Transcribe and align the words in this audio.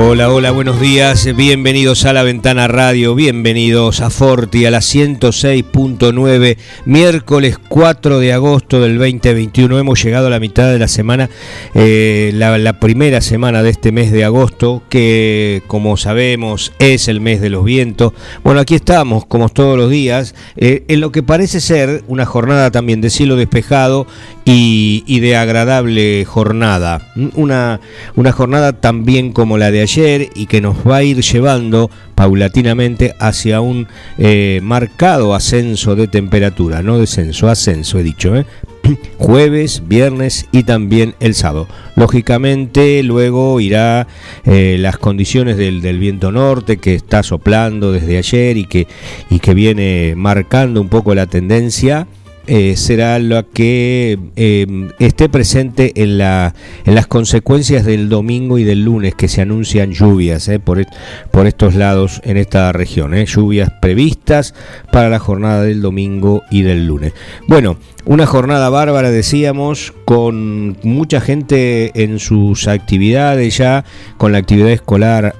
Hola, 0.00 0.30
hola, 0.32 0.52
buenos 0.52 0.80
días, 0.80 1.28
bienvenidos 1.34 2.04
a 2.04 2.12
la 2.12 2.22
Ventana 2.22 2.68
Radio, 2.68 3.16
bienvenidos 3.16 4.00
a 4.00 4.10
Forti 4.10 4.64
a 4.64 4.70
la 4.70 4.78
106.9, 4.78 6.56
miércoles 6.84 7.58
4 7.68 8.20
de 8.20 8.32
agosto 8.32 8.80
del 8.80 8.96
2021, 8.96 9.76
hemos 9.76 10.00
llegado 10.00 10.28
a 10.28 10.30
la 10.30 10.38
mitad 10.38 10.70
de 10.70 10.78
la 10.78 10.86
semana, 10.86 11.28
eh, 11.74 12.30
la, 12.32 12.78
primera 12.78 13.20
semana 13.20 13.64
de 13.64 13.70
este 13.70 13.90
mes 13.90 14.12
de 14.12 14.24
agosto, 14.24 14.84
que 14.88 15.62
como 15.66 15.96
sabemos 15.96 16.72
es 16.78 17.08
el 17.08 17.20
mes 17.20 17.40
de 17.40 17.50
los 17.50 17.64
vientos. 17.64 18.12
Bueno, 18.44 18.60
aquí 18.60 18.76
estamos, 18.76 19.26
como 19.26 19.48
todos 19.48 19.76
los 19.76 19.90
días, 19.90 20.36
eh, 20.56 20.84
en 20.86 21.00
lo 21.00 21.10
que 21.10 21.24
parece 21.24 21.60
ser 21.60 22.04
una 22.06 22.24
jornada 22.24 22.70
también 22.70 23.00
de 23.00 23.10
cielo 23.10 23.34
despejado 23.34 24.06
y, 24.44 25.18
de 25.18 25.36
agradable 25.36 26.24
jornada, 26.24 27.12
una, 27.34 27.80
una 28.14 28.30
jornada 28.30 28.72
también 28.72 29.32
como 29.32 29.58
la 29.58 29.72
de 29.72 29.80
ayer 29.80 29.87
y 29.96 30.46
que 30.46 30.60
nos 30.60 30.86
va 30.86 30.96
a 30.96 31.02
ir 31.02 31.22
llevando 31.22 31.90
paulatinamente 32.14 33.14
hacia 33.18 33.62
un 33.62 33.88
eh, 34.18 34.60
marcado 34.62 35.34
ascenso 35.34 35.96
de 35.96 36.08
temperatura, 36.08 36.82
no 36.82 36.98
descenso, 36.98 37.48
ascenso 37.48 37.98
he 37.98 38.02
dicho, 38.02 38.36
¿eh? 38.36 38.44
jueves, 39.18 39.84
viernes 39.88 40.46
y 40.52 40.64
también 40.64 41.14
el 41.20 41.34
sábado. 41.34 41.68
Lógicamente 41.96 43.02
luego 43.02 43.60
irá 43.60 44.06
eh, 44.44 44.76
las 44.78 44.98
condiciones 44.98 45.56
del, 45.56 45.80
del, 45.80 45.98
viento 45.98 46.32
norte 46.32 46.76
que 46.76 46.94
está 46.94 47.22
soplando 47.22 47.90
desde 47.90 48.18
ayer 48.18 48.58
y 48.58 48.66
que, 48.66 48.86
y 49.30 49.38
que 49.38 49.54
viene 49.54 50.12
marcando 50.16 50.82
un 50.82 50.90
poco 50.90 51.14
la 51.14 51.26
tendencia 51.26 52.06
eh, 52.50 52.76
será 52.76 53.18
lo 53.18 53.50
que 53.50 54.18
eh, 54.36 54.88
esté 54.98 55.28
presente 55.28 55.92
en, 56.02 56.16
la, 56.16 56.54
en 56.86 56.94
las 56.94 57.06
consecuencias 57.06 57.84
del 57.84 58.08
domingo 58.08 58.56
y 58.56 58.64
del 58.64 58.84
lunes 58.84 59.14
que 59.14 59.28
se 59.28 59.42
anuncian 59.42 59.92
lluvias 59.92 60.48
eh, 60.48 60.58
por, 60.58 60.82
por 61.30 61.46
estos 61.46 61.74
lados 61.74 62.22
en 62.24 62.38
esta 62.38 62.72
región. 62.72 63.14
Lluvias 63.14 63.70
previstas 63.82 64.54
para 64.90 65.10
la 65.10 65.18
jornada 65.18 65.62
del 65.62 65.82
domingo 65.82 66.42
y 66.50 66.62
del 66.62 66.86
lunes. 66.86 67.12
Bueno, 67.48 67.76
una 68.06 68.24
jornada 68.24 68.70
bárbara, 68.70 69.10
decíamos, 69.10 69.92
con 70.06 70.78
mucha 70.82 71.20
gente 71.20 72.02
en 72.02 72.18
sus 72.18 72.66
actividades 72.66 73.58
ya, 73.58 73.84
con 74.16 74.32
la 74.32 74.38
actividad 74.38 74.70
escolar. 74.70 75.34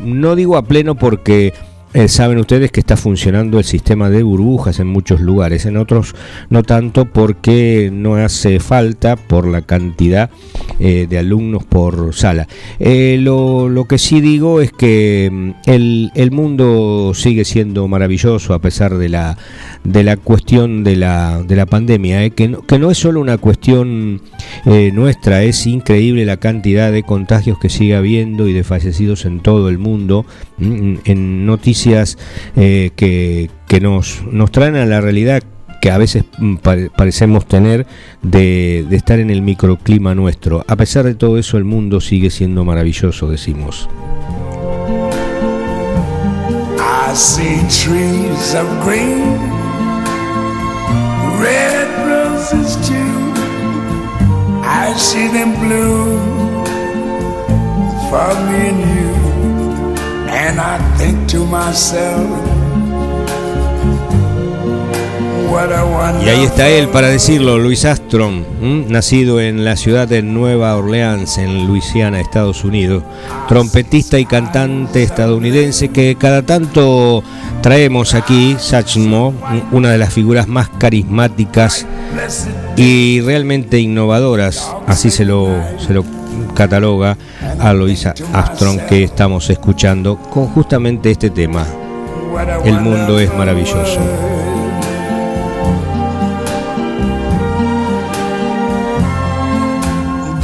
no 0.00 0.36
digo 0.36 0.56
a 0.56 0.62
pleno 0.62 0.94
porque 0.94 1.52
eh, 1.94 2.08
saben 2.08 2.38
ustedes 2.38 2.72
que 2.72 2.80
está 2.80 2.96
funcionando 2.96 3.58
el 3.58 3.64
sistema 3.64 4.10
de 4.10 4.24
burbujas 4.24 4.80
en 4.80 4.88
muchos 4.88 5.20
lugares, 5.20 5.64
en 5.64 5.76
otros 5.76 6.16
no 6.50 6.64
tanto 6.64 7.04
porque 7.04 7.88
no 7.92 8.16
hace 8.16 8.58
falta 8.58 9.14
por 9.14 9.46
la 9.46 9.62
cantidad 9.62 10.28
eh, 10.80 11.06
de 11.08 11.18
alumnos 11.18 11.64
por 11.64 12.12
sala. 12.12 12.48
Eh, 12.80 13.16
lo, 13.20 13.68
lo, 13.68 13.84
que 13.84 13.98
sí 13.98 14.20
digo 14.20 14.60
es 14.60 14.72
que 14.72 15.30
mm, 15.32 15.50
el, 15.66 16.10
el, 16.16 16.32
mundo 16.32 17.12
sigue 17.14 17.44
siendo 17.44 17.86
maravilloso 17.86 18.54
a 18.54 18.58
pesar 18.58 18.98
de 18.98 19.08
la, 19.08 19.38
de 19.84 20.02
la 20.02 20.16
cuestión 20.16 20.82
de 20.82 20.96
la, 20.96 21.42
de 21.42 21.56
la 21.56 21.66
pandemia, 21.66 22.28
que 22.30 22.48
no, 22.48 22.62
que, 22.62 22.78
no, 22.78 22.90
es 22.90 22.98
solo 22.98 23.20
una 23.20 23.38
cuestión 23.38 24.22
nuestra, 24.64 25.42
es 25.42 25.66
increíble 25.66 26.24
la 26.24 26.38
cantidad 26.38 26.90
de 26.90 27.02
contagios 27.02 27.58
que 27.58 27.68
sigue 27.68 27.94
habiendo 27.94 28.48
y 28.48 28.52
de 28.52 28.64
fallecidos 28.64 29.26
en 29.26 29.40
todo 29.40 29.68
el 29.68 29.78
mundo. 29.78 30.24
Mm, 30.58 30.94
en 31.04 31.46
noticias 31.46 32.16
eh, 32.56 32.90
que, 32.96 33.50
que 33.68 33.80
nos, 33.80 34.22
nos 34.30 34.50
traen 34.52 34.76
a 34.76 34.86
la 34.86 35.00
realidad 35.00 35.42
que 35.80 35.90
a 35.90 35.98
veces 35.98 36.24
mm, 36.38 36.56
parecemos 36.96 37.46
tener 37.46 37.86
de, 38.22 38.86
de, 38.88 38.96
estar 38.96 39.18
en 39.18 39.30
el 39.30 39.42
microclima 39.42 40.14
nuestro. 40.14 40.64
A 40.68 40.76
pesar 40.76 41.04
de 41.04 41.14
todo 41.14 41.38
eso, 41.38 41.58
el 41.58 41.64
mundo 41.64 42.00
sigue 42.00 42.30
siendo 42.30 42.64
maravilloso, 42.64 43.28
decimos. 43.28 43.88
Roses 52.44 52.76
too. 52.88 53.32
I 54.64 54.92
see 54.96 55.28
them 55.28 55.52
blue 55.60 56.18
for 58.10 58.30
me 58.46 58.60
and 58.70 58.80
you. 58.94 59.14
And 60.28 60.60
I 60.60 60.78
think 60.98 61.28
to 61.30 61.46
myself, 61.46 62.53
y 66.24 66.28
ahí 66.28 66.44
está 66.44 66.68
él 66.68 66.88
para 66.88 67.08
decirlo, 67.08 67.58
Luis 67.58 67.84
Armstrong, 67.84 68.42
nacido 68.88 69.40
en 69.40 69.64
la 69.64 69.76
ciudad 69.76 70.08
de 70.08 70.22
Nueva 70.22 70.76
Orleans, 70.76 71.38
en 71.38 71.66
Luisiana, 71.66 72.20
Estados 72.20 72.64
Unidos, 72.64 73.04
trompetista 73.46 74.18
y 74.18 74.24
cantante 74.24 75.02
estadounidense 75.02 75.90
que 75.90 76.16
cada 76.16 76.42
tanto 76.42 77.22
traemos 77.62 78.14
aquí, 78.14 78.56
Satchmo, 78.58 79.34
una 79.70 79.90
de 79.90 79.98
las 79.98 80.12
figuras 80.12 80.48
más 80.48 80.70
carismáticas 80.70 81.86
y 82.76 83.20
realmente 83.20 83.78
innovadoras, 83.78 84.74
así 84.86 85.10
se 85.10 85.24
lo, 85.24 85.48
se 85.78 85.94
lo 85.94 86.04
cataloga 86.54 87.16
a 87.60 87.72
Louisa 87.72 88.14
Armstrong 88.32 88.80
que 88.88 89.04
estamos 89.04 89.48
escuchando 89.50 90.16
con 90.16 90.46
justamente 90.48 91.10
este 91.10 91.30
tema. 91.30 91.64
El 92.64 92.80
mundo 92.80 93.20
es 93.20 93.32
maravilloso. 93.32 94.00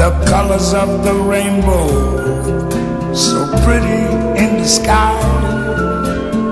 The 0.00 0.16
colors 0.24 0.72
of 0.72 1.04
the 1.04 1.12
rainbow, 1.12 1.86
so 3.12 3.52
pretty 3.66 4.00
in 4.42 4.56
the 4.56 4.66
sky, 4.66 5.12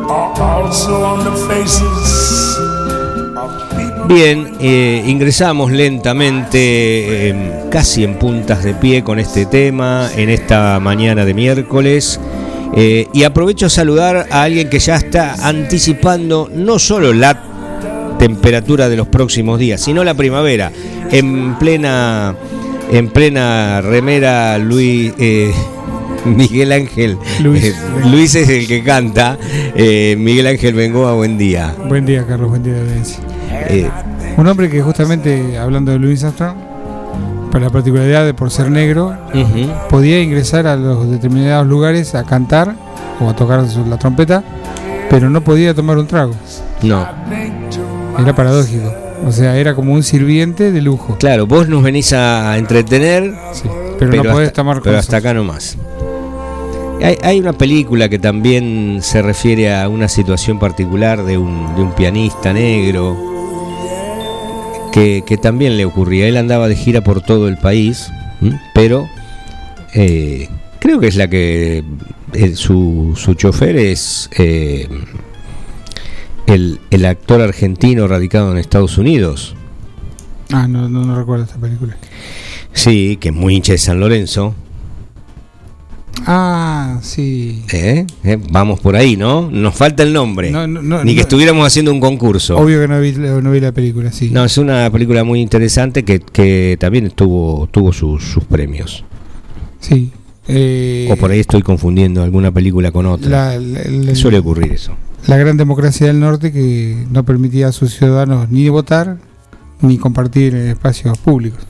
are 0.06 0.38
also 0.42 1.02
on 1.02 1.24
the 1.24 1.32
faces 1.48 2.58
Bien, 4.06 4.52
eh, 4.60 5.02
ingresamos 5.06 5.72
lentamente, 5.72 6.58
eh, 7.30 7.64
casi 7.70 8.04
en 8.04 8.18
puntas 8.18 8.64
de 8.64 8.74
pie 8.74 9.02
con 9.02 9.18
este 9.18 9.46
tema, 9.46 10.10
en 10.14 10.28
esta 10.28 10.78
mañana 10.78 11.24
de 11.24 11.32
miércoles. 11.32 12.20
Eh, 12.74 13.06
y 13.14 13.22
aprovecho 13.22 13.64
a 13.64 13.70
saludar 13.70 14.26
a 14.30 14.42
alguien 14.42 14.68
que 14.68 14.78
ya 14.78 14.96
está 14.96 15.36
anticipando 15.48 16.50
no 16.52 16.78
solo 16.78 17.14
la 17.14 17.42
temperatura 18.18 18.90
de 18.90 18.96
los 18.96 19.08
próximos 19.08 19.58
días, 19.58 19.80
sino 19.80 20.04
la 20.04 20.12
primavera. 20.12 20.70
En 21.10 21.58
plena, 21.58 22.34
en 22.90 23.08
plena 23.08 23.80
remera, 23.80 24.58
Luis. 24.58 25.12
Miguel 26.24 26.72
Ángel. 26.72 27.16
Luis. 27.40 27.74
Luis. 28.04 28.34
es 28.34 28.48
el 28.48 28.66
que 28.66 28.82
canta. 28.82 29.38
Miguel 29.74 30.46
Ángel 30.46 30.74
Bengoa, 30.74 31.14
buen 31.14 31.38
día. 31.38 31.74
Buen 31.88 32.04
día, 32.04 32.26
Carlos. 32.26 32.50
Buen 32.50 32.62
día, 32.62 32.74
eh, 33.68 33.90
un 34.36 34.46
hombre 34.46 34.70
que 34.70 34.82
justamente, 34.82 35.58
hablando 35.58 35.92
de 35.92 35.98
Louis 35.98 36.22
Armstrong, 36.22 36.56
por 37.50 37.60
la 37.60 37.70
particularidad 37.70 38.24
de 38.24 38.34
por 38.34 38.50
ser 38.50 38.70
negro, 38.70 39.16
podía 39.90 40.20
ingresar 40.20 40.66
a 40.66 40.76
los 40.76 41.10
determinados 41.10 41.66
lugares 41.66 42.14
a 42.14 42.24
cantar 42.24 42.74
o 43.20 43.28
a 43.28 43.34
tocar 43.34 43.64
la 43.86 43.98
trompeta, 43.98 44.42
pero 45.10 45.28
no 45.30 45.42
podía 45.42 45.74
tomar 45.74 45.98
un 45.98 46.06
trago. 46.06 46.34
No. 46.82 47.06
Era 48.18 48.34
paradójico. 48.34 49.07
O 49.26 49.32
sea, 49.32 49.56
era 49.56 49.74
como 49.74 49.92
un 49.92 50.02
sirviente 50.02 50.72
de 50.72 50.80
lujo. 50.82 51.16
Claro, 51.18 51.46
vos 51.46 51.68
nos 51.68 51.82
venís 51.82 52.12
a 52.12 52.56
entretener, 52.58 53.34
pero, 53.98 54.22
no 54.22 54.32
podés 54.32 54.52
tomar 54.52 54.80
Pero 54.82 54.98
hasta 54.98 55.18
acá 55.18 55.34
nomás. 55.34 55.76
Hay, 57.02 57.16
hay, 57.22 57.38
una 57.38 57.52
película 57.52 58.08
que 58.08 58.18
también 58.18 58.98
se 59.02 59.22
refiere 59.22 59.74
a 59.74 59.88
una 59.88 60.08
situación 60.08 60.58
particular 60.58 61.24
de 61.24 61.38
un, 61.38 61.76
de 61.76 61.82
un 61.82 61.92
pianista 61.92 62.52
negro 62.52 63.16
que, 65.26 65.38
también 65.40 65.76
le 65.76 65.84
ocurría. 65.84 66.26
Él 66.26 66.36
andaba 66.36 66.68
de 66.68 66.76
gira 66.76 67.02
por 67.02 67.20
todo 67.20 67.48
el 67.48 67.56
país, 67.56 68.10
pero 68.74 69.08
eh, 69.94 70.48
creo 70.78 70.98
que 71.00 71.08
es 71.08 71.16
la 71.16 71.28
que 71.28 71.84
eh, 72.32 72.56
su, 72.56 73.14
su 73.16 73.34
chofer 73.34 73.76
es... 73.76 74.28
Eh, 74.36 74.88
el, 76.48 76.80
el 76.90 77.04
actor 77.04 77.42
argentino 77.42 78.08
radicado 78.08 78.50
en 78.50 78.58
Estados 78.58 78.96
Unidos. 78.96 79.54
Ah, 80.50 80.66
no, 80.66 80.88
no, 80.88 81.14
recuerdo 81.14 81.44
esta 81.44 81.58
película. 81.58 81.96
Sí, 82.72 83.18
que 83.20 83.28
es 83.28 83.34
muy 83.34 83.54
hincha 83.54 83.72
de 83.72 83.78
San 83.78 84.00
Lorenzo. 84.00 84.54
Ah, 86.26 86.98
sí. 87.02 87.64
¿Eh? 87.70 88.06
¿Eh? 88.24 88.38
Vamos 88.50 88.80
por 88.80 88.96
ahí, 88.96 89.16
¿no? 89.16 89.50
Nos 89.50 89.74
falta 89.74 90.02
el 90.02 90.12
nombre. 90.12 90.50
Ni 91.04 91.14
que 91.14 91.20
estuviéramos 91.20 91.66
haciendo 91.66 91.92
un 91.92 92.00
concurso. 92.00 92.56
Obvio 92.56 92.80
que 92.80 92.88
no 92.88 92.98
vi, 92.98 93.12
no 93.12 93.50
vi, 93.50 93.60
la 93.60 93.72
película, 93.72 94.10
sí. 94.10 94.30
No, 94.30 94.44
es 94.44 94.56
una 94.56 94.90
película 94.90 95.24
muy 95.24 95.42
interesante 95.42 96.02
que, 96.02 96.20
que 96.20 96.78
también 96.80 97.10
tuvo, 97.10 97.68
tuvo 97.70 97.92
sus, 97.92 98.24
sus 98.24 98.44
premios. 98.44 99.04
Sí. 99.80 100.10
Eh, 100.48 101.08
o 101.10 101.16
por 101.16 101.30
ahí 101.30 101.40
estoy 101.40 101.60
confundiendo 101.60 102.22
alguna 102.22 102.50
película 102.50 102.90
con 102.90 103.04
otra. 103.04 103.58
Suele 104.14 104.38
ocurrir 104.38 104.72
eso. 104.72 104.94
La 105.26 105.36
gran 105.36 105.56
democracia 105.56 106.06
del 106.06 106.20
norte 106.20 106.52
que 106.52 107.06
no 107.10 107.24
permitía 107.24 107.68
a 107.68 107.72
sus 107.72 107.94
ciudadanos 107.94 108.50
ni 108.50 108.68
votar 108.68 109.18
ni 109.80 109.98
compartir 109.98 110.54
espacios 110.54 111.18
públicos. 111.18 111.60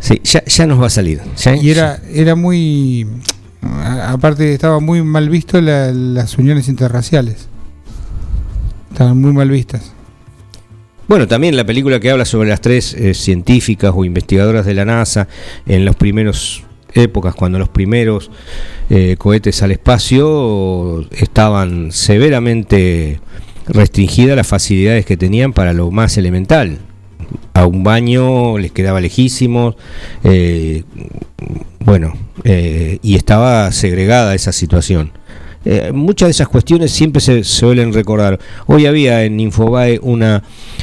Sí, 0.00 0.20
ya, 0.24 0.44
ya 0.44 0.66
nos 0.66 0.80
va 0.80 0.86
a 0.86 0.90
salir. 0.90 1.20
y 1.60 1.70
era, 1.70 2.00
era 2.12 2.34
muy. 2.34 3.06
Aparte, 4.06 4.52
estaba 4.52 4.80
muy 4.80 5.02
mal 5.02 5.28
visto 5.28 5.60
las 5.60 6.38
uniones 6.38 6.68
interraciales. 6.68 7.48
Estaban 8.90 9.20
muy 9.20 9.32
mal 9.32 9.48
vistas. 9.48 9.92
Bueno, 11.06 11.28
también 11.28 11.56
la 11.56 11.64
película 11.64 12.00
que 12.00 12.10
habla 12.10 12.24
sobre 12.24 12.48
las 12.48 12.60
tres 12.60 12.94
eh, 12.94 13.14
científicas 13.14 13.92
o 13.94 14.04
investigadoras 14.04 14.66
de 14.66 14.74
la 14.74 14.84
NASA 14.84 15.28
en 15.66 15.84
los 15.84 15.94
primeros 15.94 16.64
épocas, 16.94 17.34
cuando 17.34 17.58
los 17.58 17.68
primeros 17.68 18.30
eh, 18.90 19.16
cohetes 19.18 19.62
al 19.62 19.72
espacio 19.72 21.06
estaban 21.12 21.92
severamente 21.92 23.20
restringidas 23.66 24.36
las 24.36 24.46
facilidades 24.46 25.06
que 25.06 25.16
tenían 25.16 25.52
para 25.52 25.72
lo 25.72 25.90
más 25.90 26.16
elemental, 26.18 26.78
a 27.54 27.66
un 27.66 27.84
baño 27.84 28.58
les 28.58 28.72
quedaba 28.72 29.00
lejísimos, 29.00 29.76
eh, 30.24 30.84
bueno, 31.80 32.14
eh, 32.44 32.98
y 33.02 33.16
estaba 33.16 33.70
segregada 33.72 34.34
esa 34.34 34.52
situación. 34.52 35.12
Eh, 35.64 35.92
muchas 35.92 36.28
de 36.28 36.30
esas 36.30 36.48
cuestiones 36.48 36.90
siempre 36.90 37.20
se, 37.20 37.44
suelen 37.44 37.92
recordar. 37.92 38.38
Hoy 38.66 38.86
había 38.86 39.24
en 39.24 39.38
Infobae 39.40 39.98
una, 40.02 40.42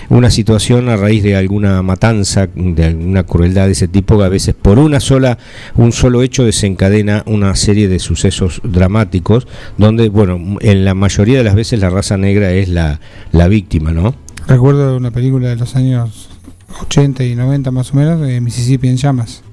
una 0.10 0.30
situación 0.30 0.90
a 0.90 0.98
raíz 0.98 1.24
de 1.24 1.36
alguna 1.36 1.82
matanza, 1.82 2.48
de 2.54 2.86
alguna 2.86 3.24
crueldad 3.24 3.66
de 3.66 3.74
ese 3.74 3.88
tipo, 3.88 4.18
que 4.18 4.24
a 4.24 4.30
veces 4.30 4.56
por 4.56 4.80
una 4.80 5.00
sola, 5.00 5.38
un 5.76 5.92
solo 5.92 6.22
hecho 6.22 6.44
desencadena 6.44 7.24
una 7.26 7.56
serie 7.56 7.88
de 7.88 8.00
sucesos 8.00 8.62
dramáticos, 8.64 9.48
donde, 9.78 10.10
bueno, 10.10 10.58
en 10.62 10.86
la 10.86 10.94
mayoría 10.94 11.38
de 11.38 11.44
las 11.44 11.56
veces 11.56 11.80
la 11.80 11.90
raza 11.90 12.18
negra 12.18 12.52
es 12.52 12.70
la, 12.70 13.00
la 13.32 13.48
víctima, 13.48 13.92
¿no? 13.92 14.16
Recuerdo 14.48 14.98
una 14.98 15.12
película 15.12 15.50
de 15.50 15.56
los 15.58 15.76
años 15.76 16.30
80 16.82 17.24
y 17.24 17.36
90 17.36 17.72
más 17.72 17.94
o 17.94 17.98
menos, 17.98 18.20
de 18.22 18.42
Mississippi 18.42 18.88
en 18.88 18.98
llamas. 18.98 19.44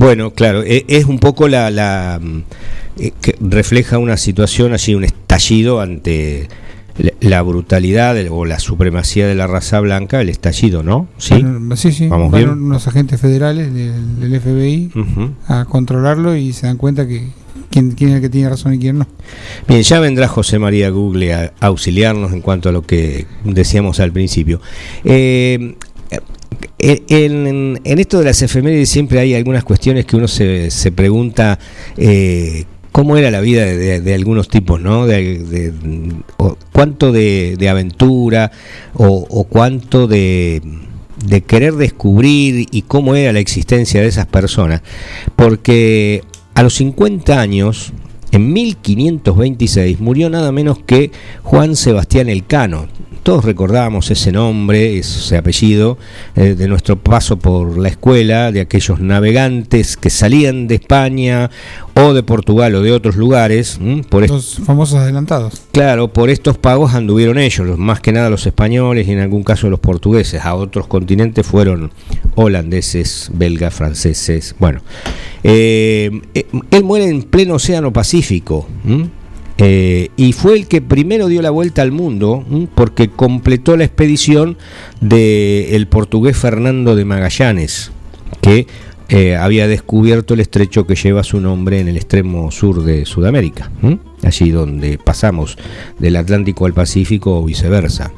Bueno, 0.00 0.30
claro, 0.30 0.62
e, 0.64 0.86
es 0.88 1.04
un 1.04 1.18
poco 1.18 1.46
la, 1.46 1.70
la 1.70 2.18
mm, 2.22 2.42
eh, 3.00 3.12
que 3.20 3.36
refleja 3.38 3.98
una 3.98 4.16
situación 4.16 4.72
allí, 4.72 4.94
un 4.94 5.04
estallido 5.04 5.82
ante 5.82 6.48
la 7.20 7.42
brutalidad 7.42 8.16
o 8.30 8.46
la 8.46 8.58
supremacía 8.60 9.26
de 9.26 9.34
la 9.34 9.46
raza 9.46 9.78
blanca, 9.80 10.22
el 10.22 10.30
estallido, 10.30 10.82
¿no? 10.82 11.06
Sí, 11.18 11.44
sí, 11.76 11.92
sí. 11.92 12.08
Vamos 12.08 12.30
Van 12.30 12.48
unos 12.48 12.88
agentes 12.88 13.20
federales 13.20 13.74
del, 13.74 14.40
FBI 14.40 14.90
a 15.46 15.66
controlarlo 15.66 16.34
y 16.34 16.54
se 16.54 16.66
dan 16.66 16.78
cuenta 16.78 17.06
que 17.06 17.28
quién, 17.70 17.90
quién, 17.92 18.10
es 18.10 18.16
el 18.16 18.22
que 18.22 18.30
tiene 18.30 18.48
razón 18.48 18.72
y 18.72 18.78
quién 18.78 19.00
no. 19.00 19.06
Bien, 19.68 19.82
ya 19.82 20.00
vendrá 20.00 20.28
José 20.28 20.58
María 20.58 20.88
Google 20.88 21.34
a 21.34 21.52
auxiliarnos 21.60 22.32
en 22.32 22.40
cuanto 22.40 22.70
a 22.70 22.72
lo 22.72 22.82
que 22.82 23.26
decíamos 23.44 24.00
al 24.00 24.12
principio. 24.12 24.62
Eh, 25.04 25.76
eh, 26.82 27.02
en, 27.08 27.78
esto 27.84 28.18
de 28.18 28.24
las 28.24 28.40
efemérides 28.40 28.88
siempre 28.88 29.20
hay 29.20 29.34
algunas 29.34 29.64
cuestiones 29.64 30.06
que 30.06 30.16
uno 30.16 30.28
se, 30.28 30.70
se 30.70 30.90
pregunta 30.90 31.58
eh, 31.98 32.64
cómo 32.90 33.18
era 33.18 33.30
la 33.30 33.40
vida 33.40 33.66
de, 33.66 34.14
algunos 34.14 34.48
tipos, 34.48 34.80
¿no? 34.80 35.06
De, 35.06 35.72
cuánto 36.72 37.12
de, 37.12 37.68
aventura 37.68 38.50
o, 38.94 39.44
cuánto 39.44 40.06
de, 40.06 40.62
de 41.24 41.42
querer 41.42 41.74
descubrir 41.74 42.66
y 42.70 42.82
cómo 42.82 43.14
era 43.14 43.32
la 43.32 43.40
existencia 43.40 44.00
de 44.00 44.08
esas 44.08 44.26
personas. 44.26 44.82
Porque 45.36 46.24
a 46.54 46.62
los 46.62 46.74
50 46.74 47.38
años, 47.38 47.92
en 48.32 48.52
1526, 48.52 50.00
murió 50.00 50.30
nada 50.30 50.50
menos 50.50 50.78
que 50.78 51.10
Juan 51.42 51.76
Sebastián 51.76 52.30
Elcano, 52.30 52.88
todos 53.22 53.44
recordábamos 53.44 54.10
ese 54.10 54.32
nombre, 54.32 54.98
ese 54.98 55.36
apellido, 55.36 55.98
eh, 56.36 56.54
de 56.54 56.68
nuestro 56.68 56.96
paso 56.96 57.38
por 57.38 57.78
la 57.78 57.88
escuela, 57.88 58.52
de 58.52 58.60
aquellos 58.60 59.00
navegantes 59.00 59.96
que 59.96 60.10
salían 60.10 60.66
de 60.66 60.76
España 60.76 61.50
o 61.94 62.14
de 62.14 62.22
Portugal 62.22 62.74
o 62.74 62.82
de 62.82 62.92
otros 62.92 63.16
lugares. 63.16 63.78
Por 64.08 64.28
los 64.28 64.60
famosos 64.64 64.98
adelantados. 64.98 65.62
Claro, 65.72 66.12
por 66.12 66.30
estos 66.30 66.58
pagos 66.58 66.94
anduvieron 66.94 67.38
ellos, 67.38 67.78
más 67.78 68.00
que 68.00 68.12
nada 68.12 68.30
los 68.30 68.46
españoles 68.46 69.06
y 69.08 69.12
en 69.12 69.20
algún 69.20 69.42
caso 69.42 69.68
los 69.68 69.80
portugueses. 69.80 70.44
A 70.44 70.54
otros 70.54 70.86
continentes 70.86 71.46
fueron 71.46 71.90
holandeses, 72.34 73.30
belgas, 73.34 73.74
franceses. 73.74 74.54
Bueno, 74.58 74.80
eh, 75.42 76.20
eh, 76.34 76.46
él 76.70 76.84
muere 76.84 77.06
en 77.06 77.22
pleno 77.22 77.54
Océano 77.54 77.92
Pacífico. 77.92 78.66
Eh, 79.62 80.08
y 80.16 80.32
fue 80.32 80.54
el 80.54 80.66
que 80.66 80.80
primero 80.80 81.28
dio 81.28 81.42
la 81.42 81.50
vuelta 81.50 81.82
al 81.82 81.92
mundo 81.92 82.44
porque 82.74 83.08
completó 83.10 83.76
la 83.76 83.84
expedición 83.84 84.56
del 85.02 85.86
portugués 85.86 86.38
Fernando 86.38 86.96
de 86.96 87.04
Magallanes, 87.04 87.92
que 88.40 88.66
eh, 89.10 89.36
había 89.36 89.68
descubierto 89.68 90.32
el 90.32 90.40
estrecho 90.40 90.86
que 90.86 90.94
lleva 90.94 91.24
su 91.24 91.40
nombre 91.40 91.78
en 91.78 91.88
el 91.88 91.98
extremo 91.98 92.50
sur 92.50 92.84
de 92.84 93.04
Sudamérica, 93.04 93.70
allí 94.22 94.50
donde 94.50 94.96
pasamos 94.96 95.58
del 95.98 96.16
Atlántico 96.16 96.64
al 96.64 96.72
Pacífico 96.72 97.38
o 97.38 97.44
viceversa. 97.44 98.12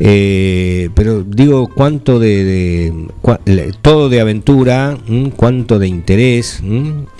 Eh, 0.00 0.90
pero 0.94 1.24
digo, 1.24 1.68
cuánto 1.68 2.18
de, 2.18 2.92
todo 3.82 4.08
de 4.08 4.20
aventura, 4.20 4.96
cuánto 5.36 5.78
de 5.78 5.88
interés. 5.88 6.62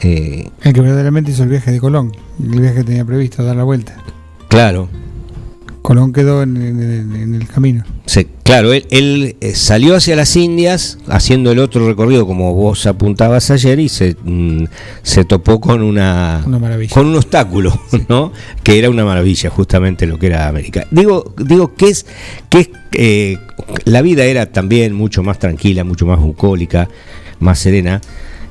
Eh. 0.00 0.50
el 0.62 0.72
que 0.72 0.80
verdaderamente 0.80 1.32
hizo 1.32 1.42
el 1.42 1.48
viaje 1.48 1.72
de 1.72 1.80
Colón, 1.80 2.12
el 2.42 2.60
viaje 2.60 2.76
que 2.76 2.84
tenía 2.84 3.04
previsto 3.04 3.44
dar 3.44 3.56
la 3.56 3.64
vuelta. 3.64 3.96
Claro, 4.48 4.88
Colón 5.82 6.12
quedó 6.12 6.42
en, 6.42 6.56
el 7.34 7.46
camino. 7.48 7.84
claro, 8.42 8.72
él, 8.72 9.36
eh, 9.40 9.54
salió 9.54 9.96
hacia 9.96 10.16
las 10.16 10.36
Indias 10.36 10.98
haciendo 11.08 11.52
el 11.52 11.58
otro 11.58 11.86
recorrido 11.86 12.26
como 12.26 12.54
vos 12.54 12.86
apuntabas 12.86 13.50
ayer 13.50 13.78
y 13.78 13.88
se, 13.88 14.16
mm, 14.22 14.64
se 15.02 15.24
topó 15.24 15.60
con 15.60 15.82
una, 15.82 16.44
con 16.92 17.06
un 17.06 17.16
obstáculo, 17.16 17.78
¿no? 18.08 18.32
Que 18.62 18.78
era 18.78 18.90
una 18.90 19.04
maravilla 19.04 19.50
justamente 19.50 20.06
lo 20.06 20.18
que 20.18 20.26
era 20.26 20.48
América. 20.48 20.86
Digo, 20.90 21.34
digo 21.38 21.74
que 21.74 21.88
es 21.88 22.06
que 22.48 22.70
eh, 22.92 23.38
la 23.84 24.02
vida 24.02 24.24
era 24.24 24.46
también 24.46 24.94
mucho 24.94 25.22
más 25.22 25.38
tranquila, 25.38 25.84
mucho 25.84 26.06
más 26.06 26.20
bucólica, 26.20 26.88
más 27.40 27.58
serena. 27.58 28.00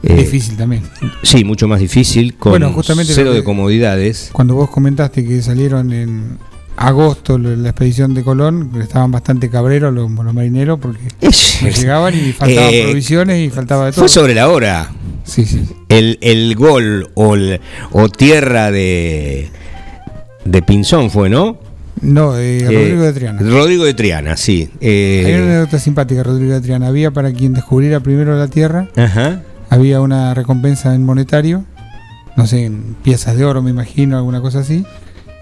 Eh, 0.04 0.16
difícil 0.16 0.56
también. 0.56 0.84
Sí, 1.24 1.44
mucho 1.44 1.68
más 1.68 1.80
difícil, 1.80 2.36
con 2.36 2.62
cero 3.06 3.34
de 3.34 3.44
comodidades. 3.44 4.30
Cuando 4.32 4.56
vos 4.56 4.70
comentaste 4.70 5.26
que 5.26 5.42
salieron 5.42 5.92
en, 5.92 6.38
agosto 6.78 7.38
la 7.38 7.70
expedición 7.70 8.14
de 8.14 8.24
Colón, 8.24 8.72
estaban 8.82 9.12
bastante 9.12 9.50
cabreros 9.50 9.94
los, 9.94 10.10
marineros 10.10 10.80
porque 10.80 11.00
llegaban 11.76 12.14
y 12.16 12.32
faltaban 12.32 12.74
eh, 12.74 12.84
provisiones 12.86 13.46
y 13.46 13.50
faltaba 13.50 13.88
de 13.88 13.92
todo. 13.92 14.02
Fue 14.02 14.10
sobre 14.10 14.34
la 14.34 14.50
hora. 14.50 14.92
Sí, 15.24 15.46
sí. 15.46 15.68
El, 15.90 16.18
el 16.22 16.56
gol 16.56 17.10
o, 17.16 17.36
o 17.92 18.10
tierra 18.10 18.72
de, 18.72 19.50
de 20.46 20.62
Pinzón 20.62 21.10
fue, 21.10 21.30
¿no? 21.30 21.58
No, 22.02 22.38
eh, 22.38 22.60
Rodrigo 22.64 23.04
de 23.04 23.14
Triana. 23.14 23.42
Rodrigo 23.42 23.84
de 23.84 23.94
Triana, 23.94 24.38
sí. 24.38 24.70
Eh, 24.80 25.24
Hay 25.26 25.34
una 25.34 25.46
anécdota 25.46 25.80
simpática, 25.80 26.24
Rodrigo 26.24 26.54
de 26.54 26.62
Triana. 26.62 26.88
Había 26.88 27.12
para 27.12 27.34
quien 27.34 27.54
descubriera 27.54 28.00
primero 28.00 28.38
la 28.38 28.48
tierra, 28.48 28.88
había 29.70 30.00
una 30.00 30.34
recompensa 30.34 30.94
en 30.94 31.04
monetario, 31.04 31.66
no 32.36 32.46
sé, 32.46 32.66
en 32.66 32.96
piezas 33.04 33.36
de 33.36 33.46
oro, 33.46 33.62
me 33.62 33.72
imagino, 33.72 34.18
alguna 34.18 34.42
cosa 34.42 34.60
así, 34.60 34.86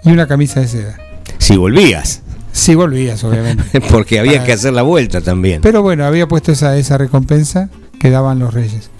y 0.02 0.10
una 0.10 0.26
camisa 0.26 0.60
de 0.60 0.68
seda. 0.68 0.96
Si 1.38 1.56
volvías. 1.56 2.22
Si 2.52 2.74
volvías, 2.74 3.22
obviamente. 3.24 3.80
Porque 3.90 4.18
había 4.18 4.42
que 4.44 4.52
hacer 4.52 4.72
la 4.72 4.82
vuelta 4.82 5.20
también. 5.20 5.60
Pero 5.60 5.82
bueno, 5.82 6.04
había 6.04 6.26
puesto 6.26 6.52
esa, 6.52 6.76
esa 6.78 6.96
recompensa 6.96 7.68
que 7.98 8.10
daban 8.10 8.38
los 8.38 8.54
reyes. 8.54 8.90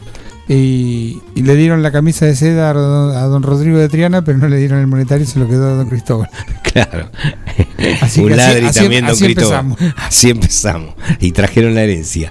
Y, 0.49 1.23
le 1.35 1.57
dieron 1.57 1.83
la 1.83 1.91
camisa 1.91 2.25
de 2.25 2.37
seda 2.37 2.71
a 2.71 2.73
don, 2.75 3.43
Rodrigo 3.43 3.79
de 3.79 3.89
Triana, 3.89 4.23
pero 4.23 4.39
no 4.39 4.47
le 4.47 4.59
dieron 4.59 4.79
el 4.79 4.87
monetario 4.87 5.25
y 5.25 5.27
se 5.27 5.41
lo 5.41 5.49
quedó 5.49 5.71
a 5.71 5.75
don 5.75 5.89
Cristóbal. 5.89 6.29
Claro. 6.77 7.11
Así 8.03 8.21
Un 8.21 8.37
ladri 8.37 8.71
también, 8.71 9.07
don 9.07 9.17
Cristóbal. 9.17 9.61
Empezamos. 9.61 9.95
Así 9.97 10.29
empezamos. 10.29 10.95
Y 11.21 11.33
trajeron 11.33 11.75
la 11.75 11.85
herencia. 11.85 12.31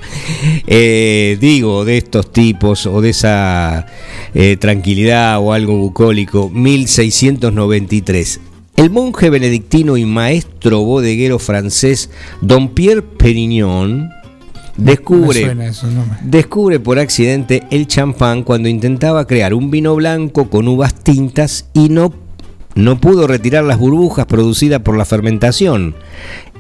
Eh, 0.68 1.36
digo, 1.42 1.84
de 1.84 1.98
estos 1.98 2.32
tipos 2.32 2.86
o 2.86 3.02
de 3.02 3.10
esa 3.10 3.88
eh, 4.36 4.56
tranquilidad 4.58 5.40
o 5.40 5.52
algo 5.52 5.76
bucólico, 5.78 6.52
1693 6.52 8.40
El 8.76 8.90
monje 8.90 9.30
benedictino 9.30 9.96
y 9.96 10.06
maestro 10.06 10.82
bodeguero 10.82 11.40
francés 11.40 12.10
Don 12.42 12.70
Pierre 12.70 13.02
Perignon 13.02 14.10
descubre, 14.76 15.56
descubre 16.24 16.80
por 16.80 17.00
accidente 17.00 17.64
el 17.72 17.88
champán 17.88 18.44
cuando 18.44 18.68
intentaba 18.68 19.26
crear 19.28 19.54
un 19.54 19.72
vino 19.72 19.96
blanco 19.96 20.50
con 20.50 20.68
uvas 20.68 20.94
tintas 20.94 21.70
y 21.74 21.88
no, 21.88 22.14
no 22.76 23.00
pudo 23.00 23.28
retirar 23.28 23.64
las 23.64 23.80
burbujas 23.80 24.26
producidas 24.26 24.82
por 24.82 24.98
la 24.98 25.06
fermentación. 25.06 25.96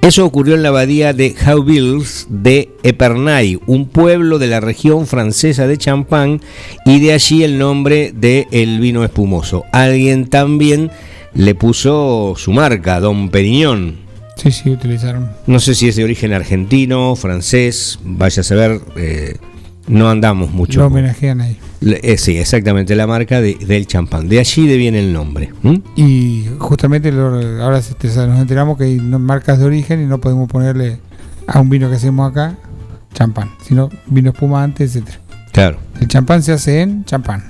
Eso 0.02 0.24
ocurrió 0.24 0.56
en 0.56 0.64
la 0.64 0.70
abadía 0.70 1.14
de 1.14 1.36
Hauvilles 1.46 2.28
de 2.30 2.70
Epernay, 2.84 3.60
un 3.66 3.88
pueblo 3.88 4.38
de 4.38 4.48
la 4.48 4.60
región 4.60 5.08
francesa 5.08 5.68
de 5.68 5.78
Champagne, 5.78 6.40
y 6.86 7.00
de 7.00 7.12
allí 7.12 7.44
el 7.44 7.58
nombre 7.58 8.14
del 8.16 8.46
el 8.52 8.80
vino 8.80 9.04
espumoso. 9.04 9.64
Alguien 9.72 10.28
también 10.28 10.92
le 11.36 11.54
puso 11.56 12.34
su 12.38 12.51
marca, 12.51 13.00
Don 13.00 13.30
Periñón. 13.30 13.98
Sí, 14.38 14.51
sí, 14.51 14.70
utilizaron. 14.70 15.30
No 15.48 15.60
sé 15.60 15.75
si 15.75 15.88
es 15.88 15.96
de 15.96 16.04
origen 16.04 16.34
argentino, 16.34 17.15
francés, 17.15 18.00
vaya 18.04 18.42
a 18.42 18.44
saber, 18.44 18.82
eh, 18.96 19.38
no 19.88 20.10
andamos 20.10 20.51
mucho. 20.51 20.80
Lo 20.80 20.88
homenajean 20.88 21.42
ahí. 21.42 21.58
Eh, 21.82 22.18
sí, 22.18 22.38
exactamente, 22.38 22.96
la 22.96 23.08
marca 23.08 23.42
del 23.42 23.88
champán. 23.88 24.27
De 24.27 24.39
allí 24.39 24.65
viene 24.77 25.00
el 25.00 25.13
nombre. 25.13 25.51
Y 25.96 26.46
justamente 26.58 27.10
ahora 27.10 27.82
nos 27.82 28.39
enteramos 28.39 28.77
que 28.77 28.86
hay 28.86 29.00
marcas 29.00 29.60
de 29.60 29.65
origen 29.65 30.01
y 30.01 30.06
no 30.06 30.20
podemos 30.20 30.50
ponerle 30.50 31.00
a 31.48 31.60
un 31.60 31.70
vino 31.70 31.89
que 31.89 31.98
hacemos 31.98 32.30
acá 32.32 32.58
champán, 33.13 33.51
sino 33.63 33.89
vino 34.08 34.32
espumante, 34.32 34.84
etcétera. 34.84 35.20
Claro. 35.51 35.77
El 36.01 36.08
champán 36.08 36.44
se 36.44 36.51
hace 36.51 36.82
en 36.82 37.06
champán. 37.06 37.44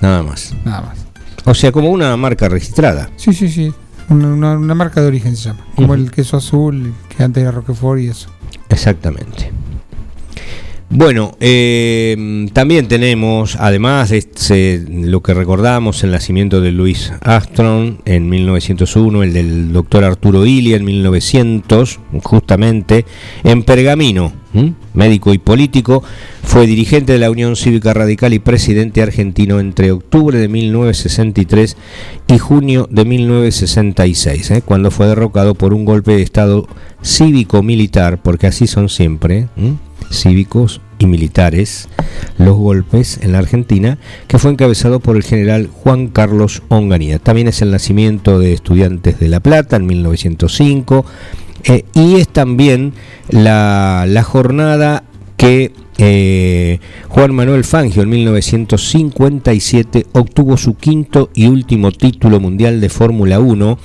Nada 0.00 0.22
más. 0.22 0.54
Nada 0.64 0.82
más. 0.82 1.09
O 1.50 1.54
sea, 1.54 1.72
como 1.72 1.90
una 1.90 2.16
marca 2.16 2.48
registrada. 2.48 3.10
Sí, 3.16 3.32
sí, 3.32 3.48
sí. 3.48 3.74
Una, 4.08 4.56
marca 4.56 5.00
de 5.00 5.08
origen 5.08 5.34
se 5.36 5.48
llama. 5.48 5.66
Como 5.74 5.94
el 5.94 6.12
queso 6.12 6.36
azul, 6.36 6.94
que 7.08 7.24
antes 7.24 7.42
era 7.42 7.50
Roquefort 7.50 8.00
y 8.00 8.06
eso. 8.06 8.30
Exactamente. 8.68 9.50
Bueno, 10.92 11.36
eh, 11.38 12.48
también 12.52 12.88
tenemos, 12.88 13.54
además 13.60 14.10
de 14.10 14.84
lo 14.88 15.22
que 15.22 15.34
recordamos, 15.34 16.02
el 16.02 16.10
nacimiento 16.10 16.60
de 16.60 16.72
Louis 16.72 17.12
Armstrong 17.20 17.98
en 18.04 18.28
1901, 18.28 19.22
el 19.22 19.32
del 19.32 19.72
doctor 19.72 20.02
Arturo 20.02 20.46
Illia 20.46 20.76
en 20.76 20.84
1900, 20.84 22.00
justamente, 22.24 23.04
en 23.44 23.62
Pergamino, 23.62 24.32
médico 24.92 25.32
y 25.32 25.38
político, 25.38 26.02
fue 26.42 26.66
dirigente 26.66 27.12
de 27.12 27.20
la 27.20 27.30
Unión 27.30 27.54
Cívica 27.54 27.94
Radical 27.94 28.34
y 28.34 28.40
presidente 28.40 29.00
argentino 29.00 29.60
entre 29.60 29.92
octubre 29.92 30.38
de 30.38 30.48
1963 30.48 31.76
y 32.26 32.38
junio 32.38 32.88
de 32.90 33.04
1966, 33.04 34.50
¿eh? 34.50 34.62
cuando 34.62 34.90
fue 34.90 35.06
derrocado 35.06 35.54
por 35.54 35.72
un 35.72 35.84
golpe 35.84 36.16
de 36.16 36.22
Estado 36.22 36.66
cívico-militar, 37.00 38.20
porque 38.20 38.48
así 38.48 38.66
son 38.66 38.88
siempre 38.88 39.46
cívicos 40.10 40.80
y 40.98 41.06
militares 41.06 41.88
los 42.38 42.56
golpes 42.56 43.18
en 43.22 43.32
la 43.32 43.38
Argentina, 43.38 43.98
que 44.26 44.38
fue 44.38 44.50
encabezado 44.50 45.00
por 45.00 45.16
el 45.16 45.22
general 45.22 45.68
Juan 45.68 46.08
Carlos 46.08 46.62
Onganía. 46.68 47.18
También 47.18 47.48
es 47.48 47.62
el 47.62 47.70
nacimiento 47.70 48.38
de 48.38 48.52
Estudiantes 48.52 49.18
de 49.18 49.28
La 49.28 49.40
Plata 49.40 49.76
en 49.76 49.86
1905 49.86 51.04
eh, 51.64 51.84
y 51.94 52.16
es 52.16 52.28
también 52.28 52.94
la, 53.28 54.24
jornada 54.24 55.04
que 55.36 55.72
eh, 55.98 56.80
Juan 57.08 57.34
Manuel 57.34 57.64
Fangio 57.64 58.02
en 58.02 58.08
1957 58.08 60.06
obtuvo 60.12 60.56
su 60.56 60.76
quinto 60.76 61.30
y 61.34 61.46
último 61.46 61.92
título 61.92 62.40
mundial 62.40 62.80
de 62.80 62.88
Fórmula 62.88 63.40
1 63.40 63.78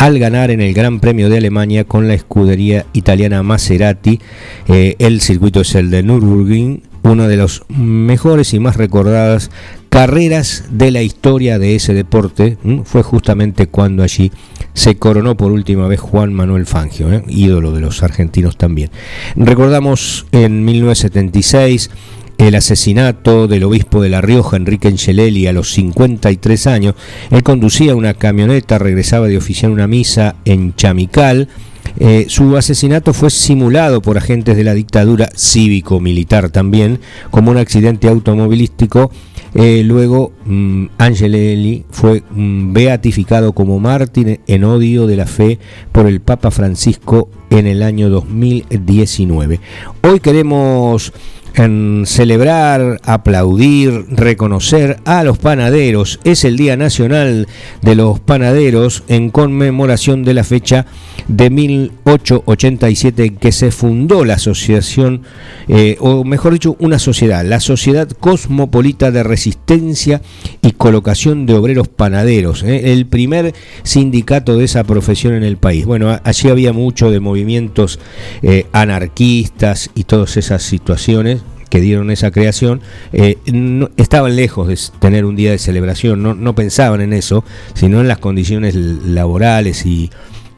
al 0.00 0.18
ganar 0.18 0.50
en 0.50 0.62
el 0.62 0.72
Gran 0.72 0.98
Premio 0.98 1.28
de 1.28 1.36
Alemania 1.36 1.84
con 1.84 2.08
la 2.08 2.14
escudería 2.14 2.86
italiana 2.94 3.42
Maserati. 3.42 4.18
Eh, 4.66 4.96
el 4.98 5.20
circuito 5.20 5.60
es 5.60 5.74
el 5.74 5.90
de 5.90 6.02
Nürburgring, 6.02 6.82
una 7.02 7.28
de 7.28 7.36
las 7.36 7.60
mejores 7.68 8.54
y 8.54 8.60
más 8.60 8.78
recordadas 8.78 9.50
carreras 9.90 10.64
de 10.70 10.90
la 10.90 11.02
historia 11.02 11.58
de 11.58 11.74
ese 11.74 11.92
deporte. 11.92 12.56
Fue 12.84 13.02
justamente 13.02 13.66
cuando 13.66 14.02
allí 14.02 14.32
se 14.72 14.96
coronó 14.96 15.36
por 15.36 15.52
última 15.52 15.86
vez 15.86 16.00
Juan 16.00 16.32
Manuel 16.32 16.64
Fangio, 16.64 17.12
¿eh? 17.12 17.22
ídolo 17.28 17.70
de 17.72 17.82
los 17.82 18.02
argentinos 18.02 18.56
también. 18.56 18.90
Recordamos 19.36 20.24
en 20.32 20.64
1976 20.64 21.90
el 22.46 22.54
asesinato 22.54 23.46
del 23.46 23.64
obispo 23.64 24.00
de 24.00 24.08
La 24.08 24.22
Rioja, 24.22 24.56
Enrique 24.56 24.88
Engelelli, 24.88 25.46
a 25.46 25.52
los 25.52 25.72
53 25.72 26.66
años. 26.66 26.94
Él 27.30 27.42
conducía 27.42 27.94
una 27.94 28.14
camioneta, 28.14 28.78
regresaba 28.78 29.28
de 29.28 29.36
oficiar 29.36 29.70
una 29.70 29.86
misa 29.86 30.36
en 30.46 30.74
Chamical. 30.74 31.48
Eh, 31.98 32.26
su 32.28 32.56
asesinato 32.56 33.12
fue 33.12 33.30
simulado 33.30 34.00
por 34.00 34.16
agentes 34.16 34.56
de 34.56 34.64
la 34.64 34.74
dictadura 34.74 35.28
cívico-militar 35.36 36.48
también, 36.48 37.00
como 37.30 37.50
un 37.50 37.58
accidente 37.58 38.08
automovilístico. 38.08 39.10
Eh, 39.54 39.82
luego, 39.84 40.32
mm, 40.44 40.86
Angelelli 40.96 41.84
fue 41.90 42.22
mm, 42.30 42.72
beatificado 42.72 43.52
como 43.52 43.80
mártir 43.80 44.40
en 44.46 44.64
odio 44.64 45.06
de 45.06 45.16
la 45.16 45.26
fe 45.26 45.58
por 45.92 46.06
el 46.06 46.20
Papa 46.20 46.50
Francisco 46.50 47.28
en 47.50 47.66
el 47.66 47.82
año 47.82 48.08
2019. 48.08 49.60
Hoy 50.02 50.20
queremos 50.20 51.12
en 51.54 52.04
celebrar, 52.06 53.00
aplaudir, 53.04 54.06
reconocer 54.10 54.98
a 55.04 55.24
los 55.24 55.38
panaderos. 55.38 56.20
Es 56.24 56.44
el 56.44 56.56
Día 56.56 56.76
Nacional 56.76 57.48
de 57.82 57.94
los 57.94 58.20
Panaderos 58.20 59.04
en 59.08 59.30
conmemoración 59.30 60.22
de 60.24 60.34
la 60.34 60.44
fecha 60.44 60.86
de 61.28 61.50
1887 61.50 63.24
en 63.24 63.36
que 63.36 63.52
se 63.52 63.70
fundó 63.70 64.24
la 64.24 64.34
asociación, 64.34 65.22
eh, 65.68 65.96
o 66.00 66.24
mejor 66.24 66.52
dicho, 66.52 66.76
una 66.78 66.98
sociedad, 66.98 67.44
la 67.44 67.60
Sociedad 67.60 68.08
Cosmopolita 68.08 69.10
de 69.10 69.22
Resistencia 69.22 70.22
y 70.62 70.72
Colocación 70.72 71.46
de 71.46 71.54
Obreros 71.54 71.88
Panaderos, 71.88 72.62
eh, 72.62 72.92
el 72.92 73.06
primer 73.06 73.54
sindicato 73.82 74.56
de 74.56 74.64
esa 74.64 74.84
profesión 74.84 75.34
en 75.34 75.44
el 75.44 75.56
país. 75.56 75.84
Bueno, 75.84 76.18
allí 76.24 76.48
había 76.48 76.72
mucho 76.72 77.10
de 77.10 77.20
movimientos 77.20 77.98
eh, 78.42 78.66
anarquistas 78.72 79.90
y 79.94 80.04
todas 80.04 80.36
esas 80.36 80.62
situaciones 80.62 81.39
que 81.70 81.80
dieron 81.80 82.10
esa 82.10 82.30
creación, 82.30 82.82
eh, 83.12 83.38
estaban 83.96 84.36
lejos 84.36 84.68
de 84.68 84.78
tener 84.98 85.24
un 85.24 85.36
día 85.36 85.52
de 85.52 85.58
celebración, 85.58 86.22
no, 86.22 86.54
pensaban 86.54 87.00
en 87.00 87.12
eso, 87.12 87.44
sino 87.74 88.00
en 88.00 88.08
las 88.08 88.18
condiciones 88.18 88.74
laborales 88.74 89.86
y, 89.86 90.10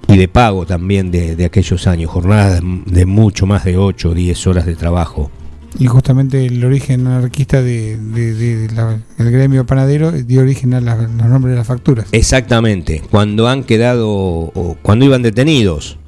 de 0.09 0.29
pago 0.29 0.67
también 0.67 1.11
de, 1.11 1.43
aquellos 1.45 1.87
años, 1.87 2.11
jornadas 2.11 2.61
de 2.87 3.07
mucho 3.07 3.47
más 3.47 3.65
de 3.65 3.79
8 3.79 4.11
o 4.11 4.15
10 4.15 4.47
horas 4.47 4.67
de 4.67 4.75
trabajo. 4.75 5.31
Y 5.79 5.87
justamente 5.87 6.45
el 6.45 6.63
origen 6.65 7.07
anarquista 7.07 7.63
del 7.63 8.13
de, 8.13 8.69
gremio 9.17 9.65
panadero 9.65 10.13
dio 10.13 10.43
origen 10.43 10.75
a 10.75 10.81
los 10.83 11.11
nombres 11.11 11.53
de 11.53 11.59
las 11.59 11.67
facturas. 11.67 12.09
Exactamente, 12.13 13.03
cuando 13.11 13.49
han 13.49 13.65
quedado, 13.65 14.11
o 14.11 14.77
cuando 14.83 15.07
iban 15.07 15.23
detenidos, 15.23 15.99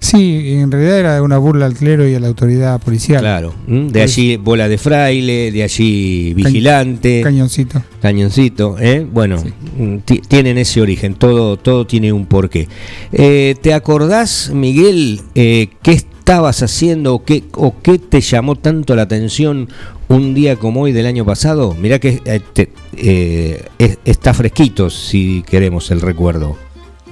Sí, 0.00 0.52
en 0.52 0.70
realidad 0.70 0.98
era 0.98 1.22
una 1.22 1.38
burla 1.38 1.66
al 1.66 1.74
clero 1.74 2.08
y 2.08 2.14
a 2.14 2.20
la 2.20 2.28
autoridad 2.28 2.80
policial. 2.80 3.20
Claro, 3.20 3.52
de 3.66 4.00
allí 4.00 4.36
bola 4.36 4.68
de 4.68 4.78
fraile, 4.78 5.50
de 5.50 5.62
allí 5.64 6.34
vigilante. 6.34 7.20
Cañoncito. 7.22 7.82
Cañoncito, 8.00 8.76
¿eh? 8.78 9.06
Bueno, 9.10 9.42
mm, 9.76 9.96
tienen 10.28 10.56
ese 10.58 10.80
origen, 10.80 11.14
todo, 11.14 11.56
todo 11.56 11.86
tiene 11.86 12.12
un 12.12 12.26
porqué. 12.26 12.68
Eh, 13.12 13.56
¿Te 13.60 13.74
acordás, 13.74 14.52
Miguel, 14.54 15.20
eh, 15.34 15.68
qué 15.82 15.92
estabas 15.92 16.62
haciendo 16.62 17.14
o 17.14 17.24
qué, 17.24 17.44
o 17.54 17.74
qué 17.82 17.98
te 17.98 18.20
llamó 18.20 18.54
tanto 18.54 18.94
la 18.94 19.02
atención 19.02 19.68
un 20.08 20.32
día 20.32 20.56
como 20.56 20.82
hoy 20.82 20.92
del 20.92 21.06
año 21.06 21.24
pasado? 21.24 21.74
Mirá 21.74 21.98
que 21.98 22.22
está 24.04 24.32
fresquito, 24.32 24.90
si 24.90 25.42
queremos 25.42 25.90
el 25.90 26.00
recuerdo. 26.00 26.56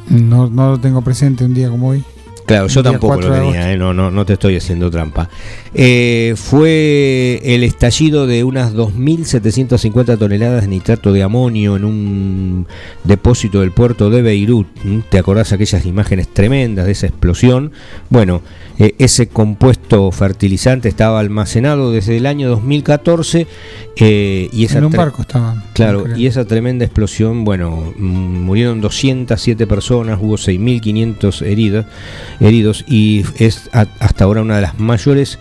No, 0.08 0.48
no 0.48 0.70
lo 0.70 0.80
tengo 0.80 1.02
presente 1.02 1.44
un 1.44 1.52
día 1.52 1.68
como 1.68 1.88
hoy. 1.88 2.04
Claro, 2.46 2.68
yo 2.68 2.82
tampoco 2.82 3.20
lo 3.20 3.32
tenía, 3.32 3.72
¿eh? 3.72 3.76
no, 3.76 3.92
no, 3.92 4.10
no 4.12 4.24
te 4.24 4.34
estoy 4.34 4.56
haciendo 4.56 4.88
trampa. 4.88 5.28
Eh, 5.74 6.34
fue 6.36 7.40
el 7.42 7.64
estallido 7.64 8.28
de 8.28 8.44
unas 8.44 8.72
2.750 8.72 10.16
toneladas 10.16 10.62
de 10.62 10.68
nitrato 10.68 11.12
de 11.12 11.24
amonio 11.24 11.76
en 11.76 11.84
un 11.84 12.66
depósito 13.02 13.60
del 13.60 13.72
puerto 13.72 14.10
de 14.10 14.22
Beirut. 14.22 14.68
¿Te 15.08 15.18
acordás 15.18 15.52
aquellas 15.52 15.84
imágenes 15.86 16.28
tremendas 16.28 16.86
de 16.86 16.92
esa 16.92 17.08
explosión? 17.08 17.72
Bueno, 18.10 18.42
eh, 18.78 18.94
ese 18.98 19.28
compuesto 19.28 20.10
fertilizante 20.12 20.88
estaba 20.88 21.20
almacenado 21.20 21.92
desde 21.92 22.16
el 22.16 22.26
año 22.26 22.48
2014 22.50 23.46
y 23.96 24.64
esa 24.64 24.78
en 24.78 24.84
un 24.84 24.92
barco 24.92 25.22
estaba. 25.22 25.64
Claro, 25.72 26.16
y 26.16 26.26
esa 26.26 26.44
tremenda 26.44 26.84
explosión, 26.84 27.44
bueno, 27.44 27.94
mm, 27.96 28.44
murieron 28.44 28.80
207 28.80 29.66
personas, 29.66 30.18
hubo 30.20 30.36
6.500 30.36 31.42
heridas 31.46 31.86
heridos 32.40 32.84
y 32.86 33.24
es 33.38 33.70
hasta 33.72 34.24
ahora 34.24 34.42
una 34.42 34.56
de 34.56 34.62
las 34.62 34.78
mayores 34.78 35.38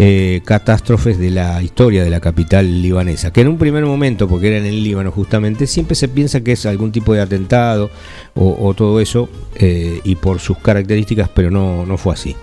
eh, 0.00 0.42
catástrofes 0.44 1.18
de 1.18 1.28
la 1.32 1.60
historia 1.60 2.04
de 2.04 2.10
la 2.10 2.20
capital 2.20 2.82
libanesa. 2.82 3.32
Que 3.32 3.40
en 3.40 3.48
un 3.48 3.58
primer 3.58 3.84
momento, 3.84 4.28
porque 4.28 4.46
era 4.46 4.58
en 4.58 4.66
el 4.66 4.84
Líbano 4.84 5.10
justamente, 5.10 5.66
siempre 5.66 5.96
se 5.96 6.06
piensa 6.06 6.40
que 6.40 6.52
es 6.52 6.66
algún 6.66 6.92
tipo 6.92 7.14
de 7.14 7.20
atentado 7.20 7.90
o, 8.36 8.72
todo 8.74 9.00
eso, 9.00 9.28
eh, 9.56 10.00
y 10.04 10.14
por 10.14 10.38
sus 10.38 10.58
características, 10.58 11.28
pero 11.34 11.50
no, 11.50 11.84
no 11.84 11.96
fue 11.96 12.12
así. 12.12 12.36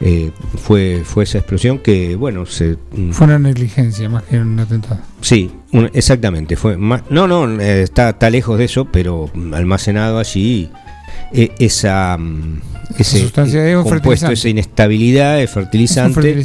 Eh, 0.00 0.32
fue, 0.56 1.02
fue 1.04 1.22
esa 1.22 1.38
explosión 1.38 1.78
que, 1.78 2.16
bueno, 2.16 2.46
se... 2.46 2.76
Mm, 2.90 3.12
fue 3.12 3.28
una 3.28 3.38
negligencia 3.38 4.08
más 4.08 4.24
que 4.24 4.40
un 4.40 4.58
atentado. 4.58 4.98
Sí, 5.20 5.52
exactamente. 5.92 6.56
Fue 6.56 6.76
más, 6.76 7.02
no, 7.10 7.28
no, 7.28 7.60
está, 7.60 8.08
está 8.08 8.28
lejos 8.28 8.58
de 8.58 8.64
eso, 8.64 8.86
pero 8.86 9.30
almacenado 9.52 10.18
allí 10.18 10.68
esa, 11.32 12.16
mm, 12.18 12.60
ese 12.98 13.20
sustancia 13.20 13.68
es 13.68 13.76
compuesto, 13.78 14.30
esa 14.30 14.48
inestabilidad, 14.48 15.40
es 15.40 15.50
fertilizante. 15.50 16.36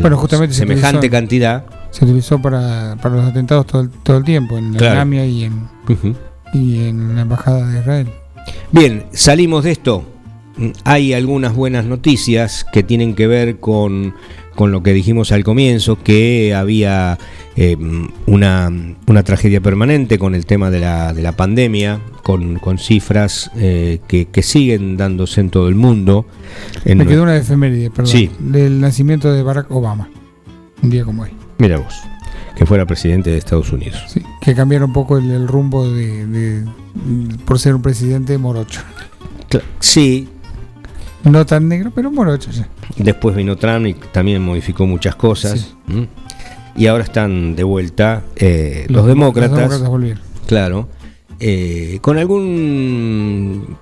bueno, 0.00 0.16
justamente 0.16 0.54
semejante 0.54 1.10
cantidad. 1.10 1.64
Se 1.90 2.04
utilizó 2.04 2.40
para, 2.40 2.96
para 3.02 3.16
los 3.16 3.24
atentados 3.26 3.66
todo 3.66 3.82
el, 3.82 3.90
todo 3.90 4.18
el 4.18 4.24
tiempo, 4.24 4.56
en 4.58 4.76
la 4.76 5.04
y 5.26 5.44
en, 5.44 5.68
y 6.52 6.88
en 6.88 7.16
la 7.16 7.22
Embajada 7.22 7.66
de 7.66 7.80
Israel. 7.80 8.08
Bien, 8.70 9.06
salimos 9.12 9.64
de 9.64 9.72
esto 9.72 10.04
hay 10.84 11.12
algunas 11.12 11.54
buenas 11.54 11.84
noticias 11.84 12.66
que 12.72 12.82
tienen 12.82 13.14
que 13.14 13.26
ver 13.26 13.58
con, 13.58 14.14
lo 14.58 14.82
que 14.82 14.92
dijimos 14.92 15.32
al 15.32 15.42
comienzo, 15.42 16.02
que 16.02 16.54
había 16.54 17.18
eh, 17.56 17.76
una, 18.26 18.70
tragedia 19.24 19.60
permanente 19.60 20.18
con 20.18 20.34
el 20.34 20.46
tema 20.46 20.70
de 20.70 20.80
la, 20.80 21.14
de 21.14 21.22
la 21.22 21.32
pandemia, 21.32 22.00
con, 22.22 22.58
con 22.58 22.78
cifras 22.78 23.50
eh, 23.56 24.00
que, 24.06 24.42
siguen 24.42 24.96
dándose 24.96 25.40
en 25.40 25.50
todo 25.50 25.68
el 25.68 25.74
mundo. 25.74 26.26
Me 26.84 27.06
quedó 27.06 27.22
una 27.22 27.36
efeméride, 27.36 27.90
perdón, 27.90 28.30
del 28.38 28.80
nacimiento 28.80 29.32
de 29.32 29.42
Barack 29.42 29.70
Obama, 29.70 30.08
un 30.82 30.90
día 30.90 31.04
como 31.04 31.22
hoy. 31.22 31.30
Mira 31.58 31.78
vos, 31.78 31.94
que 32.56 32.66
fuera 32.66 32.86
presidente 32.86 33.30
de 33.30 33.38
Estados 33.38 33.72
Unidos. 33.72 34.02
Sí, 34.08 34.22
que 34.40 34.54
cambiara 34.54 34.84
un 34.84 34.92
poco 34.92 35.18
el, 35.18 35.48
rumbo 35.48 35.90
de, 35.90 36.64
por 37.46 37.58
ser 37.58 37.74
un 37.74 37.82
presidente 37.82 38.36
morocho. 38.36 38.82
Sí, 39.80 40.28
no 41.24 41.46
tan 41.46 41.68
negro, 41.68 41.92
pero 41.94 42.10
morocho 42.10 42.50
ya. 42.50 42.68
Después 42.96 43.36
vino 43.36 43.56
Trump 43.56 43.86
y 43.86 43.94
también 43.94 44.42
modificó 44.42 44.86
muchas 44.86 45.14
cosas. 45.14 45.74
Y 46.76 46.86
ahora 46.86 47.04
están 47.04 47.56
de 47.56 47.64
vuelta 47.64 48.22
eh, 48.36 48.86
los, 48.88 49.06
demócratas. 49.06 49.82
Claro. 50.46 50.88
Eh, 51.38 51.98
con 52.02 52.18
algún 52.18 53.76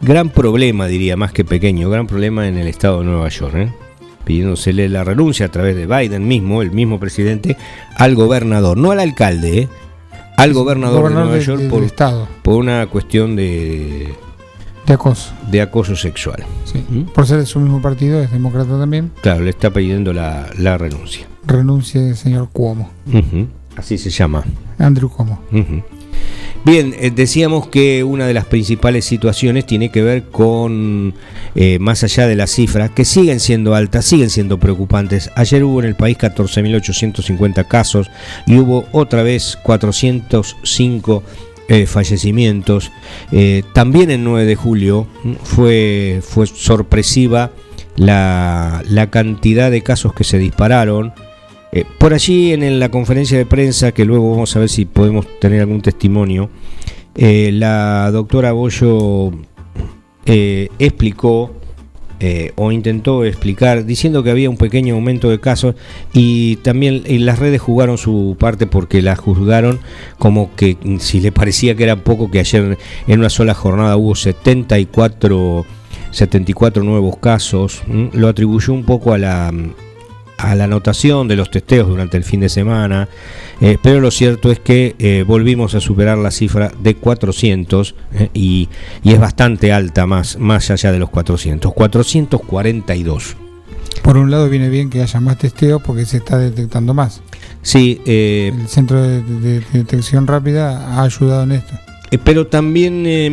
gran 0.00 0.30
problema, 0.30 0.86
diría, 0.86 1.16
más 1.16 1.32
que 1.32 1.44
pequeño, 1.44 1.88
gran 1.88 2.06
problema 2.06 2.48
en 2.48 2.58
el 2.58 2.66
estado 2.66 3.00
de 3.00 3.06
Nueva 3.06 3.28
York. 3.28 3.54
¿eh? 3.56 3.72
Pidiéndosele 4.24 4.88
la 4.88 5.04
renuncia 5.04 5.46
a 5.46 5.50
través 5.50 5.76
de 5.76 5.86
Biden 5.86 6.26
mismo, 6.26 6.62
el 6.62 6.72
mismo 6.72 7.00
presidente, 7.00 7.56
al 7.96 8.14
gobernador, 8.14 8.76
no 8.76 8.90
al 8.90 9.00
alcalde, 9.00 9.60
¿eh? 9.60 9.68
al 10.36 10.52
gobernador, 10.52 11.08
de 11.08 11.14
Nueva 11.14 11.38
York 11.38 11.68
por, 11.68 11.84
por 12.42 12.54
una 12.54 12.86
cuestión 12.86 13.36
de 13.36 14.14
de 14.86 14.94
acoso. 14.94 15.32
De 15.50 15.60
acoso 15.60 15.96
sexual. 15.96 16.44
Sí. 16.64 16.84
¿Mm? 16.88 17.02
Por 17.12 17.26
ser 17.26 17.38
de 17.38 17.46
su 17.46 17.60
mismo 17.60 17.80
partido, 17.80 18.20
es 18.22 18.30
demócrata 18.30 18.78
también. 18.78 19.10
Claro, 19.20 19.42
le 19.42 19.50
está 19.50 19.70
pidiendo 19.70 20.12
la, 20.12 20.46
renuncia. 20.78 21.26
Renuncia 21.46 22.00
el 22.00 22.16
señor 22.16 22.48
Cuomo. 22.52 22.90
Así 23.76 23.98
se 23.98 24.10
llama. 24.10 24.44
Andrew 24.78 25.08
Cuomo. 25.08 25.40
Bien, 26.64 26.94
eh, 26.96 27.10
decíamos 27.10 27.66
que 27.66 28.04
una 28.04 28.26
de 28.26 28.34
las 28.34 28.44
principales 28.44 29.04
situaciones 29.04 29.66
tiene 29.66 29.90
que 29.90 30.00
ver 30.00 30.24
con, 30.28 31.12
eh, 31.56 31.80
más 31.80 32.04
allá 32.04 32.28
de 32.28 32.36
las 32.36 32.52
cifras, 32.52 32.90
que 32.90 33.04
siguen 33.04 33.40
siendo 33.40 33.74
altas, 33.74 34.04
siguen 34.04 34.30
siendo 34.30 34.60
preocupantes. 34.60 35.30
Ayer 35.34 35.64
hubo 35.64 35.80
en 35.80 35.88
el 35.88 35.96
país 35.96 36.16
14.850 36.18 37.66
casos 37.66 38.10
y 38.46 38.58
hubo 38.58 38.86
otra 38.92 39.24
vez 39.24 39.58
405 39.64 41.24
eh, 41.68 41.86
fallecimientos. 41.86 42.90
Eh, 43.30 43.62
también 43.72 44.10
el 44.10 44.24
9 44.24 44.44
de 44.44 44.56
julio 44.56 45.06
fue, 45.42 46.20
fue 46.22 46.46
sorpresiva 46.46 47.52
la, 47.96 48.82
cantidad 49.10 49.70
de 49.70 49.82
casos 49.82 50.12
que 50.12 50.24
se 50.24 50.38
dispararon. 50.38 51.12
Eh, 51.72 51.84
por 51.98 52.14
allí 52.14 52.52
en, 52.52 52.78
la 52.78 52.90
conferencia 52.90 53.38
de 53.38 53.46
prensa, 53.46 53.92
que 53.92 54.04
luego 54.04 54.30
vamos 54.32 54.54
a 54.56 54.58
ver 54.58 54.68
si 54.68 54.84
podemos 54.84 55.26
tener 55.38 55.60
algún 55.60 55.82
testimonio, 55.82 56.50
la 57.14 58.10
doctora 58.10 58.52
Bollo 58.52 59.32
explicó 60.24 61.61
eh, 62.24 62.52
o 62.54 62.70
intentó 62.70 63.24
explicar 63.24 63.84
diciendo 63.84 64.22
que 64.22 64.30
había 64.30 64.48
un 64.48 64.56
pequeño 64.56 64.94
aumento 64.94 65.28
de 65.28 65.40
casos 65.40 65.74
y 66.12 66.54
también 66.56 67.02
las 67.26 67.40
redes 67.40 67.60
jugaron 67.60 67.98
su 67.98 68.36
parte 68.38 68.68
porque 68.68 69.02
la 69.02 69.16
juzgaron 69.16 69.80
como 70.18 70.54
que 70.54 70.76
si 71.00 71.18
le 71.18 71.32
parecía 71.32 71.74
que 71.74 71.82
era 71.82 71.96
poco 71.96 72.30
que 72.30 72.38
ayer 72.38 72.78
en 73.08 73.18
una 73.18 73.28
sola 73.28 73.54
jornada 73.54 73.96
hubo 73.96 74.14
74 74.14 75.66
74 76.12 76.84
nuevos 76.84 77.16
casos, 77.16 77.82
lo 78.12 78.28
atribuyó 78.28 78.72
un 78.72 78.84
poco 78.84 79.14
a 79.14 79.18
la 79.18 79.52
a 80.42 80.54
la 80.56 80.64
anotación 80.64 81.28
de 81.28 81.36
los 81.36 81.50
testeos 81.50 81.88
durante 81.88 82.16
el 82.16 82.24
fin 82.24 82.40
de 82.40 82.48
semana, 82.48 83.08
eh, 83.60 83.78
pero 83.80 84.00
lo 84.00 84.10
cierto 84.10 84.50
es 84.50 84.58
que 84.58 84.96
eh, 84.98 85.24
volvimos 85.26 85.74
a 85.74 85.80
superar 85.80 86.18
la 86.18 86.32
cifra 86.32 86.72
de 86.82 86.96
400 86.96 87.94
eh, 88.14 88.28
y, 88.34 88.68
es 89.04 89.20
bastante 89.20 89.72
alta 89.72 90.06
más, 90.06 90.38
más 90.38 90.70
allá 90.70 90.90
de 90.90 90.98
los 90.98 91.10
400, 91.10 91.72
442. 91.72 93.36
Por 94.02 94.16
un 94.16 94.30
lado 94.30 94.48
viene 94.48 94.68
bien 94.68 94.90
que 94.90 95.00
haya 95.00 95.20
más 95.20 95.38
testeos 95.38 95.80
porque 95.80 96.06
se 96.06 96.16
está 96.16 96.38
detectando 96.38 96.92
más. 96.92 97.22
Sí, 97.62 98.00
el 98.04 98.66
centro 98.66 99.00
de 99.00 99.62
detección 99.72 100.26
rápida 100.26 100.96
ha 100.98 101.04
ayudado 101.04 101.44
en 101.44 101.52
esto. 101.52 101.74
Eh, 102.12 102.18
pero 102.22 102.46
también 102.46 103.04
eh, 103.06 103.30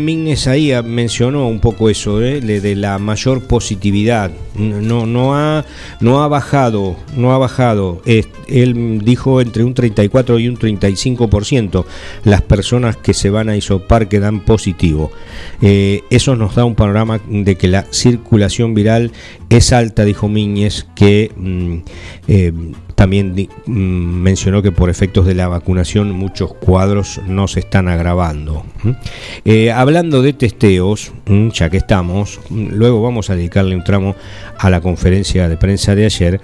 ahí 0.48 0.72
mencionó 0.86 1.50
un 1.50 1.60
poco 1.60 1.90
eso, 1.90 2.24
eh, 2.24 2.40
de 2.40 2.76
la 2.78 2.98
mayor 2.98 3.44
positividad. 3.44 4.32
No, 4.56 5.06
no, 5.06 5.36
ha, 5.36 5.66
no 6.00 6.24
ha 6.24 6.30
bajado, 6.30 6.96
no 7.16 7.34
ha 7.34 7.38
bajado. 7.38 8.02
él 8.06 9.02
dijo 9.04 9.42
entre 9.42 9.66
un 9.66 9.74
34 9.74 10.40
y 10.40 10.48
un 10.48 10.58
35% 10.58 11.86
las 12.24 12.42
personas 12.42 12.96
que 12.96 13.14
se 13.14 13.30
van 13.30 13.50
a 13.50 13.58
isopar 13.58 14.08
que 14.08 14.22
dan 14.22 14.40
positivo. 14.40 15.12
Eh, 15.62 16.02
eso 16.10 16.38
nos 16.38 16.56
da 16.56 16.64
un 16.64 16.76
panorama 16.76 17.20
de 17.30 17.56
que 17.56 17.68
la 17.68 17.86
circulación 17.92 18.74
viral 18.74 19.12
es 19.50 19.74
alta, 19.74 20.06
dijo 20.06 20.30
Miñez, 20.30 20.88
que 20.96 21.32
mm, 21.36 21.78
también 23.00 23.34
mm, 23.66 23.72
mencionó 23.72 24.62
que 24.62 24.74
por 24.74 24.90
efectos 24.90 25.26
de 25.26 25.34
la 25.34 25.48
vacunación 25.48 26.12
muchos 26.12 26.54
cuadros 26.54 27.22
no 27.26 27.48
se 27.48 27.62
están 27.62 27.88
agravando. 27.88 28.66
Eh, 29.46 29.72
hablando 29.72 30.22
de 30.22 30.34
testeos, 30.34 31.14
ya 31.54 31.70
que 31.70 31.78
estamos, 31.78 32.42
luego 32.50 33.02
vamos 33.02 33.30
a 33.30 33.38
dedicarle 33.38 33.78
un 33.78 33.86
tramo 33.86 34.18
a 34.58 34.70
la 34.70 34.82
conferencia 34.82 35.48
de 35.48 35.56
prensa 35.56 35.96
de 35.96 36.04
ayer. 36.04 36.42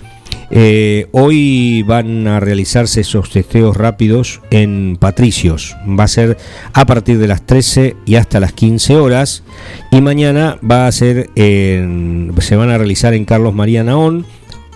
Eh, 0.49 1.07
hoy 1.11 1.83
van 1.83 2.25
a 2.25 2.39
realizarse 2.39 3.01
esos 3.01 3.31
testeos 3.31 3.75
rápidos 3.75 4.39
en 4.49 4.95
Patricios. 4.97 5.75
Va 5.85 6.05
a 6.05 6.07
ser 6.07 6.37
a 6.71 6.85
partir 6.85 7.17
de 7.17 7.27
las 7.27 7.45
13 7.45 7.97
y 8.05 8.15
hasta 8.15 8.39
las 8.39 8.53
15 8.53 8.95
horas. 8.95 9.43
Y 9.91 9.99
mañana 9.99 10.57
va 10.63 10.87
a 10.87 10.91
ser 10.93 11.29
se 11.35 12.55
van 12.55 12.69
a 12.69 12.77
realizar 12.77 13.13
en 13.13 13.25
Carlos 13.25 13.53
María 13.53 13.83
Naón 13.83 14.25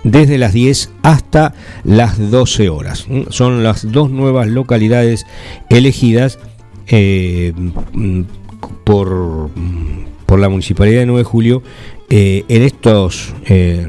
desde 0.04 0.38
las 0.38 0.54
10 0.54 0.92
hasta 1.04 1.54
las 1.84 2.32
12 2.32 2.70
horas. 2.70 3.08
Son 3.30 3.64
las 3.64 3.92
dos 3.92 4.10
nuevas 4.10 4.48
localidades 4.48 5.26
elegidas 5.70 6.40
eh, 6.88 7.54
por, 8.84 9.50
por, 10.26 10.40
la 10.40 10.50
Municipalidad 10.50 11.02
de 11.02 11.06
9 11.06 11.20
de 11.20 11.24
Julio 11.24 11.64
eh, 12.10 12.46
en 12.48 12.64
estos 12.64 13.34
eh, 13.46 13.88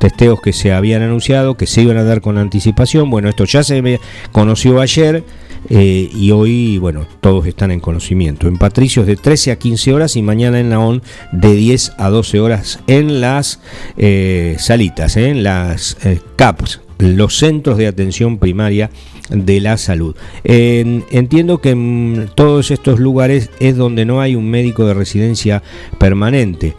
testeos 0.00 0.40
que 0.40 0.52
se 0.52 0.72
habían 0.72 1.02
anunciado, 1.02 1.56
que 1.56 1.66
se 1.66 1.82
iban 1.82 1.96
a 1.96 2.04
dar 2.04 2.20
con 2.20 2.38
anticipación. 2.38 3.10
Bueno, 3.10 3.28
esto 3.28 3.44
ya 3.44 3.62
se 3.62 4.00
conoció 4.32 4.80
ayer. 4.80 5.24
Eh, 5.68 6.10
y 6.14 6.30
hoy, 6.30 6.78
bueno, 6.78 7.06
todos 7.20 7.46
están 7.46 7.70
en 7.70 7.80
conocimiento. 7.80 8.48
En 8.48 8.58
Patricios 8.58 9.06
de 9.06 9.16
13 9.16 9.52
a 9.52 9.56
15 9.56 9.92
horas 9.92 10.16
y 10.16 10.22
mañana 10.22 10.60
en 10.60 10.70
Naón 10.70 11.02
de 11.32 11.54
10 11.54 11.92
a 11.98 12.10
12 12.10 12.40
horas 12.40 12.80
en 12.86 13.20
las 13.20 13.60
eh, 13.96 14.56
salitas, 14.58 15.16
eh, 15.16 15.28
en 15.28 15.42
las 15.42 15.96
CAPS, 16.36 16.80
los 16.98 17.38
centros 17.38 17.78
de 17.78 17.86
atención 17.86 18.38
primaria 18.38 18.90
de 19.30 19.60
la 19.60 19.76
salud. 19.78 20.14
entiendo 20.44 21.58
que 21.58 21.70
en 21.70 22.28
todos 22.34 22.70
estos 22.70 23.00
lugares 23.00 23.50
es 23.60 23.76
donde 23.76 24.04
no 24.04 24.20
hay 24.20 24.34
un 24.34 24.50
médico 24.50 24.84
de 24.84 24.94
residencia 24.94 25.62
permanente. 25.98 26.74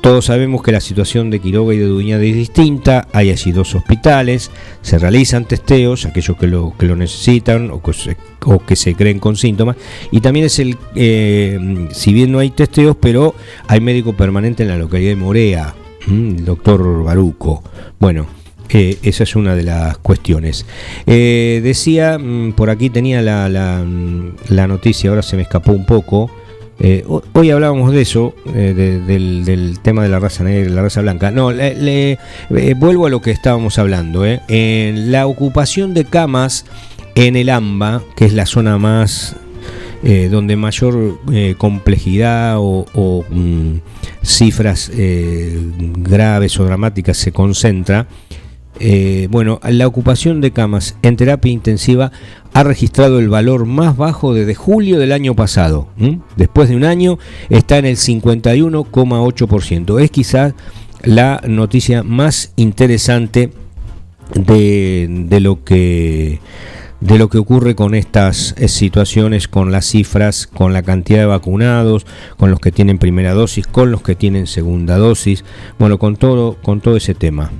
Todos 0.00 0.26
sabemos 0.26 0.62
que 0.62 0.72
la 0.72 0.80
situación 0.80 1.28
de 1.30 1.40
Quiroga 1.40 1.74
y 1.74 1.78
de 1.78 1.86
Duñada 1.86 2.22
es 2.22 2.34
distinta, 2.34 3.08
hay 3.12 3.30
allí 3.30 3.52
dos 3.52 3.74
hospitales, 3.74 4.50
se 4.80 4.98
realizan 4.98 5.44
testeos, 5.44 6.06
aquellos 6.06 6.36
que 6.36 6.46
lo, 6.46 6.72
que 6.78 6.86
lo 6.86 6.96
necesitan 6.96 7.70
o 7.70 7.82
que, 7.82 7.92
se, 7.92 8.16
o 8.44 8.58
que 8.64 8.76
se 8.76 8.94
creen 8.94 9.18
con 9.18 9.36
síntomas, 9.36 9.76
y 10.10 10.20
también 10.20 10.46
es 10.46 10.58
el, 10.60 10.76
eh, 10.94 11.88
si 11.90 12.12
bien 12.12 12.32
no 12.32 12.38
hay 12.38 12.50
testeos, 12.50 12.96
pero 13.00 13.34
hay 13.66 13.80
médico 13.80 14.16
permanente 14.16 14.62
en 14.62 14.70
la 14.70 14.78
localidad 14.78 15.10
de 15.10 15.16
Morea, 15.16 15.74
el 16.06 16.44
doctor 16.44 17.04
Baruco. 17.04 17.62
Bueno, 17.98 18.38
Eh, 18.70 18.98
esa 19.02 19.22
es 19.22 19.34
una 19.34 19.54
de 19.54 19.62
las 19.62 19.96
cuestiones. 19.98 20.66
Eh, 21.06 21.60
decía, 21.62 22.18
mm, 22.18 22.52
por 22.52 22.68
aquí 22.68 22.90
tenía 22.90 23.22
la, 23.22 23.48
la, 23.48 24.66
noticia, 24.66 25.08
ahora 25.08 25.22
se 25.22 25.36
me 25.36 25.42
escapó 25.42 25.72
un 25.72 25.86
poco. 25.86 26.30
Eh, 26.80 27.04
hoy 27.32 27.50
hablábamos 27.50 27.92
de 27.92 28.02
eso, 28.02 28.34
del, 28.44 29.78
tema 29.82 30.02
de 30.02 30.08
la 30.08 30.20
raza 30.20 30.44
negra 30.44 30.70
y 30.70 30.72
la 30.72 30.82
raza 30.82 31.00
blanca. 31.00 31.30
No, 31.30 31.50
le, 31.50 32.18
vuelvo 32.76 33.06
a 33.06 33.10
lo 33.10 33.20
que 33.20 33.30
estábamos 33.30 33.78
hablando. 33.78 34.24
En 34.24 35.10
la 35.10 35.26
ocupación 35.26 35.94
de 35.94 36.04
camas 36.04 36.66
en 37.14 37.36
el 37.36 37.50
AMBA, 37.50 38.02
que 38.16 38.26
es 38.26 38.32
la 38.32 38.46
zona 38.46 38.78
más 38.78 39.36
donde 40.30 40.54
mayor 40.54 41.18
complejidad 41.58 42.54
o, 42.58 43.24
mm, 43.28 43.78
cifras 44.22 44.92
graves 44.94 46.60
o 46.60 46.64
dramáticas 46.64 47.16
se 47.16 47.32
concentra, 47.32 48.06
eh, 48.80 49.28
bueno, 49.30 49.60
la 49.62 49.86
ocupación 49.86 50.40
de 50.40 50.52
camas 50.52 50.96
en 51.02 51.16
terapia 51.16 51.52
intensiva 51.52 52.12
ha 52.52 52.62
registrado 52.62 53.18
el 53.18 53.28
valor 53.28 53.66
más 53.66 53.96
bajo 53.96 54.34
desde 54.34 54.54
julio 54.54 54.98
del 54.98 55.12
año 55.12 55.34
pasado. 55.34 55.88
Después 56.36 56.68
de 56.68 56.76
un 56.76 56.84
año 56.84 57.18
está 57.48 57.78
en 57.78 57.86
el 57.86 57.96
51,8%. 57.96 60.00
Es 60.00 60.10
quizás 60.10 60.54
la 61.02 61.40
noticia 61.46 62.02
más 62.02 62.52
interesante 62.56 63.50
de 64.34 65.38
lo 65.40 65.64
que 65.64 66.40
de 67.00 67.18
lo 67.18 67.28
que 67.28 67.38
ocurre 67.38 67.74
con 67.74 67.94
estas 67.94 68.54
eh, 68.58 68.68
situaciones, 68.68 69.46
con 69.46 69.70
las 69.70 69.86
cifras, 69.86 70.46
con 70.46 70.72
la 70.72 70.82
cantidad 70.82 71.20
de 71.20 71.26
vacunados, 71.26 72.06
con 72.36 72.50
los 72.50 72.58
que 72.58 72.72
tienen 72.72 72.98
primera 72.98 73.34
dosis, 73.34 73.66
con 73.66 73.92
los 73.92 74.02
que 74.02 74.16
tienen 74.16 74.46
segunda 74.46 74.96
dosis, 74.96 75.44
bueno, 75.78 75.98
con 75.98 76.16
todo, 76.16 76.56
con 76.60 76.80
todo 76.80 76.96
ese 76.96 77.14
tema. 77.14 77.52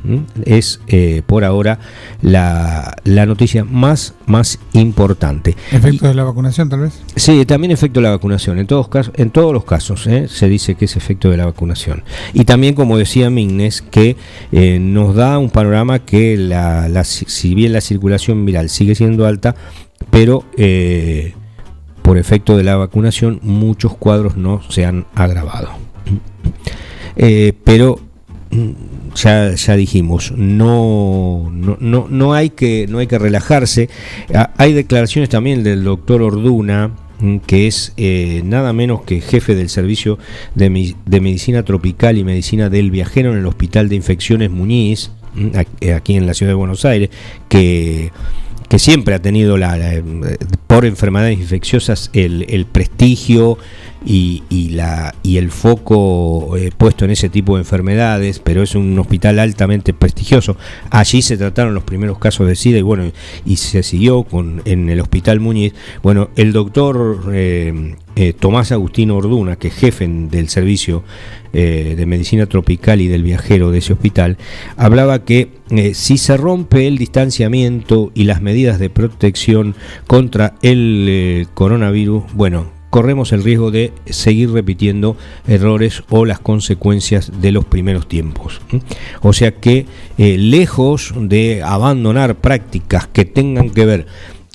Es 0.44 0.80
eh, 0.88 1.22
por 1.26 1.44
ahora 1.44 1.78
la, 2.20 2.96
noticia 3.04 3.64
más, 3.64 4.14
más 4.26 4.58
importante. 4.72 5.56
¿Efecto 5.70 6.08
de 6.08 6.14
la 6.14 6.24
vacunación 6.24 6.68
tal 6.68 6.80
vez? 6.80 7.00
Sí, 7.14 7.44
también 7.46 7.70
efecto 7.70 8.00
de 8.00 8.04
la 8.04 8.10
vacunación. 8.10 8.58
En 8.58 8.66
todos, 8.66 8.88
casos, 8.88 9.12
en 9.16 9.30
todos 9.30 9.52
los 9.52 9.64
casos 9.64 10.06
¿eh? 10.06 10.26
se 10.28 10.48
dice 10.48 10.74
que 10.74 10.86
es 10.86 10.96
efecto 10.96 11.30
de 11.30 11.36
la 11.36 11.46
vacunación. 11.46 12.02
Y 12.32 12.44
también, 12.44 12.74
como 12.74 12.98
decía 12.98 13.30
Mignes, 13.30 13.82
que 13.82 14.16
nos 14.80 15.14
da 15.14 15.38
un 15.38 15.50
panorama 15.50 16.00
que 16.00 16.36
la, 16.36 16.88
la, 16.88 17.04
si 17.04 17.54
bien 17.54 17.72
la 17.72 17.80
circulación 17.80 18.44
viral 18.44 18.68
sigue 18.68 18.94
siendo 18.94 19.27
alta, 19.28 19.54
pero 20.10 20.44
eh, 20.56 21.34
por 22.02 22.18
efecto 22.18 22.56
de 22.56 22.64
la 22.64 22.76
vacunación 22.76 23.38
muchos 23.42 23.94
cuadros 23.94 24.36
no 24.36 24.62
se 24.70 24.86
han 24.86 25.06
agravado. 25.14 25.68
Eh, 27.16 27.52
pero 27.64 28.00
mm, 28.50 28.70
ya, 29.14 29.54
ya 29.54 29.76
dijimos, 29.76 30.32
no, 30.36 31.50
no, 31.52 32.06
no, 32.08 32.32
hay 32.32 32.50
que, 32.50 32.86
no 32.88 32.98
hay 32.98 33.06
que 33.06 33.18
relajarse. 33.18 33.90
Ah, 34.34 34.52
hay 34.56 34.72
declaraciones 34.72 35.28
también 35.28 35.62
del 35.62 35.84
doctor 35.84 36.22
Orduna, 36.22 36.92
mm, 37.20 37.38
que 37.38 37.66
es 37.66 37.92
eh, 37.96 38.40
nada 38.44 38.72
menos 38.72 39.02
que 39.02 39.20
jefe 39.20 39.54
del 39.54 39.68
servicio 39.68 40.18
de, 40.54 40.94
de, 41.04 41.20
medicina 41.20 41.62
tropical 41.64 42.16
y 42.16 42.24
medicina 42.24 42.70
del 42.70 42.90
viajero 42.90 43.32
en 43.32 43.38
el 43.38 43.46
Hospital 43.46 43.88
de 43.88 43.96
Infecciones 43.96 44.50
Muñiz, 44.50 45.10
mm, 45.34 45.48
aquí 45.94 46.16
en 46.16 46.26
la 46.26 46.34
ciudad 46.34 46.52
de 46.52 46.56
Buenos 46.56 46.84
Aires, 46.84 47.10
que 47.48 48.12
que 48.68 48.78
siempre 48.78 49.14
ha 49.14 49.22
tenido 49.22 49.56
la, 49.56 49.78
por 50.66 50.84
enfermedades 50.84 51.38
infecciosas 51.38 52.10
el, 52.12 52.46
el 52.48 52.66
prestigio 52.66 53.58
y, 54.04 54.42
y, 54.48 54.70
la, 54.70 55.14
y 55.22 55.38
el 55.38 55.50
foco 55.50 56.56
eh, 56.56 56.70
puesto 56.76 57.04
en 57.04 57.10
ese 57.10 57.28
tipo 57.28 57.56
de 57.56 57.62
enfermedades, 57.62 58.38
pero 58.38 58.62
es 58.62 58.74
un 58.74 58.98
hospital 58.98 59.38
altamente 59.38 59.92
prestigioso. 59.92 60.56
Allí 60.90 61.22
se 61.22 61.36
trataron 61.36 61.74
los 61.74 61.84
primeros 61.84 62.18
casos 62.18 62.46
de 62.46 62.56
SIDA 62.56 62.78
y 62.78 62.82
bueno, 62.82 63.10
y 63.44 63.56
se 63.56 63.82
siguió 63.82 64.22
con, 64.22 64.62
en 64.64 64.88
el 64.88 65.00
Hospital 65.00 65.40
Muñiz. 65.40 65.74
Bueno, 66.02 66.30
el 66.36 66.52
doctor 66.52 67.30
eh, 67.32 67.94
eh, 68.16 68.32
Tomás 68.38 68.72
Agustín 68.72 69.10
Orduna, 69.10 69.56
que 69.56 69.68
es 69.68 69.74
jefe 69.74 70.06
del 70.08 70.48
servicio 70.48 71.04
de 71.50 72.04
medicina 72.06 72.44
tropical 72.44 73.00
y 73.00 73.08
del 73.08 73.22
viajero 73.22 73.70
de 73.70 73.78
ese 73.78 73.94
hospital, 73.94 74.36
hablaba 74.76 75.24
que 75.24 75.48
si 75.94 76.18
se 76.18 76.36
rompe 76.36 76.86
el 76.86 76.98
distanciamiento 76.98 78.12
y 78.14 78.24
las 78.24 78.42
medidas 78.42 78.78
de 78.78 78.90
protección 78.90 79.74
contra 80.06 80.54
el 80.60 81.48
coronavirus, 81.54 82.24
bueno, 82.34 82.77
corremos 82.98 83.30
el 83.30 83.44
riesgo 83.44 83.70
de 83.70 83.92
seguir 84.06 84.50
repitiendo 84.50 85.16
errores 85.46 86.02
o 86.08 86.24
las 86.24 86.40
consecuencias 86.40 87.30
de 87.40 87.52
los 87.52 87.64
primeros 87.64 88.08
tiempos. 88.08 88.60
O 89.22 89.32
sea 89.32 89.52
que 89.52 89.86
eh, 90.18 90.36
lejos 90.36 91.14
de 91.16 91.62
abandonar 91.62 92.34
prácticas 92.34 93.06
que 93.06 93.24
tengan 93.24 93.70
que 93.70 93.86
ver 93.86 94.06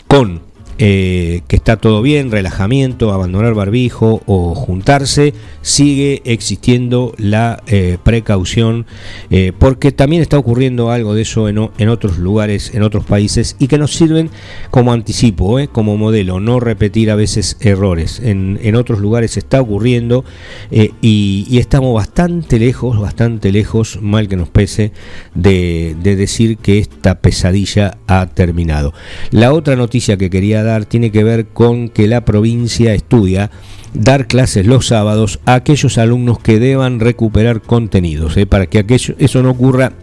con 0.10 0.42
eh, 0.80 1.42
que 1.48 1.56
está 1.56 1.78
todo 1.78 2.02
bien, 2.02 2.32
relajamiento, 2.32 3.14
abandonar 3.14 3.54
barbijo 3.54 4.22
o 4.26 4.56
juntarse, 4.56 5.34
sigue 5.62 6.22
existiendo 6.26 7.14
la 7.18 7.62
eh, 7.68 7.98
precaución, 8.04 8.88
eh, 9.30 9.52
porque 9.58 9.92
también 9.92 10.22
está 10.22 10.38
ocurriendo 10.38 10.90
algo 10.90 11.14
de 11.14 11.22
eso 11.22 11.48
en, 11.48 11.90
otros 11.90 12.18
lugares, 12.18 12.74
en 12.74 12.82
otros 12.82 13.06
países, 13.06 13.56
y 13.60 13.68
que 13.68 13.78
nos 13.78 13.94
sirven 13.94 14.32
como 14.72 14.94
anticipo, 14.94 15.60
como 15.72 15.96
modelo, 15.98 16.40
no 16.40 16.60
repetir 16.60 17.12
a 17.12 17.16
veces 17.16 17.58
errores. 17.60 18.20
En, 18.20 18.60
en 18.64 18.76
otros 18.76 19.00
lugares 19.00 19.38
está 19.38 19.62
ocurriendo 19.62 20.26
y, 20.72 21.58
estamos 21.64 21.94
bastante 21.94 22.60
lejos, 22.60 23.00
bastante 23.00 23.52
lejos, 23.52 24.00
mal 24.02 24.28
que 24.28 24.36
nos 24.36 24.50
pese, 24.50 24.92
de, 25.36 25.96
de 26.02 26.16
decir 26.16 26.58
que 26.58 26.80
esta 26.80 27.20
pesadilla 27.20 27.98
ha 28.08 28.26
terminado. 28.28 28.94
La 29.32 29.54
otra 29.54 29.76
noticia 29.76 30.18
que 30.18 30.30
quería 30.30 30.63
dar 30.64 30.86
tiene 30.86 31.12
que 31.12 31.24
ver 31.24 31.48
con 31.48 31.90
que 31.90 32.08
la 32.08 32.26
provincia 32.26 32.94
estudia 32.94 33.52
dar 33.94 34.28
clases 34.28 34.66
los 34.66 34.88
sábados 34.88 35.40
a 35.46 35.56
aquellos 35.56 35.98
alumnos 35.98 36.40
que 36.40 36.60
deban 36.60 37.00
recuperar 37.00 37.62
contenidos, 37.62 38.38
¿eh? 38.38 38.46
para 38.46 38.66
que 38.66 38.80
aquello, 38.80 39.16
eso 39.20 39.44
no 39.44 39.52
ocurra 39.52 39.94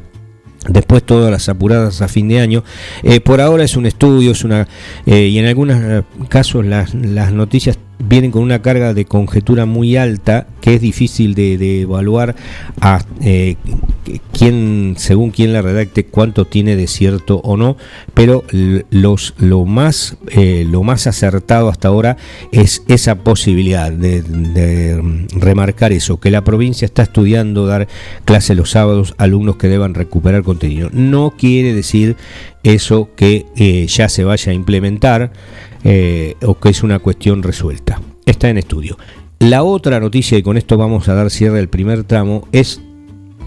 Después 0.68 1.02
todas 1.02 1.30
las 1.30 1.48
apuradas 1.48 2.02
a 2.02 2.08
fin 2.08 2.28
de 2.28 2.38
año. 2.38 2.64
Eh, 3.02 3.20
por 3.20 3.40
ahora 3.40 3.64
es 3.64 3.78
un 3.78 3.86
estudio, 3.86 4.32
es 4.32 4.44
una 4.44 4.68
eh, 5.06 5.28
y 5.28 5.38
en 5.38 5.46
algunos 5.46 6.04
casos 6.28 6.66
las, 6.66 6.92
las 6.92 7.32
noticias 7.32 7.78
vienen 8.00 8.30
con 8.30 8.42
una 8.42 8.62
carga 8.62 8.94
de 8.94 9.04
conjetura 9.04 9.66
muy 9.66 9.96
alta 9.96 10.46
que 10.60 10.74
es 10.74 10.80
difícil 10.80 11.34
de, 11.34 11.82
evaluar 11.82 12.34
a 12.80 13.04
eh, 13.22 13.56
quién, 14.32 14.94
según 14.96 15.30
quién 15.30 15.52
la 15.52 15.62
redacte, 15.62 16.04
cuánto 16.04 16.46
tiene 16.46 16.76
de 16.76 16.86
cierto 16.86 17.40
o 17.44 17.56
no, 17.56 17.76
pero 18.14 18.44
los, 18.90 19.34
lo, 19.38 19.64
más, 19.64 20.16
eh, 20.28 20.66
lo 20.68 20.82
más 20.82 21.06
acertado 21.06 21.68
hasta 21.68 21.88
ahora 21.88 22.16
es 22.52 22.82
esa 22.88 23.16
posibilidad 23.16 23.92
de, 23.92 24.20
remarcar 25.36 25.92
eso, 25.92 26.20
que 26.20 26.30
la 26.30 26.44
provincia 26.44 26.86
está 26.86 27.02
estudiando 27.02 27.66
dar 27.66 27.88
clases 28.24 28.56
los 28.56 28.70
sábados 28.70 29.14
a 29.18 29.24
alumnos 29.24 29.56
que 29.56 29.68
deban 29.68 29.94
recuperar 29.94 30.42
contenido. 30.42 30.90
No 30.92 31.34
quiere 31.36 31.74
decir 31.74 32.16
eso 32.62 33.10
que 33.16 33.46
eh, 33.56 33.86
ya 33.86 34.08
se 34.08 34.24
vaya 34.24 34.52
a 34.52 34.54
implementar. 34.54 35.32
Eh, 35.84 36.36
o 36.42 36.58
que 36.58 36.68
es 36.70 36.82
una 36.82 36.98
cuestión 36.98 37.42
resuelta. 37.42 38.00
Está 38.26 38.48
en 38.50 38.58
estudio. 38.58 38.98
La 39.38 39.62
otra 39.62 40.00
noticia, 40.00 40.36
y 40.36 40.42
con 40.42 40.56
esto 40.56 40.76
vamos 40.76 41.08
a 41.08 41.14
dar 41.14 41.30
cierre 41.30 41.58
al 41.58 41.68
primer 41.68 42.04
tramo, 42.04 42.46
es 42.52 42.82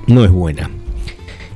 no 0.07 0.25
es 0.25 0.31
buena. 0.31 0.69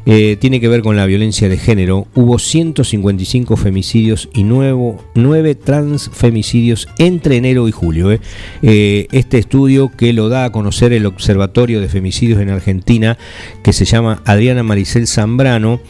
Eh, 0.09 0.37
tiene 0.39 0.61
que 0.61 0.69
ver 0.69 0.83
con 0.83 0.95
la 0.95 1.05
violencia 1.05 1.49
de 1.49 1.57
género. 1.57 2.07
Hubo 2.15 2.39
155 2.39 3.57
femicidios 3.57 4.29
y 4.33 4.43
9, 4.43 5.55
transfemicidios 5.55 6.87
entre 6.97 7.35
enero 7.35 7.67
y 7.67 7.71
julio. 7.73 8.11
Eh. 8.11 9.07
este 9.11 9.37
estudio 9.37 9.91
que 9.91 10.13
lo 10.13 10.29
da 10.29 10.45
a 10.45 10.51
conocer 10.53 10.93
el 10.93 11.05
Observatorio 11.05 11.81
de 11.81 11.89
Femicidios 11.89 12.39
en 12.39 12.49
Argentina, 12.49 13.17
que 13.63 13.73
se 13.73 13.83
llama 13.83 14.21
Adriana 14.23 14.63
Maricel 14.63 15.07
Zambrano, 15.07 15.81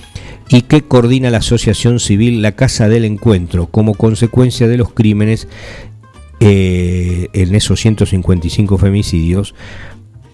y 0.49 0.61
que 0.61 0.81
coordina 0.81 1.29
la 1.29 1.39
Asociación 1.39 1.99
Civil 1.99 2.41
La 2.41 2.53
Casa 2.53 2.87
del 2.87 3.05
Encuentro 3.05 3.67
como 3.67 3.93
consecuencia 3.93 4.67
de 4.67 4.77
los 4.77 4.93
crímenes 4.93 5.47
eh, 6.39 7.29
en 7.33 7.55
esos 7.55 7.79
155 7.79 8.77
femicidios. 8.77 9.55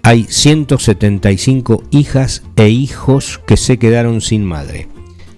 Hay 0.03 0.25
175 0.27 1.83
hijas 1.91 2.43
e 2.57 2.69
hijos 2.69 3.39
que 3.47 3.55
se 3.55 3.77
quedaron 3.79 4.19
sin 4.19 4.43
madre. 4.43 4.89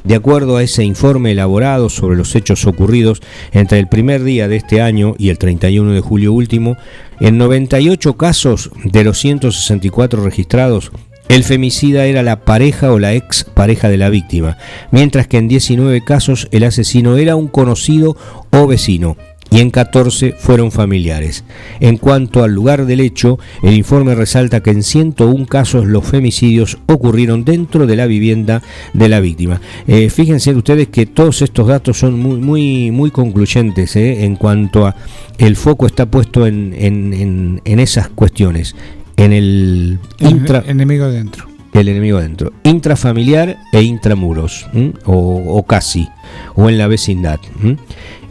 De 0.06 0.14
acuerdo 0.14 0.58
a 0.58 0.64
ese 0.64 0.84
informe 0.84 1.32
elaborado 1.32 1.90
sobre 1.90 2.16
los 2.16 2.36
hechos 2.36 2.66
ocurridos 2.68 3.22
entre 3.52 3.80
el 3.80 3.88
primer 3.88 4.24
día 4.24 4.48
de 4.48 4.56
este 4.56 4.80
año 4.80 5.16
y 5.18 5.30
el 5.30 5.40
31 5.40 5.94
de 5.94 6.02
julio 6.02 6.32
último, 6.32 6.78
en 7.20 7.40
98 7.40 8.16
casos 8.16 8.70
de 8.84 9.04
los 9.04 9.18
164 9.18 10.24
registrados, 10.24 10.92
el 11.30 11.44
femicida 11.44 12.06
era 12.06 12.24
la 12.24 12.42
pareja 12.42 12.92
o 12.92 13.00
la 13.00 13.14
ex 13.14 13.44
pareja 13.44 13.90
de 13.90 13.98
la 13.98 14.10
víctima, 14.10 14.58
mientras 14.92 15.28
que 15.28 15.38
en 15.38 15.48
19 15.48 16.04
casos 16.04 16.48
el 16.52 16.64
asesino 16.64 17.18
era 17.18 17.36
un 17.36 17.48
conocido 17.48 18.16
o 18.52 18.68
vecino 18.68 19.18
y 19.52 19.60
en 19.60 19.72
14 19.72 20.36
fueron 20.38 20.72
familiares. 20.72 21.44
En 21.80 21.98
cuanto 21.98 22.44
al 22.44 22.54
lugar 22.54 22.86
del 22.86 23.00
hecho, 23.00 23.40
el 23.64 23.76
informe 23.76 24.16
resalta 24.16 24.62
que 24.62 24.72
en 24.72 24.84
101 24.84 25.46
casos 25.46 25.86
los 25.86 26.06
femicidios 26.06 26.78
ocurrieron 26.88 27.46
dentro 27.46 27.88
de 27.88 27.96
la 27.96 28.06
vivienda 28.06 28.62
de 28.94 29.10
la 29.10 29.20
víctima. 29.20 29.62
Eh, 29.88 30.10
fíjense 30.10 30.54
ustedes 30.54 30.88
que 30.88 31.06
todos 31.06 31.42
estos 31.42 31.68
datos 31.68 32.00
son 32.00 32.20
muy, 32.20 32.40
muy, 32.40 32.92
muy 32.92 33.12
concluyentes 33.12 33.96
eh, 33.96 34.26
en 34.26 34.36
cuanto 34.36 34.88
a 34.88 34.96
el 35.38 35.56
foco 35.56 35.86
está 35.86 36.06
puesto 36.06 36.48
en, 36.48 36.74
en, 36.74 37.80
esas 37.80 38.10
cuestiones. 38.10 38.76
En 39.18 39.34
el 39.34 40.00
enemigo 40.68 41.08
dentro 41.08 41.56
el 41.80 41.90
enemigo 41.90 42.18
adentro. 42.18 42.54
Intrafamiliar 42.64 43.58
e 43.72 43.82
intramuros, 43.82 44.68
o, 45.06 45.66
casi, 45.68 46.08
o 46.56 46.70
en 46.70 46.78
la 46.78 46.88
vecindad. 46.88 47.40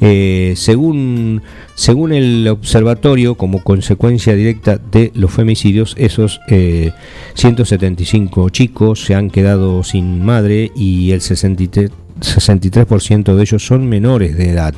Eh, 0.00 0.54
según, 0.56 1.42
según 1.74 2.12
el 2.12 2.48
observatorio, 2.48 3.36
como 3.36 3.62
consecuencia 3.62 4.34
directa 4.34 4.78
de 4.78 5.12
los 5.14 5.30
femicidios, 5.30 5.94
esos 5.98 6.40
175 7.34 8.46
eh, 8.46 8.50
chicos 8.50 9.04
se 9.04 9.14
han 9.14 9.30
quedado 9.30 9.82
sin 9.84 10.24
madre 10.24 10.70
y 10.74 11.12
el 11.12 11.20
63, 11.20 11.90
63% 12.20 13.34
de 13.34 13.42
ellos 13.42 13.66
son 13.66 13.88
menores 13.88 14.36
de 14.36 14.50
edad. 14.50 14.74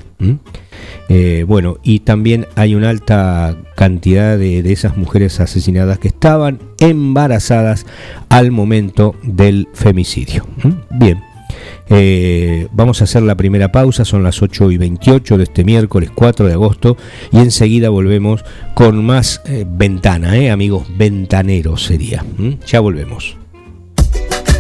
Eh, 1.09 1.45
bueno, 1.47 1.79
y 1.83 2.01
también 2.01 2.47
hay 2.57 2.75
una 2.75 2.91
alta 2.91 3.57
cantidad 3.77 4.39
de, 4.39 4.73
esas 4.73 4.97
mujeres 4.97 5.41
asesinadas 5.41 5.99
que 5.99 6.09
estaban 6.09 6.59
embarazadas 6.81 7.87
al 8.29 8.51
momento 8.51 9.15
del 9.23 9.69
femicidio. 9.75 10.47
Bien. 10.91 11.23
Eh, 11.89 12.67
vamos 12.73 13.01
a 13.01 13.05
hacer 13.05 13.23
la 13.23 13.37
primera 13.37 13.71
pausa, 13.71 14.05
son 14.05 14.25
las 14.25 14.43
8 14.43 14.73
y 14.73 14.77
28 14.77 15.39
de 15.39 15.45
este 15.45 15.65
miércoles 15.65 16.11
4 16.13 16.47
de 16.47 16.53
agosto 16.55 16.97
y 17.31 17.39
enseguida 17.39 17.91
volvemos 17.91 18.45
con 18.75 19.05
más 19.05 19.41
eh, 19.47 19.65
ventana, 19.69 20.53
amigos, 20.53 20.87
ventaneros 20.97 21.85
sería. 21.85 22.25
Ya 22.67 22.81
volvemos. 22.81 23.37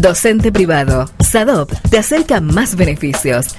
Docente 0.00 0.50
privado, 0.50 1.10
SADOP 1.18 1.72
te 1.90 1.98
acerca 1.98 2.40
más 2.40 2.74
beneficios. 2.74 3.54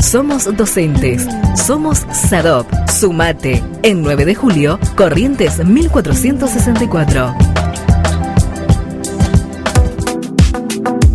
Somos 0.00 0.44
docentes. 0.56 1.28
Somos 1.54 2.04
SADOP. 2.10 2.66
Sumate. 2.88 3.62
En 3.84 4.02
9 4.02 4.24
de 4.24 4.34
julio, 4.34 4.80
Corrientes 4.96 5.64
1464. 5.64 7.36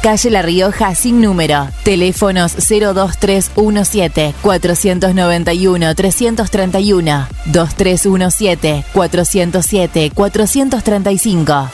calle 0.00 0.30
La 0.30 0.42
Rioja 0.42 0.94
sin 0.94 1.20
número. 1.20 1.68
Teléfonos 1.84 2.54
02317 2.56 4.34
491 4.42 5.94
331 5.94 7.28
2317 7.46 8.84
407 8.92 10.10
435. 10.14 11.70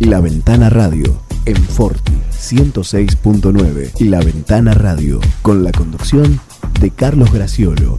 La 0.00 0.20
Ventana 0.20 0.70
Radio 0.70 1.20
en 1.44 1.56
Forti 1.56 2.12
106.9. 2.32 3.98
La 4.00 4.20
Ventana 4.20 4.74
Radio 4.74 5.20
con 5.42 5.64
la 5.64 5.72
conducción 5.72 6.40
de 6.80 6.90
Carlos 6.90 7.32
Graciolo. 7.32 7.98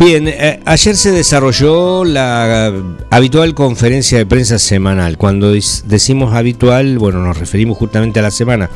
Bien, 0.00 0.26
eh, 0.28 0.60
ayer 0.64 0.96
se 0.96 1.12
desarrolló 1.12 2.06
la 2.06 2.72
habitual 3.10 3.52
conferencia 3.52 4.16
de 4.16 4.24
prensa 4.24 4.58
semanal. 4.58 5.18
Cuando 5.18 5.52
decimos 5.52 6.32
habitual, 6.32 6.98
bueno, 6.98 7.22
nos 7.22 7.38
referimos 7.38 7.76
justamente 7.76 8.18
a 8.18 8.22
la 8.22 8.30
semana, 8.30 8.70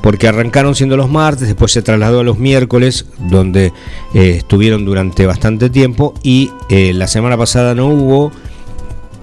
porque 0.00 0.26
arrancaron 0.26 0.74
siendo 0.74 0.96
los 0.96 1.10
martes, 1.10 1.48
después 1.48 1.72
se 1.72 1.82
trasladó 1.82 2.20
a 2.20 2.24
los 2.24 2.38
miércoles, 2.38 3.04
donde 3.18 3.74
eh, 4.14 4.36
estuvieron 4.38 4.86
durante 4.86 5.26
bastante 5.26 5.68
tiempo, 5.68 6.14
y 6.22 6.50
eh, 6.70 6.94
la 6.94 7.08
semana 7.08 7.36
pasada 7.36 7.74
no 7.74 7.88
hubo, 7.88 8.32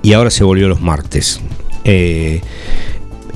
y 0.04 0.14
ahora 0.14 0.30
se 0.30 0.44
volvió 0.44 0.68
los 0.68 0.80
martes. 0.80 1.42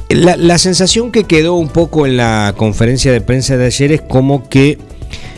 la 0.09 0.57
sensación 0.59 1.11
que 1.11 1.23
quedó 1.23 1.55
un 1.55 1.69
poco 1.69 2.05
en 2.05 2.17
la 2.17 2.53
conferencia 2.55 3.11
de 3.11 3.21
prensa 3.21 3.57
de 3.57 3.65
ayer 3.65 3.91
es 3.93 4.01
como 4.03 4.47
que 4.47 4.77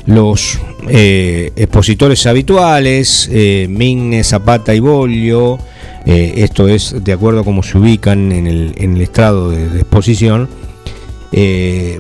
los 0.06 0.60
eh, 0.90 1.52
expositores 1.56 2.26
habituales, 2.26 3.30
eh, 3.32 4.22
Zapata 4.24 4.74
y 4.74 4.80
Bolio, 4.80 5.60
eh, 6.06 6.34
esto 6.38 6.68
es 6.68 7.04
de 7.04 7.14
acuerdo 7.14 7.42
a 7.42 7.44
cómo 7.44 7.64
se 7.64 7.78
ubican 7.78 8.32
en 8.32 8.48
el, 8.48 8.74
en 8.78 9.00
estrado 9.02 9.50
de, 9.50 9.80
exposición, 9.80 10.50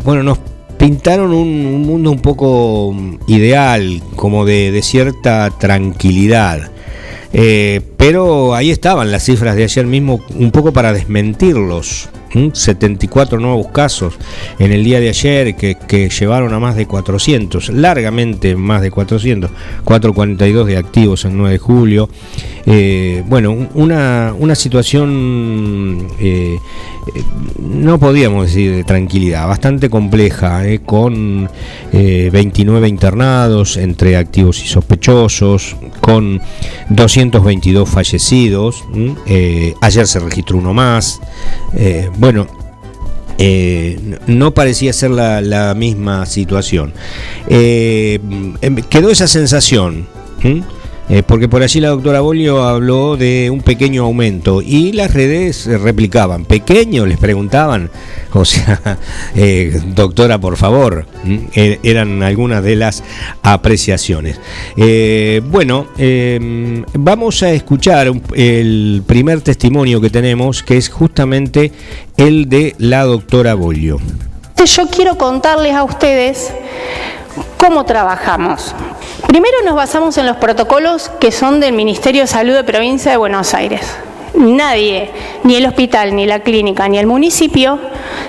bueno, 0.04 0.24
nos 0.24 0.39
pintaron 0.84 1.34
un, 1.34 1.82
mundo 1.84 2.12
un 2.12 2.19
poco 2.19 2.93
ideal, 3.28 4.02
como 4.17 4.43
de, 4.43 4.82
cierta 4.84 5.50
tranquilidad. 5.58 6.72
Eh, 7.32 7.80
pero 7.96 8.54
ahí 8.54 8.69
estaban 8.69 9.10
las 9.10 9.24
cifras 9.24 9.56
de 9.56 9.63
ayer 9.63 9.86
mismo, 9.86 10.19
un 10.36 10.52
poco 10.52 10.74
para 10.74 10.91
desmentirlos. 10.91 12.10
74 12.54 13.39
nuevos 13.39 13.67
casos 13.67 14.15
en 14.60 14.72
el 14.72 14.84
día 14.84 15.00
de 15.00 15.10
ayer 15.10 15.56
que, 15.56 16.10
llevaron 16.10 16.54
a 16.54 16.60
más 16.60 16.76
de 16.76 16.86
400, 16.86 17.69
largamente 17.69 18.56
más 18.56 18.82
de 18.82 18.91
400, 18.91 19.52
442 19.84 20.67
de 20.67 20.78
activos 20.78 21.26
en 21.26 21.38
9 21.38 21.54
de 21.54 21.60
julio. 21.60 22.10
Eh, 22.65 23.24
bueno, 23.28 23.69
una, 23.74 24.34
una 24.38 24.56
situación, 24.56 26.08
eh, 26.19 26.58
no 27.60 28.00
podíamos 28.00 28.48
decir 28.48 28.76
de 28.76 28.84
tranquilidad, 28.84 29.48
bastante 29.48 29.89
compleja, 29.89 30.66
eh, 30.68 30.80
con 30.86 31.50
29 31.92 32.88
internados 32.88 33.78
entre 33.78 34.18
activos 34.18 34.63
y 34.63 34.68
sospechosos, 34.68 35.76
con 36.02 36.42
222 36.89 37.89
fallecidos, 37.89 38.84
ayer 39.82 40.08
se 40.08 40.20
registró 40.20 40.58
uno 40.58 40.74
más 40.74 41.20
bueno, 42.18 42.48
eh, 43.38 44.20
no 44.28 44.54
parecía 44.54 44.94
ser 44.94 45.12
la, 45.12 45.74
misma 45.76 46.26
situación. 46.26 46.94
Eh, 47.48 48.20
em, 48.62 48.76
quedó 48.76 49.10
esa 49.10 49.28
sensación. 49.28 50.08
Eh, 50.44 50.62
porque 51.28 51.48
por 51.48 51.62
allí 51.62 51.80
la 51.80 51.89
doctora 51.89 52.22
Bolio 52.22 52.63
habló 52.63 53.18
de 53.18 53.50
un 53.50 53.62
pequeño 53.62 54.04
aumento 54.04 54.62
y 54.62 54.94
las 54.94 55.13
redes 55.13 55.66
replicaban, 55.66 56.46
pequeño, 56.46 57.06
les 57.06 57.18
preguntaban, 57.18 57.89
o 58.34 58.46
sea, 58.46 58.98
eh, 59.36 59.80
doctora, 59.88 60.39
por 60.39 60.58
favor, 60.58 61.06
eran 61.56 62.24
algunas 62.24 62.63
de 62.63 62.76
las 62.76 63.04
apreciaciones. 63.42 64.39
Eh, 64.78 65.42
bueno, 65.46 65.88
em, 65.98 66.84
vamos 66.94 67.44
a 67.44 67.52
escuchar 67.52 68.12
el 68.36 69.04
primer 69.06 69.42
testimonio 69.42 70.02
que 70.02 70.10
tenemos, 70.10 70.63
que 70.63 70.78
es 70.78 70.89
justamente 70.89 71.72
el 72.18 72.50
de 72.50 72.76
la 72.80 73.04
doctora 73.04 73.54
Bolio. 73.54 74.00
Yo 74.66 74.88
quiero 74.88 75.18
contarles 75.18 75.76
a 75.76 75.84
ustedes 75.84 76.54
cómo 77.58 77.86
trabajamos. 77.86 78.74
Primero 79.27 79.57
nos 79.65 79.75
basamos 79.75 80.17
en 80.17 80.25
los 80.25 80.38
protocolos 80.38 81.09
que 81.19 81.31
son 81.31 81.59
del 81.59 81.73
Ministerio 81.73 82.21
de 82.21 82.27
Salud 82.27 82.53
de 82.53 82.63
Provincia 82.63 83.12
de 83.12 83.17
Buenos 83.17 83.53
Aires. 83.53 83.81
Nadie, 84.36 85.12
ni 85.43 85.55
el 85.55 85.65
hospital, 85.65 86.15
ni 86.15 86.25
la 86.25 86.39
clínica, 86.39 86.88
ni 86.88 86.97
el 86.97 87.07
municipio, 87.07 87.79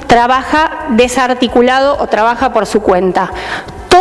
trabaja 0.07 0.87
desarticulado 0.91 1.97
o 1.99 2.07
trabaja 2.07 2.53
por 2.53 2.67
su 2.67 2.81
cuenta 2.81 3.33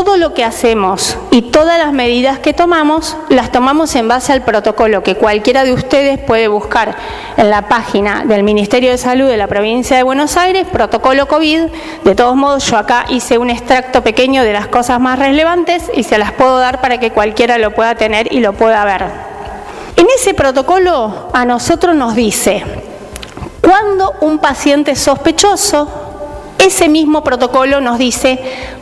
todo 0.04 0.18
lo 0.18 0.34
que 0.34 0.44
hacemos 0.44 1.18
y 1.32 1.44
todas 1.44 1.78
las 1.78 1.94
medidas 1.94 2.40
que 2.40 2.52
tomamos, 2.54 3.16
las 3.30 3.54
tomamos 3.54 3.96
en 3.96 4.10
base 4.10 4.34
al 4.34 4.42
protocolo 4.42 5.02
que 5.02 5.16
cualquiera 5.16 5.64
de 5.64 5.72
ustedes 5.72 6.20
puede 6.20 6.50
buscar 6.50 6.98
en 7.38 7.50
la 7.50 7.70
página 7.70 8.26
del 8.26 8.44
Ministerio 8.44 8.92
de 8.92 8.98
Salud 8.98 9.30
de 9.30 9.38
la 9.38 9.48
provincia 9.48 9.96
de 9.96 10.04
Buenos 10.04 10.36
Aires, 10.36 10.68
protocolo 10.70 11.28
COVID. 11.30 11.68
De 12.04 12.16
todos 12.16 12.36
modos, 12.36 12.66
yo 12.66 12.78
acá 12.78 13.06
hice 13.08 13.38
un 13.38 13.50
extracto 13.50 14.04
pequeño 14.04 14.44
de 14.44 14.52
las 14.52 14.68
cosas 14.68 15.00
más 15.00 15.20
relevantes 15.20 15.90
y 15.94 16.04
se 16.04 16.18
las 16.18 16.34
puedo 16.34 16.60
dar 16.60 16.82
para 16.82 17.00
que 17.00 17.12
cualquiera 17.12 17.58
lo 17.58 17.72
pueda 17.72 17.96
tener 17.96 18.34
y 18.34 18.42
lo 18.42 18.52
pueda 18.52 18.84
ver. 18.84 19.06
En 19.96 20.08
ese 20.14 20.34
protocolo 20.34 21.30
a 21.32 21.46
nosotros 21.46 21.96
nos 21.96 22.14
dice, 22.14 22.62
cuando 23.62 24.16
un 24.20 24.40
paciente 24.40 24.98
sospechoso, 24.98 26.03
ese 26.60 26.90
mismo 26.90 27.24
protocolo 27.24 27.82
nos 27.82 27.98
dice 27.98 28.40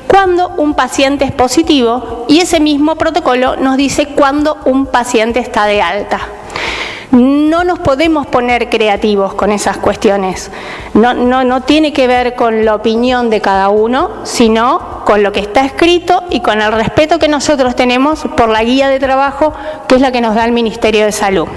cuando 0.08 0.50
un 0.58 0.74
paciente 0.74 1.26
es 1.26 1.32
positivo 1.32 2.26
y 2.28 2.40
ese 2.40 2.60
mismo 2.60 2.96
protocolo 2.96 3.56
nos 3.56 3.78
dice 3.78 4.08
cuando 4.08 4.58
un 4.66 4.86
paciente 4.86 5.40
está 5.40 5.66
de 5.66 5.82
alta. 5.82 6.20
No 7.12 7.66
nos 7.66 7.80
podemos 7.80 8.26
poner 8.28 8.70
creativos 8.70 9.34
con 9.34 9.52
esas 9.52 9.78
cuestiones. 9.78 10.50
No, 10.94 11.14
no, 11.14 11.62
tiene 11.62 11.92
que 11.92 12.08
ver 12.08 12.36
con 12.36 12.64
la 12.64 12.76
opinión 12.76 13.30
de 13.30 13.42
cada 13.42 13.68
uno, 13.70 14.12
sino 14.24 15.04
con 15.06 15.22
lo 15.22 15.34
que 15.34 15.42
está 15.42 15.66
escrito 15.66 16.24
y 16.30 16.40
con 16.40 16.62
el 16.62 16.72
respeto 16.72 17.20
que 17.20 17.28
nosotros 17.28 17.76
tenemos 17.76 18.24
por 18.38 18.48
la 18.48 18.64
guía 18.64 18.88
de 18.88 19.00
trabajo 19.00 19.54
que 19.88 19.96
es 19.96 20.02
la 20.02 20.12
que 20.12 20.22
nos 20.22 20.36
da 20.36 20.46
el 20.46 20.54
Ministerio 20.54 21.04
de 21.04 21.12
Salud. 21.12 21.48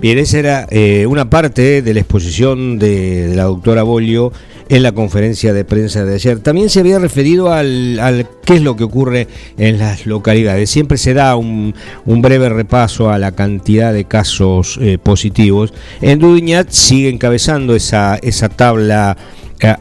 Bien, 0.00 0.16
esa 0.16 0.38
era 0.38 0.66
eh, 0.70 1.04
una 1.06 1.28
parte 1.28 1.82
de 1.82 1.92
la 1.92 2.00
exposición 2.00 2.78
de, 2.78 3.34
la 3.34 3.44
doctora 3.44 3.82
Bolio 3.82 4.32
en 4.70 4.82
la 4.82 4.92
conferencia 4.92 5.52
de 5.52 5.66
prensa 5.66 6.06
de 6.06 6.14
ayer. 6.14 6.40
También 6.40 6.70
se 6.70 6.80
había 6.80 6.98
referido 6.98 7.52
al, 7.52 8.26
qué 8.46 8.54
es 8.54 8.62
lo 8.62 8.76
que 8.76 8.84
ocurre 8.84 9.28
en 9.58 9.78
las 9.78 10.06
localidades. 10.06 10.70
Siempre 10.70 10.96
se 10.96 11.12
da 11.12 11.36
un, 11.36 11.74
breve 12.06 12.48
repaso 12.48 13.10
a 13.10 13.18
la 13.18 13.32
cantidad 13.32 13.92
de 13.92 14.06
casos 14.06 14.78
eh, 14.80 14.96
positivos. 14.96 15.74
En 16.00 16.18
Dudiñat 16.18 16.70
sigue 16.70 17.10
encabezando 17.10 17.76
esa, 17.76 18.16
esa 18.22 18.48
tabla 18.48 19.18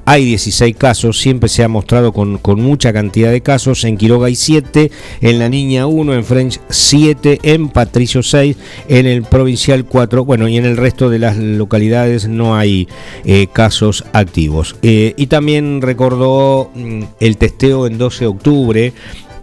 hay 0.05 0.25
16 0.25 0.75
casos, 0.75 1.19
siempre 1.19 1.49
se 1.49 1.63
ha 1.63 1.67
mostrado 1.67 2.11
con, 2.11 2.39
mucha 2.61 2.91
cantidad 2.91 3.31
de 3.31 3.41
casos. 3.41 3.83
En 3.83 3.97
Quiroga 3.97 4.27
hay 4.27 4.35
7, 4.35 4.91
en 5.21 5.39
La 5.39 5.49
Niña 5.49 5.87
1, 5.87 6.13
en 6.13 6.23
French 6.23 6.59
7, 6.69 7.39
en 7.43 7.69
Patricio 7.69 8.21
6, 8.21 8.57
en 8.87 9.05
el 9.05 9.23
Provincial 9.23 9.85
4, 9.85 10.25
bueno, 10.25 10.47
y 10.47 10.57
en 10.57 10.65
el 10.65 10.77
resto 10.77 11.09
de 11.09 11.19
las 11.19 11.37
localidades 11.37 12.27
no 12.27 12.55
hay 12.55 12.87
eh, 13.25 13.47
casos 13.51 14.03
activos. 14.13 14.75
Eh, 14.81 15.13
y 15.17 15.27
también 15.27 15.81
recordó 15.81 16.71
mm, 16.75 17.03
el 17.19 17.37
testeo 17.37 17.87
en 17.87 17.97
12 17.97 18.19
de 18.19 18.27
octubre, 18.27 18.93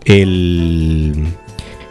el... 0.04 1.14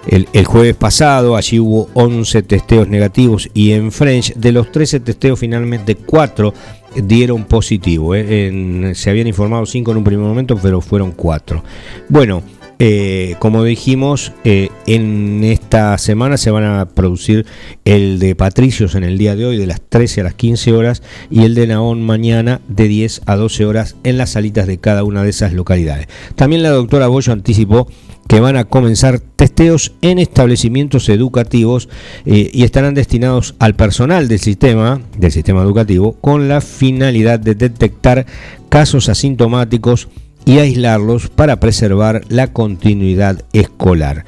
El, 0.07 0.45
jueves 0.45 0.75
pasado, 0.75 1.35
allí 1.35 1.59
hubo 1.59 1.89
11 1.95 2.43
testeos 2.43 2.87
negativos 2.87 3.49
y 3.55 3.71
en 3.71 3.91
French, 3.91 4.35
de 4.35 4.51
los 4.51 4.71
13 4.71 4.99
testeos, 4.99 5.39
finalmente 5.39 5.95
4 5.95 6.53
dieron 6.95 7.45
positivo. 7.45 8.15
¿eh? 8.15 8.91
se 8.95 9.09
habían 9.09 9.27
informado 9.27 9.65
cinco 9.65 9.91
en 9.91 9.97
un 9.97 10.03
primer 10.03 10.25
momento, 10.25 10.57
pero 10.61 10.81
fueron 10.81 11.11
cuatro. 11.11 11.63
Bueno, 12.09 12.43
eh, 12.77 13.35
como 13.39 13.63
dijimos, 13.63 14.33
eh, 14.43 14.69
en 14.85 15.43
esta 15.45 15.97
semana 15.97 16.35
se 16.37 16.51
van 16.51 16.65
a 16.65 16.85
producir 16.89 17.45
el 17.85 18.19
de 18.19 18.35
Patricios 18.35 18.95
en 18.95 19.05
el 19.05 19.17
día 19.17 19.35
de 19.35 19.45
hoy 19.45 19.57
de 19.57 19.65
las 19.65 19.81
13 19.81 20.21
a 20.21 20.23
las 20.25 20.33
15 20.33 20.73
horas 20.73 21.01
y 21.29 21.43
el 21.43 21.55
de 21.55 21.67
Naón 21.67 22.03
mañana 22.03 22.59
de 22.67 22.89
10 22.89 23.21
a 23.25 23.35
12 23.37 23.65
horas 23.65 23.95
en 24.03 24.17
las 24.17 24.31
salitas 24.31 24.67
de 24.67 24.77
cada 24.77 25.03
una 25.05 25.23
de 25.23 25.29
esas 25.29 25.53
localidades. 25.53 26.07
También 26.35 26.63
la 26.63 26.69
doctora 26.69 27.07
Bollo 27.07 27.31
anticipó 27.31 27.87
que 28.27 28.39
van 28.39 28.57
a 28.57 28.65
comenzar 28.65 29.19
testeos 29.19 29.93
en 30.01 30.19
establecimientos 30.19 31.09
educativos 31.09 31.89
eh, 32.25 32.49
y 32.53 32.63
estarán 32.63 32.93
destinados 32.95 33.55
al 33.59 33.75
personal 33.75 34.27
del 34.27 34.39
sistema, 34.39 35.01
del 35.17 35.31
sistema 35.31 35.61
educativo, 35.61 36.13
con 36.21 36.47
la 36.47 36.61
finalidad 36.61 37.39
de 37.39 37.55
detectar 37.55 38.25
casos 38.69 39.09
asintomáticos 39.09 40.07
y 40.45 40.59
aislarlos 40.59 41.29
para 41.29 41.59
preservar 41.59 42.21
la 42.29 42.53
continuidad 42.53 43.43
escolar. 43.51 44.25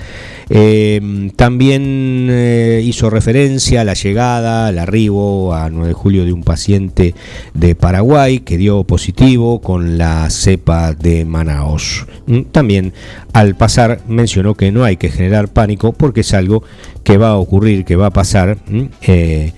Eh, 0.49 1.31
también 1.35 2.27
eh, 2.31 2.81
hizo 2.83 3.09
referencia 3.09 3.81
a 3.81 3.83
la 3.83 3.93
llegada, 3.93 4.67
al 4.67 4.79
arribo 4.79 5.53
a 5.53 5.69
9 5.69 5.89
de 5.89 5.93
julio 5.93 6.25
de 6.25 6.33
un 6.33 6.43
paciente 6.43 7.15
de 7.53 7.75
Paraguay 7.75 8.39
que 8.39 8.57
dio 8.57 8.83
positivo 8.85 9.59
con 9.59 9.97
la 9.97 10.29
cepa 10.29 10.93
de 10.93 11.25
Manaos. 11.25 12.07
Mm, 12.27 12.41
también 12.51 12.93
al 13.33 13.55
pasar 13.55 13.99
mencionó 14.07 14.55
que 14.55 14.71
no 14.71 14.83
hay 14.85 14.97
que 14.97 15.09
generar 15.09 15.49
pánico 15.49 15.91
porque 15.91 16.21
es 16.21 16.33
algo 16.33 16.63
que 17.03 17.17
va 17.17 17.29
a 17.29 17.37
ocurrir, 17.37 17.83
que 17.83 17.95
va 17.95 18.07
a 18.07 18.11
pasar. 18.11 18.57
Mm, 18.67 18.83
eh, 19.01 19.51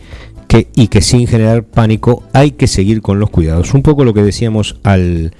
y 0.73 0.87
que 0.87 1.01
sin 1.01 1.27
generar 1.27 1.63
pánico 1.63 2.23
hay 2.33 2.51
que 2.51 2.65
seguir 2.65 3.03
con 3.03 3.19
los 3.19 3.29
cuidados. 3.29 3.75
Un 3.75 3.83
poco 3.83 4.03
lo 4.03 4.15
que 4.15 4.23
decíamos 4.23 4.77
al, 4.83 5.31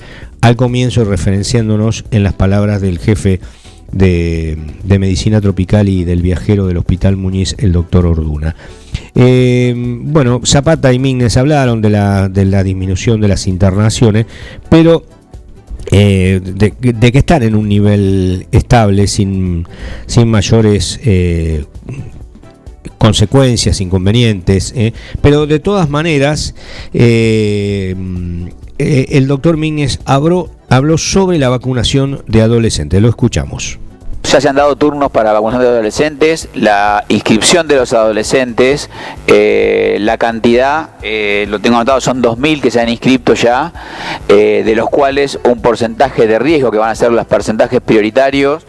al 0.42 0.56
comienzo, 0.56 1.04
referenciándonos 1.06 2.06
en 2.12 2.24
las 2.24 2.34
palabras 2.34 2.82
del 2.82 3.00
jefe 3.00 3.40
de, 3.92 4.58
medicina 5.00 5.42
tropical 5.42 5.90
y 5.90 6.04
del 6.04 6.22
viajero 6.22 6.68
del 6.68 6.78
Hospital 6.78 7.18
Muñiz, 7.18 7.56
el 7.58 7.72
doctor 7.72 8.06
Orduna. 8.06 8.56
Eh, 9.16 9.74
bueno, 9.76 10.42
Zapata 10.46 10.94
y 10.94 11.00
Mignes 11.00 11.38
hablaron 11.38 11.82
de 11.82 11.90
la, 11.90 12.64
disminución 12.64 13.22
de 13.22 13.28
las 13.28 13.48
internaciones, 13.48 14.26
pero 14.70 15.04
eh, 15.92 16.40
de, 16.44 16.72
que 17.12 17.18
están 17.18 17.44
en 17.44 17.56
un 17.56 17.68
nivel 17.68 18.48
estable, 18.52 19.08
sin, 19.08 19.66
mayores 20.26 21.00
eh, 21.04 21.66
consecuencias, 22.98 23.82
inconvenientes, 23.82 24.74
pero 25.22 25.48
de 25.48 25.60
todas 25.60 25.90
maneras, 25.90 26.54
el 28.80 29.28
doctor 29.28 29.58
Mínez 29.58 30.00
habló, 30.06 30.50
sobre 30.98 31.38
la 31.38 31.50
vacunación 31.50 32.24
de 32.28 32.42
adolescentes. 32.42 33.02
Lo 33.02 33.10
escuchamos. 33.10 33.78
ya 34.24 34.40
se 34.40 34.48
han 34.48 34.56
dado 34.56 34.76
turnos 34.76 35.12
para 35.12 35.34
vacunación 35.34 35.64
de 35.64 35.70
adolescentes, 35.70 36.50
la 36.54 37.04
inscripción 37.10 37.68
de 37.68 37.76
los 37.76 37.94
adolescentes, 37.94 38.90
eh, 39.28 39.98
la 40.00 40.18
cantidad, 40.18 40.92
eh, 41.02 41.46
lo 41.50 41.60
tengo 41.60 41.78
anotado, 41.78 42.00
son 42.00 42.22
2.000 42.22 42.62
que 42.62 42.72
se 42.72 42.80
han 42.80 42.90
inscrito 42.90 43.34
ya, 43.34 43.74
eh, 44.28 44.64
de 44.66 44.76
los 44.76 44.90
cuales 44.90 45.40
un 45.44 45.62
porcentaje 45.62 46.28
de 46.28 46.40
riesgo, 46.40 46.72
que 46.72 46.78
van 46.78 46.92
a 46.92 46.96
ser 46.96 47.12
los 47.12 47.26
porcentajes 47.26 47.82
prioritarios, 47.82 48.66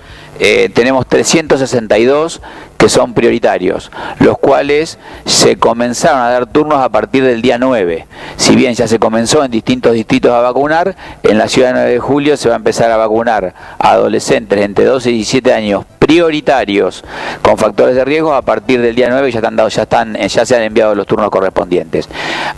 tenemos 0.74 1.06
362 1.06 2.40
que 2.78 2.88
son 2.88 3.12
prioritarios, 3.12 3.90
los 4.20 4.38
cuales 4.38 4.98
se 5.26 5.56
comenzaron 5.58 6.22
a 6.22 6.30
dar 6.30 6.46
turnos 6.46 6.78
a 6.78 6.88
partir 6.88 7.22
del 7.22 7.42
día 7.42 7.58
9. 7.58 8.06
Si 8.36 8.56
bien 8.56 8.72
ya 8.72 8.88
se 8.88 8.98
comenzó 8.98 9.44
en 9.44 9.50
distintos 9.50 9.92
distritos 9.92 10.32
a 10.32 10.40
vacunar, 10.40 10.96
en 11.22 11.36
la 11.36 11.46
ciudad 11.46 11.68
de 11.68 11.74
9 11.74 11.90
de 11.90 11.98
julio 11.98 12.36
se 12.38 12.48
va 12.48 12.54
a 12.54 12.56
empezar 12.56 12.90
a 12.90 12.96
vacunar 12.96 13.52
a 13.78 13.90
adolescentes 13.90 14.58
entre 14.60 14.86
12 14.86 15.10
y 15.10 15.14
17 15.16 15.52
años 15.52 15.84
prioritarios 16.10 17.04
con 17.40 17.56
factores 17.56 17.94
de 17.94 18.04
riesgo 18.04 18.34
a 18.34 18.42
partir 18.42 18.80
del 18.80 18.96
día 18.96 19.06
9 19.10 19.30
ya 19.30 19.38
están 19.38 19.54
dados, 19.54 19.76
ya 19.76 19.82
están, 19.82 20.14
ya 20.16 20.44
se 20.44 20.56
han 20.56 20.62
enviado 20.62 20.92
los 20.96 21.06
turnos 21.06 21.30
correspondientes. 21.30 22.08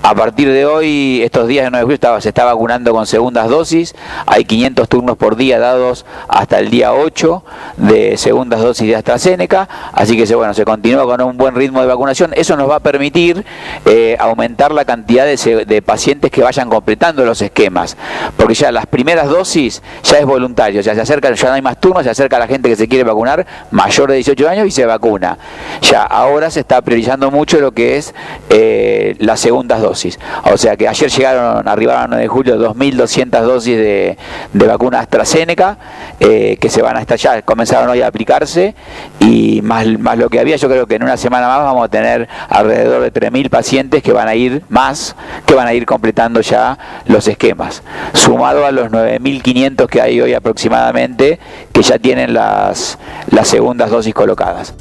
A 0.03 0.15
partir 0.15 0.49
de 0.49 0.65
hoy, 0.65 1.21
estos 1.23 1.49
días 1.49 1.67
de 1.67 1.71
9 1.71 1.81
de 1.83 1.99
julio 1.99 2.21
se 2.23 2.31
está 2.31 2.47
vacunando 2.47 2.93
con 2.93 3.07
segundas 3.07 3.51
dosis, 3.51 3.95
hay 4.25 4.47
500 4.47 4.89
turnos 4.89 5.19
por 5.19 5.37
día 5.37 5.59
dados 5.59 6.07
hasta 6.29 6.61
el 6.61 6.71
día 6.71 6.95
8 6.95 7.45
de 7.77 8.17
segundas 8.17 8.63
dosis 8.63 8.89
de 8.89 8.97
AstraZeneca, 8.97 9.69
así 9.93 10.17
que 10.17 10.27
se, 10.27 10.35
bueno, 10.35 10.55
se 10.55 10.65
continúa 10.65 11.05
con 11.05 11.21
un 11.21 11.37
buen 11.37 11.55
ritmo 11.55 11.83
de 11.83 11.89
vacunación. 11.89 12.33
Eso 12.35 12.57
nos 12.57 12.71
va 12.71 12.77
a 12.77 12.81
permitir 12.81 13.45
eh, 13.85 14.17
aumentar 14.19 14.73
la 14.73 14.87
cantidad 14.87 15.27
de, 15.27 15.67
de 15.67 15.83
pacientes 15.83 16.31
que 16.31 16.41
vayan 16.41 16.71
completando 16.71 17.23
los 17.27 17.43
esquemas, 17.43 17.99
porque 18.39 18.55
ya 18.55 18.73
las 18.73 18.87
primeras 18.87 19.29
dosis 19.29 19.83
ya 20.05 20.17
es 20.17 20.25
voluntario, 20.25 20.81
ya 20.81 20.95
se 20.95 21.03
acerca, 21.03 21.31
ya 21.31 21.49
no 21.49 21.53
hay 21.53 21.63
más 21.63 21.79
turnos, 21.79 22.05
se 22.05 22.09
acerca 22.09 22.39
la 22.39 22.47
gente 22.47 22.71
que 22.71 22.77
se 22.77 22.89
quiere 22.89 23.05
vacunar 23.05 23.42
mayor 23.71 24.11
de 24.11 24.17
18 24.17 24.49
años 24.49 24.67
y 24.67 24.71
se 24.71 24.87
vacuna. 24.87 25.39
Ya 25.83 26.03
ahora 26.03 26.51
se 26.51 26.61
está 26.61 26.81
priorizando 26.83 27.31
mucho 27.31 27.61
lo 27.61 27.73
que 27.73 27.97
es 27.97 28.15
eh, 28.51 29.17
las 29.19 29.41
segundas 29.41 29.81
dosis. 29.81 30.19
O 30.45 30.57
sea 30.57 30.77
que 30.77 30.89
ayer 30.89 31.11
llegaron, 31.11 31.69
arribaron 31.69 32.11
9 32.11 32.23
de 32.23 32.29
julio 32.29 32.75
2.200 32.75 33.41
dosis 33.43 33.77
de, 33.77 34.19
de, 34.53 34.67
vacuna 34.67 35.01
AstraZeneca 35.01 35.79
eh, 36.21 36.57
que 36.61 36.71
se 36.71 36.83
van 36.83 36.97
a 36.97 37.01
estallar, 37.01 37.45
comenzaron 37.45 37.89
hoy 37.89 38.03
a 38.03 38.07
aplicarse 38.07 38.75
y 39.21 39.61
más, 39.63 39.87
más 39.99 40.19
lo 40.19 40.29
que 40.29 40.41
había, 40.41 40.57
yo 40.57 40.69
creo 40.69 40.87
que 40.87 40.97
en 40.97 41.03
una 41.03 41.17
semana 41.17 41.49
más 41.49 41.59
vamos 41.59 41.85
a 41.85 41.89
tener 41.89 42.29
alrededor 42.49 43.03
de 43.03 43.13
3.000 43.13 43.51
pacientes 43.51 44.03
que 44.03 44.13
van 44.13 44.29
a 44.29 44.35
ir 44.35 44.63
más, 44.69 45.17
que 45.47 45.55
van 45.55 45.67
a 45.67 45.75
ir 45.75 45.87
completando 45.87 46.41
ya 46.41 46.79
los 47.07 47.29
esquemas. 47.29 47.83
Sumado 48.13 48.67
a 48.67 48.73
los 48.73 48.91
9.500 48.91 49.87
que 49.87 50.01
hay 50.01 50.21
hoy 50.21 50.35
aproximadamente, 50.35 51.39
que 51.73 51.83
ya 51.83 51.99
tienen 51.99 52.35
las, 52.35 52.99
las 53.33 53.49
segundas 53.49 53.91
dosis 53.91 54.15
colocadas. 54.15 54.75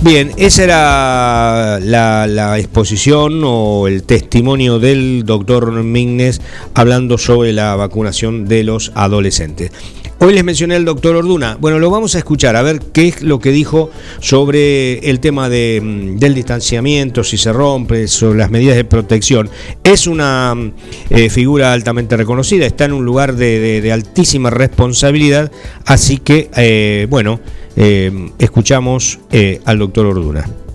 Bien, 0.00 0.30
esa 0.36 0.62
era 0.62 1.80
la, 1.80 2.56
exposición 2.56 3.42
o 3.44 3.88
el 3.88 4.04
testimonio 4.04 4.78
del 4.78 5.24
doctor 5.24 5.72
Mignes 5.82 6.40
hablando 6.74 7.18
sobre 7.18 7.52
la 7.52 7.74
vacunación 7.74 8.46
de 8.46 8.62
los 8.62 8.92
adolescentes. 8.94 9.72
Hoy 10.20 10.34
les 10.34 10.42
mencioné 10.42 10.74
al 10.74 10.84
doctor 10.84 11.14
Orduna. 11.14 11.56
Bueno, 11.60 11.78
lo 11.78 11.90
vamos 11.90 12.16
a 12.16 12.18
escuchar, 12.18 12.56
a 12.56 12.62
ver 12.62 12.80
qué 12.92 13.06
es 13.06 13.22
lo 13.22 13.38
que 13.38 13.52
dijo 13.52 13.88
sobre 14.18 14.98
el 15.10 15.20
tema 15.20 15.48
de, 15.48 15.80
mm, 15.80 16.16
del 16.16 16.34
distanciamiento, 16.34 17.22
si 17.22 17.38
se 17.38 17.52
rompe, 17.52 18.08
sobre 18.08 18.40
las 18.40 18.50
medidas 18.50 18.74
de 18.74 18.84
protección. 18.84 19.48
Es 19.84 20.08
una 20.08 20.56
mm, 20.56 20.72
eh, 21.10 21.30
figura 21.30 21.72
altamente 21.72 22.16
reconocida, 22.16 22.66
está 22.66 22.86
en 22.86 22.94
un 22.94 23.04
lugar 23.04 23.36
de, 23.36 23.92
altísima 23.92 24.50
responsabilidad, 24.50 25.52
así 25.84 26.18
que, 26.18 26.50
eh, 26.56 27.06
bueno, 27.08 27.38
eh, 27.76 28.30
escuchamos 28.40 29.20
al 29.64 29.78
doctor 29.78 30.06
Orduna. 30.06 30.67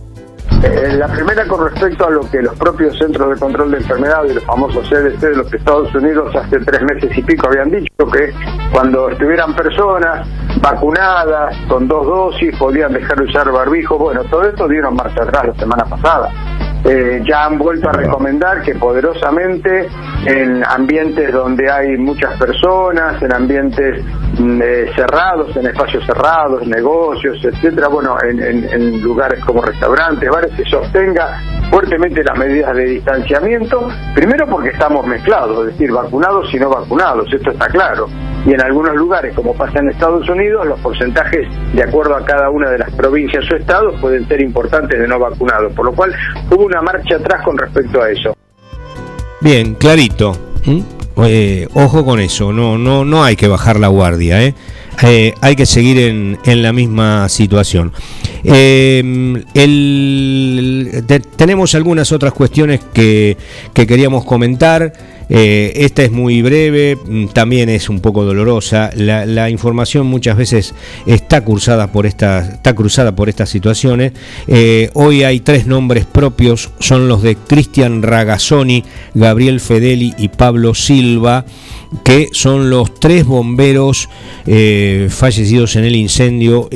Eh, 0.63 0.95
la 0.97 1.07
primera 1.07 1.45
con 1.45 1.69
respecto 1.69 2.07
a 2.07 2.09
lo 2.09 2.21
que 2.29 2.41
los 2.41 2.55
propios 2.57 2.97
centros 2.97 3.31
de 3.31 3.39
control 3.39 3.71
de 3.71 3.77
enfermedad 3.77 4.23
y 4.23 4.33
los 4.33 4.43
famosos 4.45 4.87
CDC 4.87 5.19
de 5.19 5.35
los 5.35 5.53
Estados 5.53 5.93
Unidos 5.93 6.33
hace 6.35 6.59
tres 6.59 6.81
meses 6.83 7.17
y 7.17 7.21
pico 7.21 7.47
habían 7.47 7.69
dicho 7.69 8.07
que 8.11 8.33
cuando 8.71 9.09
estuvieran 9.09 9.53
personas 9.55 10.27
vacunadas 10.61 11.55
con 11.67 11.87
dos 11.87 12.05
dosis 12.05 12.55
podían 12.57 12.93
dejar 12.93 13.17
de 13.17 13.25
usar 13.25 13.51
barbijo. 13.51 13.97
Bueno, 13.97 14.23
todo 14.25 14.43
esto 14.43 14.67
dieron 14.67 14.95
marcha 14.95 15.23
atrás 15.23 15.47
la 15.47 15.55
semana 15.55 15.85
pasada. 15.85 16.31
Eh, 16.85 17.21
ya 17.25 17.45
han 17.45 17.57
vuelto 17.57 17.87
a 17.89 17.93
recomendar 17.93 18.61
que 18.61 18.75
poderosamente 18.75 19.87
en 20.25 20.63
ambientes 20.65 21.31
donde 21.31 21.71
hay 21.71 21.97
muchas 21.97 22.37
personas, 22.37 23.21
en 23.21 23.33
ambientes 23.33 24.03
mm, 24.37 24.61
eh, 24.61 24.91
cerrados, 24.93 25.55
en 25.55 25.67
espacios 25.67 26.05
cerrados, 26.05 26.67
negocios, 26.67 27.37
etcétera, 27.43 27.87
bueno, 27.87 28.17
en, 28.21 29.01
lugares 29.01 29.43
como 29.45 29.61
restaurantes, 29.61 30.29
bares, 30.29 30.51
se 30.57 30.65
sostenga 30.65 31.41
fuertemente 31.69 32.21
las 32.23 32.37
medidas 32.37 32.75
de 32.75 32.85
distanciamiento, 32.85 33.87
primero 34.13 34.45
porque 34.47 34.69
estamos 34.69 35.07
mezclados, 35.07 35.67
es 35.67 35.73
decir, 35.73 35.91
vacunados 35.91 36.53
y 36.53 36.59
no 36.59 36.69
vacunados, 36.69 37.31
esto 37.31 37.51
está 37.51 37.67
claro. 37.67 38.07
Y 38.45 38.53
en 38.53 38.61
algunos 38.61 38.95
lugares, 38.95 39.33
como 39.35 39.53
pasa 39.53 39.79
en 39.79 39.89
Estados 39.89 40.27
Unidos, 40.27 40.65
los 40.67 40.79
porcentajes, 40.81 41.47
de 41.73 41.81
acuerdo 41.81 42.15
a 42.15 42.25
cada 42.25 42.49
una 42.49 42.69
de 42.69 42.77
las 42.77 42.91
provincias 42.91 43.49
o 43.49 43.55
estados, 43.55 43.99
pueden 44.01 44.27
ser 44.27 44.41
importantes 44.41 44.99
de 44.99 45.07
no 45.07 45.17
vacunados, 45.17 45.71
por 45.73 45.85
lo 45.85 45.93
cual 45.93 46.13
hubo 46.51 46.65
una 46.65 46.72
marcha 46.81 47.15
atrás 47.15 47.41
con 47.43 47.57
respecto 47.57 48.01
a 48.01 48.09
eso. 48.09 48.35
Bien, 49.41 49.75
clarito. 49.75 50.37
Eh, 51.25 51.67
ojo 51.73 52.03
con 52.03 52.19
eso, 52.19 52.51
no, 52.51 52.77
no, 52.77 53.05
no 53.05 53.23
hay 53.23 53.35
que 53.35 53.47
bajar 53.47 53.79
la 53.79 53.87
guardia, 53.87 54.43
¿eh? 54.43 54.55
Eh, 55.03 55.33
hay 55.41 55.55
que 55.55 55.65
seguir 55.65 55.99
en, 55.99 56.37
en, 56.45 56.61
la 56.61 56.71
misma 56.71 57.27
situación. 57.27 57.91
tenemos 61.35 61.75
algunas 61.75 62.11
otras 62.11 62.33
cuestiones 62.33 62.81
que, 62.93 63.37
que 63.73 63.87
queríamos 63.87 64.23
comentar. 64.23 64.93
Eh, 65.35 65.73
esta 65.83 66.03
es 66.03 66.11
muy 66.11 66.43
breve, 66.43 66.95
mm, 66.95 67.29
también 67.29 67.67
es 67.67 67.89
un 67.89 68.01
poco 68.01 68.23
dolorosa. 68.23 68.91
La, 68.95 69.49
información 69.49 70.05
muchas 70.05 70.37
veces 70.37 70.75
está 71.07 71.43
cruzada 71.43 71.91
por, 71.91 72.05
está 72.05 72.75
cruzada 72.75 73.15
por 73.15 73.29
estas 73.29 73.49
situaciones. 73.49 74.13
Eh, 74.47 74.91
hoy 74.93 75.23
hay 75.23 75.39
tres 75.39 75.65
nombres 75.65 76.05
propios, 76.05 76.69
son 76.77 77.07
los 77.07 77.23
de 77.23 77.35
Cristian 77.35 78.03
Ragazzoni, 78.03 78.83
Gabriel 79.15 79.59
Fedeli 79.59 80.13
y 80.19 80.27
Pablo 80.27 80.75
Silva 80.75 81.45
que 82.03 82.29
son 82.31 82.71
los 82.71 82.95
tres 82.95 83.23
bomberos 83.23 84.09
eh, 84.47 85.09
fallecidos 85.11 85.75
en 85.75 85.83
el 85.83 85.95
incendio 85.95 86.67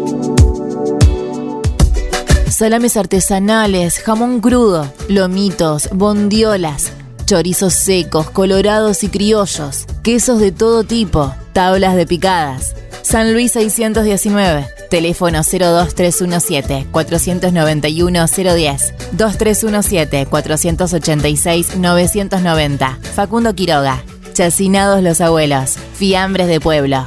Salames 2.49 2.97
artesanales, 2.97 3.99
jamón 3.99 4.41
crudo, 4.41 4.91
lomitos, 5.07 5.87
bondiolas 5.93 6.91
chorizos 7.31 7.75
secos, 7.75 8.29
colorados 8.29 9.05
y 9.05 9.07
criollos, 9.07 9.85
quesos 10.03 10.41
de 10.41 10.51
todo 10.51 10.83
tipo, 10.83 11.33
tablas 11.53 11.95
de 11.95 12.05
picadas. 12.05 12.75
San 13.01 13.33
Luis 13.33 13.51
619, 13.53 14.67
Teléfono 14.89 15.39
02317 15.43 16.87
491 16.91 18.27
010 18.27 18.93
2317 19.13 20.25
486 20.25 21.77
990. 21.77 22.99
Facundo 23.15 23.55
Quiroga. 23.55 24.03
Chacinados 24.33 25.03
los 25.03 25.19
abuelos. 25.21 25.77
Fiambres 25.93 26.47
de 26.47 26.59
pueblo. 26.59 27.05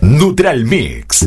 Neutral 0.00 0.64
Mix. 0.64 1.26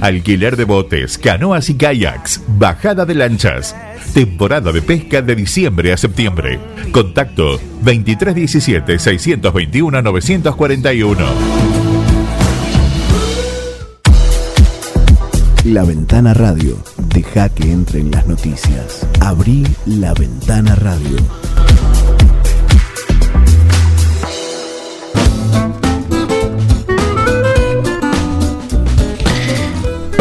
Alquiler 0.00 0.56
de 0.56 0.64
botes, 0.64 1.18
canoas 1.18 1.68
y 1.70 1.74
kayaks, 1.74 2.42
bajada 2.58 3.04
de 3.04 3.14
lanchas. 3.14 3.76
Temporada 4.14 4.72
de 4.72 4.82
pesca 4.82 5.22
de 5.22 5.34
diciembre 5.34 5.92
a 5.92 5.96
septiembre. 5.96 6.58
Contacto 6.92 7.60
2317 7.82 8.98
621 8.98 10.02
941. 10.02 11.26
La 15.64 15.84
Ventana 15.84 16.34
Radio. 16.34 16.76
Deja 17.14 17.48
que 17.48 17.70
entren 17.70 18.10
las 18.10 18.26
noticias. 18.26 19.06
Abrí 19.20 19.64
la 19.86 20.12
Ventana 20.12 20.74
Radio. 20.74 21.16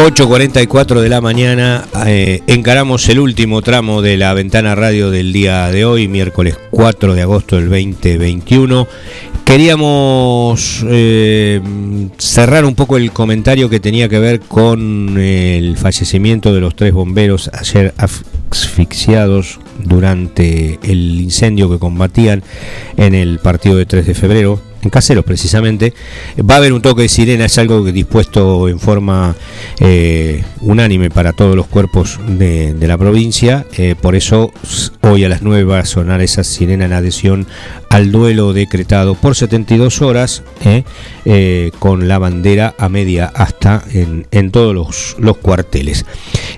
8.44 0.01 0.99
de 0.99 1.09
la 1.09 1.21
mañana, 1.21 1.85
eh, 2.07 2.41
encaramos 2.47 3.07
el 3.09 3.19
último 3.19 3.61
tramo 3.61 4.01
de 4.01 4.17
la 4.17 4.33
ventana 4.33 4.73
radio 4.73 5.11
del 5.11 5.31
día 5.31 5.67
de 5.67 5.85
hoy, 5.85 6.07
miércoles 6.07 6.57
4 6.71 7.13
de 7.13 7.21
agosto 7.21 7.57
del 7.57 7.69
2021. 7.69 8.87
Queríamos 9.45 10.83
eh, 10.87 11.61
cerrar 12.17 12.65
un 12.65 12.73
poco 12.73 12.97
el 12.97 13.11
comentario 13.11 13.69
que 13.69 13.79
tenía 13.79 14.09
que 14.09 14.17
ver 14.17 14.39
con 14.39 15.19
el 15.19 15.77
fallecimiento 15.77 16.51
de 16.51 16.61
los 16.61 16.75
tres 16.75 16.93
bomberos 16.93 17.51
ayer 17.53 17.93
asfixiados 17.97 19.59
durante 19.83 20.79
el 20.81 21.21
incendio 21.21 21.69
que 21.69 21.77
combatían 21.77 22.41
en 22.97 23.13
el 23.13 23.37
partido 23.37 23.75
de 23.75 23.85
3 23.85 24.07
de 24.07 24.15
febrero 24.15 24.70
en 24.81 24.89
caseros 24.89 25.25
precisamente, 25.25 25.93
va 26.39 26.55
a 26.55 26.57
haber 26.57 26.73
un 26.73 26.81
toque 26.81 27.03
de 27.03 27.09
sirena, 27.09 27.45
es 27.45 27.57
algo 27.57 27.83
dispuesto 27.83 28.67
en 28.67 28.79
forma 28.79 29.35
eh, 29.79 30.43
unánime 30.61 31.09
para 31.09 31.33
todos 31.33 31.55
los 31.55 31.67
cuerpos 31.67 32.19
de, 32.27 32.75
la 32.81 32.97
provincia, 32.97 33.65
eh, 33.77 33.95
por 33.99 34.15
eso 34.15 34.51
hoy 35.01 35.23
a 35.23 35.29
las 35.29 35.41
9 35.43 35.63
va 35.63 35.79
a 35.79 35.85
sonar 35.85 36.21
esa 36.21 36.43
sirena 36.43 36.85
en 36.85 36.93
adhesión 36.93 37.47
al 37.89 38.11
duelo 38.11 38.53
decretado 38.53 39.15
por 39.15 39.35
72 39.35 40.01
horas, 40.01 40.43
eh, 41.25 41.71
con 41.79 42.07
la 42.07 42.17
bandera 42.19 42.73
a 42.77 42.89
media 42.89 43.31
hasta 43.33 43.83
en, 43.93 44.51
todos 44.51 45.15
los 45.19 45.37
cuarteles. 45.37 46.05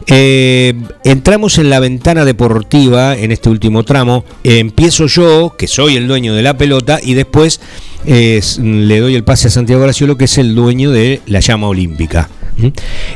entramos 0.07 1.57
en 1.57 1.69
la 1.69 1.79
ventana 1.79 2.25
deportiva 2.25 3.17
en 3.17 3.31
este 3.31 3.49
último 3.49 3.83
tramo, 3.83 4.23
empiezo 4.43 5.07
yo, 5.07 5.55
que 5.57 5.67
soy 5.67 5.97
el 5.97 6.07
dueño 6.07 6.33
de 6.35 6.43
la 6.43 6.57
pelota, 6.57 6.99
y 7.01 7.13
después 7.13 7.59
le 8.05 8.99
doy 8.99 9.15
el 9.15 9.23
pase 9.23 9.47
a 9.47 9.51
Santiago 9.51 9.81
Graciolo, 9.81 10.17
que 10.17 10.25
es 10.25 10.37
el 10.37 10.55
dueño 10.55 10.91
de 10.91 11.21
la 11.27 11.39
llama 11.39 11.67
olímpica. 11.67 12.29
¿Mm? 12.57 12.67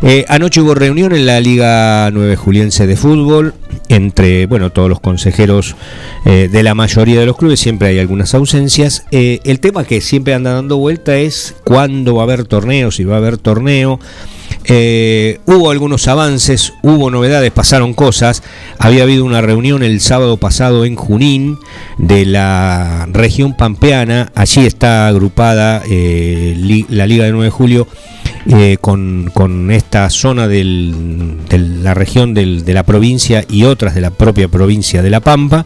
Eh, 0.01 0.25
anoche 0.29 0.61
hubo 0.61 0.73
reunión 0.73 1.13
en 1.13 1.25
la 1.25 1.39
Liga 1.39 2.09
9 2.11 2.35
Juliense 2.35 2.87
de 2.87 2.95
Fútbol 2.95 3.53
entre 3.89 4.47
bueno 4.47 4.71
todos 4.71 4.89
los 4.89 4.99
consejeros 4.99 5.75
eh, 6.25 6.49
de 6.51 6.63
la 6.63 6.73
mayoría 6.73 7.19
de 7.19 7.25
los 7.25 7.37
clubes, 7.37 7.59
siempre 7.59 7.89
hay 7.89 7.99
algunas 7.99 8.33
ausencias. 8.33 9.05
Eh, 9.11 9.39
el 9.43 9.59
tema 9.59 9.83
que 9.83 10.01
siempre 10.01 10.33
anda 10.33 10.53
dando 10.53 10.77
vuelta 10.77 11.17
es 11.17 11.55
cuándo 11.63 12.15
va 12.15 12.21
a 12.21 12.23
haber 12.23 12.45
torneo, 12.45 12.91
si 12.91 13.03
va 13.03 13.15
a 13.15 13.17
haber 13.19 13.37
torneo. 13.37 13.99
Eh, 14.65 15.39
hubo 15.45 15.71
algunos 15.71 16.07
avances, 16.07 16.73
hubo 16.83 17.09
novedades, 17.09 17.51
pasaron 17.51 17.93
cosas. 17.93 18.43
Había 18.79 19.03
habido 19.03 19.23
una 19.23 19.41
reunión 19.41 19.83
el 19.83 20.01
sábado 20.01 20.37
pasado 20.37 20.85
en 20.85 20.95
Junín 20.95 21.57
de 21.97 22.25
la 22.25 23.07
región 23.11 23.55
pampeana. 23.55 24.31
Allí 24.35 24.65
está 24.65 25.07
agrupada 25.07 25.81
eh, 25.89 26.85
la 26.89 27.07
Liga 27.07 27.25
de 27.25 27.31
9 27.31 27.45
de 27.45 27.51
Julio 27.51 27.87
eh, 28.49 28.77
con, 28.79 29.71
esta 29.71 30.09
zona 30.09 30.47
de 30.47 30.63
la 30.63 31.93
región 31.93 32.33
de 32.33 32.73
la 32.73 32.83
provincia 32.83 33.43
y 33.49 33.65
otras 33.65 33.93
de 33.93 33.99
la 33.99 34.11
propia 34.11 34.47
provincia 34.47 35.03
de 35.03 35.09
La 35.09 35.19
Pampa, 35.19 35.65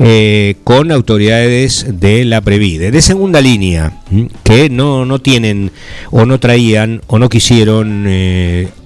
eh, 0.00 0.56
con 0.64 0.90
autoridades 0.90 1.86
de 2.00 2.24
la 2.24 2.40
Previde, 2.40 2.90
de 2.90 3.00
segunda 3.00 3.40
línea, 3.40 4.00
que 4.42 4.68
no, 4.68 5.04
no 5.04 5.20
tienen 5.20 5.70
o 6.10 6.26
no 6.26 6.40
traían 6.40 7.00
o 7.06 7.20
no 7.20 7.28
quisieron 7.28 8.06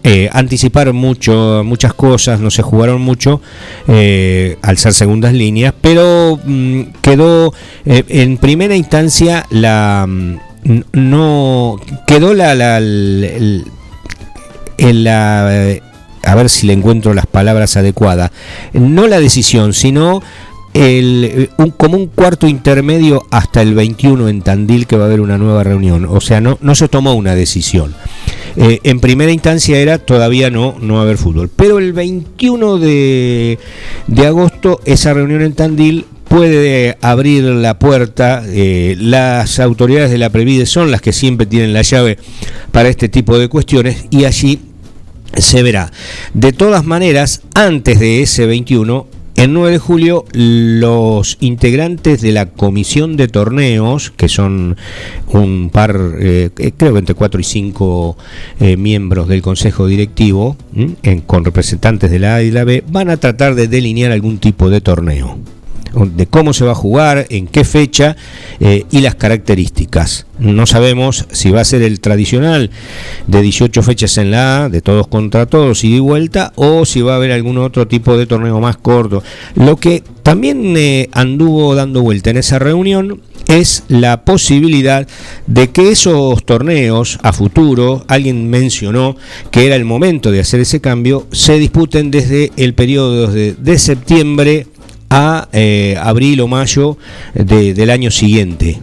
eh, 0.03 0.28
anticipar 0.33 0.93
mucho, 0.93 1.62
muchas 1.64 1.95
cosas, 1.95 2.41
no 2.41 2.51
se 2.51 2.62
jugaron 2.62 3.01
mucho 3.01 3.41
al 3.87 4.76
ser 4.78 4.93
segundas 4.93 5.33
líneas, 5.33 5.74
pero 5.81 6.39
mm, 6.45 6.83
quedó 7.03 7.53
en 7.85 8.37
primera 8.39 8.76
instancia 8.76 9.47
la 9.51 10.07
no 10.93 11.81
quedó 12.07 12.35
la, 12.35 12.55
la, 12.55 12.76
a 16.22 16.35
ver 16.35 16.49
si 16.51 16.66
le 16.66 16.74
encuentro 16.74 17.14
las 17.14 17.26
palabras 17.26 17.78
adecuadas 17.78 18.31
no 18.74 19.07
la 19.07 19.20
decisión 19.20 19.72
sino 19.72 20.20
el, 20.74 21.51
un, 21.57 21.70
como 21.70 21.97
un 21.97 22.07
cuarto 22.07 22.47
intermedio 22.47 23.24
hasta 23.31 23.62
el 23.62 23.74
21 23.74 24.28
en 24.28 24.43
Tandil 24.43 24.87
que 24.87 24.97
va 24.97 25.05
a 25.05 25.07
haber 25.07 25.20
una 25.20 25.39
nueva 25.39 25.64
reunión. 25.64 26.07
O 26.09 26.20
sea, 26.20 26.41
no, 26.41 26.59
no 26.61 26.74
se 26.74 26.89
tomó 26.89 27.14
una 27.14 27.35
decisión. 27.35 27.95
Eh, 28.57 28.81
en 28.83 29.01
primera 29.01 29.33
instancia 29.33 29.79
era 29.79 29.99
todavía 29.99 30.51
no, 30.51 30.77
no 30.81 31.01
haber 31.01 31.19
fútbol. 31.19 31.51
Pero 31.55 31.79
el 31.79 31.93
21 31.93 32.79
de, 32.79 33.59
de 34.07 34.27
agosto 34.27 34.81
esa 34.85 35.15
reunión 35.15 35.43
en 35.43 35.55
Tandil 35.55 36.07
puede 36.31 36.97
abrir 37.01 37.43
la 37.43 37.79
puerta. 37.79 38.43
Eh, 38.47 38.97
las 38.99 39.59
autoridades 39.59 40.11
de 40.11 40.19
la 40.19 40.31
Previde 40.31 40.65
son 40.65 40.91
las 40.93 41.01
que 41.01 41.13
siempre 41.13 41.47
tienen 41.47 41.73
la 41.73 41.83
llave 41.83 42.19
para 42.71 42.89
este 42.89 43.09
tipo 43.09 43.37
de 43.37 43.49
cuestiones 43.49 44.07
y 44.11 44.25
allí 44.25 44.61
se 45.37 45.63
verá. 45.63 45.91
De 46.33 46.53
todas 46.53 46.85
maneras, 46.85 47.43
antes 47.55 47.99
de 47.99 48.23
ese 48.23 48.47
21, 48.47 49.07
el 49.45 49.55
9 49.55 49.70
de 49.70 49.78
julio, 49.78 50.24
los 50.32 51.38
integrantes 51.41 52.20
de 52.20 52.32
la 52.32 52.47
comisión 52.47 53.16
de 53.16 53.26
torneos, 53.26 54.11
que 54.11 54.28
son 54.28 54.76
un 55.28 55.70
par, 55.72 55.99
eh, 56.18 56.51
creo 56.76 56.93
que 56.93 56.99
entre 56.99 57.14
4 57.14 57.41
y 57.41 57.45
5 57.45 58.18
eh, 58.61 58.76
miembros 58.76 59.28
del 59.28 59.41
consejo 59.41 59.86
directivo, 59.86 60.59
con 61.26 61.45
representantes 61.47 62.11
de 62.11 62.18
la 62.18 62.34
A 62.34 62.43
y 62.43 62.51
la 62.51 62.64
B, 62.64 62.84
van 62.88 63.09
a 63.09 63.16
tratar 63.16 63.55
de 63.55 63.66
delinear 63.66 64.12
algún 64.12 64.38
tipo 64.38 64.68
de 64.68 64.82
torneo 64.82 65.38
de 65.95 66.26
cómo 66.26 66.53
se 66.53 66.64
va 66.64 66.72
a 66.72 66.76
jugar, 66.76 67.26
en 67.30 67.47
qué 67.47 67.64
fecha 67.64 68.16
eh, 68.61 68.84
y 68.91 69.01
las 69.01 69.14
características. 69.14 70.26
No 70.38 70.66
sabemos 70.66 71.26
si 71.32 71.51
va 71.51 71.61
a 71.61 71.64
ser 71.64 71.82
el 71.82 72.01
tradicional 72.01 72.70
de 73.26 73.43
18 73.43 73.82
fechas 73.82 74.16
en 74.18 74.30
la 74.30 74.64
A, 74.64 74.68
de 74.68 74.80
todos 74.80 75.07
contra 75.09 75.47
todos 75.47 75.84
y 75.84 75.95
de 75.95 76.01
vuelta, 76.01 76.53
o 76.57 76.84
si 76.84 77.03
va 77.03 77.14
a 77.14 77.16
haber 77.16 77.32
algún 77.32 77.59
otro 77.59 77.86
tipo 77.86 78.16
de 78.16 78.26
torneo 78.26 78.61
más 78.61 78.76
corto. 78.76 79.22
Lo 79.55 79.76
que 79.76 80.03
también 80.22 80.76
eh, 80.76 81.09
anduvo 81.12 81.74
dando 81.74 82.03
vuelta 82.03 82.30
en 82.30 82.38
esa 82.38 82.59
reunión 82.59 83.20
es 83.49 83.84
la 83.88 84.24
posibilidad 84.24 85.09
de 85.47 85.70
que 85.70 85.91
esos 85.91 86.45
torneos 86.45 87.18
a 87.22 87.32
futuro, 87.32 88.05
alguien 88.07 88.49
mencionó 88.49 89.16
que 89.51 89.66
era 89.66 89.76
el 89.76 89.84
momento 89.84 90.30
de 90.30 90.41
hacer 90.41 90.61
ese 90.61 90.80
cambio, 90.80 91.26
se 91.32 91.59
disputen 91.59 92.11
desde 92.11 92.53
el 92.57 92.74
periodo 92.74 93.26
de, 93.26 93.55
de 93.55 93.78
septiembre 93.78 94.66
a 95.11 95.49
eh, 95.53 95.97
abril 96.01 96.41
o 96.41 96.47
mayo 96.47 96.97
del 97.35 97.91
año 97.91 98.13
siguiente, 98.13 98.79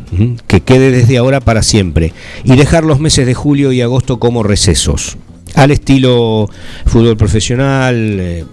que 0.45 0.59
quede 0.59 0.91
desde 0.91 1.17
ahora 1.17 1.39
para 1.39 1.63
siempre, 1.63 2.13
y 2.43 2.55
dejar 2.57 2.83
los 2.83 2.99
meses 2.99 3.25
de 3.25 3.33
julio 3.33 3.71
y 3.71 3.81
agosto 3.81 4.19
como 4.19 4.43
recesos, 4.43 5.17
al 5.55 5.71
estilo 5.71 6.49
fútbol 6.85 7.17
profesional. 7.17 7.95
Eh, 8.19 8.45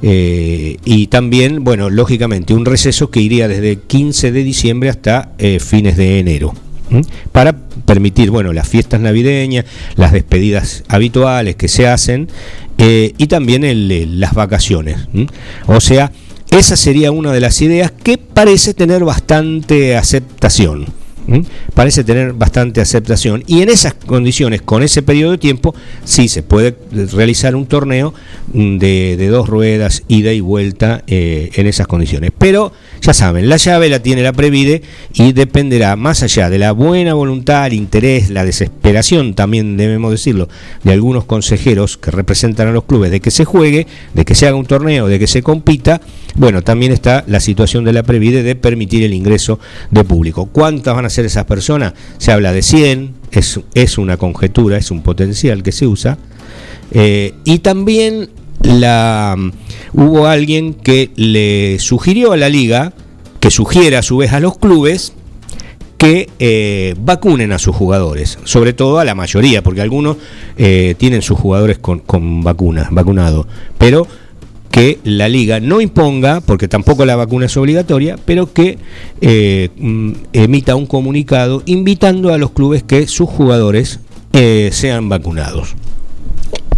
eh, 0.00 0.76
y 0.84 1.06
también, 1.08 1.64
bueno, 1.64 1.90
lógicamente, 1.90 2.54
un 2.54 2.64
receso 2.64 3.10
que 3.10 3.20
iría 3.20 3.48
desde 3.48 3.76
15 3.78 4.30
de 4.30 4.44
diciembre 4.44 4.90
hasta 4.90 5.32
fines 5.60 5.96
de 5.96 6.18
enero 6.18 6.54
para 7.32 7.54
permitir 7.84 8.30
bueno 8.30 8.54
las 8.54 8.66
fiestas 8.66 8.98
navideñas 8.98 9.66
las 9.96 10.12
despedidas 10.12 10.84
habituales 10.88 11.54
que 11.56 11.68
se 11.68 11.86
hacen 11.86 12.28
y 12.78 13.26
también 13.26 14.18
las 14.18 14.32
vacaciones 14.32 14.96
o 15.66 15.82
sea 15.82 16.10
esa 16.50 16.76
sería 16.76 17.12
una 17.12 17.32
de 17.32 17.40
las 17.40 17.60
ideas 17.60 17.92
que 17.92 18.18
parece 18.18 18.74
tener 18.74 19.04
bastante 19.04 19.96
aceptación. 19.96 20.86
Parece 21.74 22.04
tener 22.04 22.32
bastante 22.32 22.80
aceptación. 22.80 23.44
Y 23.46 23.62
en 23.62 23.68
esas 23.68 23.94
condiciones, 23.94 24.62
con 24.62 24.82
ese 24.82 25.02
periodo 25.02 25.32
de 25.32 25.38
tiempo, 25.38 25.74
sí 26.04 26.28
se 26.28 26.42
puede 26.42 26.76
realizar 27.12 27.54
un 27.54 27.66
torneo 27.66 28.14
mm, 28.52 28.78
de, 28.78 29.28
dos 29.28 29.48
ruedas, 29.48 30.04
ida 30.08 30.32
y 30.32 30.40
vuelta 30.40 31.02
eh, 31.06 31.50
en 31.54 31.66
esas 31.66 31.86
condiciones. 31.86 32.32
Pero 32.36 32.72
ya 33.02 33.12
saben, 33.12 33.48
la 33.48 33.56
llave 33.56 33.88
la 33.88 34.00
tiene 34.00 34.22
la 34.22 34.32
Previde 34.32 34.82
y 35.12 35.32
dependerá, 35.32 35.96
más 35.96 36.22
allá 36.22 36.48
de 36.48 36.58
la 36.58 36.72
buena 36.72 37.14
voluntad, 37.14 37.66
el 37.66 37.74
interés, 37.74 38.30
la 38.30 38.44
desesperación, 38.44 39.34
también 39.34 39.76
debemos 39.76 40.10
decirlo, 40.10 40.48
de 40.82 40.92
algunos 40.92 41.24
consejeros 41.24 41.96
que 41.98 42.10
representan 42.10 42.68
a 42.68 42.72
los 42.72 42.84
clubes 42.84 43.10
de 43.10 43.20
que 43.20 43.30
se 43.30 43.44
juegue, 43.44 43.86
de 44.14 44.24
que 44.24 44.34
se 44.34 44.46
haga 44.46 44.56
un 44.56 44.66
torneo, 44.66 45.08
de 45.08 45.18
que 45.18 45.26
se 45.26 45.42
compita 45.42 46.00
bueno, 46.38 46.62
también 46.62 46.92
está 46.92 47.24
la 47.26 47.40
situación 47.40 47.84
de 47.84 47.92
la 47.92 48.04
Previde 48.04 48.44
de 48.44 48.54
permitir 48.54 49.02
el 49.02 49.12
ingreso 49.12 49.58
de 49.90 50.04
público. 50.04 50.46
¿Cuántas 50.46 50.94
van 50.94 51.04
a 51.04 51.10
ser 51.10 51.17
esas 51.24 51.44
personas? 51.44 51.94
Se 52.18 52.32
habla 52.32 52.52
de 52.52 52.62
100, 52.62 53.14
es, 53.30 53.60
es 53.74 53.98
una 53.98 54.16
conjetura, 54.16 54.76
es 54.76 54.90
un 54.90 55.02
potencial 55.02 55.62
que 55.62 55.72
se 55.72 55.86
usa. 55.86 56.18
Eh, 56.90 57.34
y 57.44 57.58
también 57.58 58.30
la, 58.62 59.36
hubo 59.92 60.26
alguien 60.26 60.74
que 60.74 61.10
le 61.16 61.78
sugirió 61.78 62.32
a 62.32 62.36
la 62.36 62.48
liga, 62.48 62.92
que 63.40 63.50
sugiera 63.50 64.00
a 64.00 64.02
su 64.02 64.18
vez 64.18 64.32
a 64.32 64.40
los 64.40 64.58
clubes, 64.58 65.12
que 65.98 66.30
eh, 66.38 66.94
vacunen 67.00 67.52
a 67.52 67.58
sus 67.58 67.74
jugadores, 67.74 68.38
sobre 68.44 68.72
todo 68.72 69.00
a 69.00 69.04
la 69.04 69.16
mayoría, 69.16 69.62
porque 69.62 69.82
algunos 69.82 70.16
eh, 70.56 70.94
tienen 70.96 71.22
sus 71.22 71.38
jugadores 71.38 71.78
con, 71.78 71.98
con 71.98 72.42
vacunas, 72.42 72.88
vacunados, 72.92 73.46
pero 73.78 74.06
que 74.78 75.00
la 75.02 75.28
liga 75.28 75.58
no 75.58 75.80
imponga, 75.80 76.40
porque 76.40 76.68
tampoco 76.68 77.04
la 77.04 77.16
vacuna 77.16 77.46
es 77.46 77.56
obligatoria, 77.56 78.16
pero 78.24 78.52
que 78.52 78.78
eh, 79.20 79.70
mm, 79.76 80.12
emita 80.32 80.76
un 80.76 80.86
comunicado 80.86 81.64
invitando 81.66 82.32
a 82.32 82.38
los 82.38 82.52
clubes 82.52 82.84
que 82.84 83.08
sus 83.08 83.28
jugadores 83.28 83.98
eh, 84.34 84.68
sean 84.70 85.08
vacunados. 85.08 85.74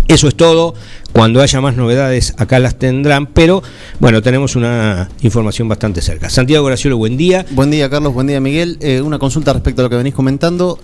Eso 0.08 0.28
es 0.28 0.34
todo. 0.34 0.72
Cuando 1.12 1.42
haya 1.42 1.60
más 1.60 1.76
novedades, 1.76 2.32
acá 2.38 2.58
las 2.58 2.78
tendrán, 2.78 3.26
pero 3.26 3.62
bueno, 3.98 4.22
tenemos 4.22 4.56
una 4.56 5.10
información 5.20 5.68
bastante 5.68 6.00
cerca. 6.00 6.30
Santiago 6.30 6.64
Graciolo, 6.64 6.96
buen 6.96 7.18
día. 7.18 7.44
Buen 7.50 7.70
día, 7.70 7.90
Carlos, 7.90 8.14
buen 8.14 8.28
día, 8.28 8.40
Miguel. 8.40 8.78
Eh, 8.80 9.02
una 9.02 9.18
consulta 9.18 9.52
respecto 9.52 9.82
a 9.82 9.84
lo 9.84 9.90
que 9.90 9.96
venís 9.96 10.14
comentando. 10.14 10.78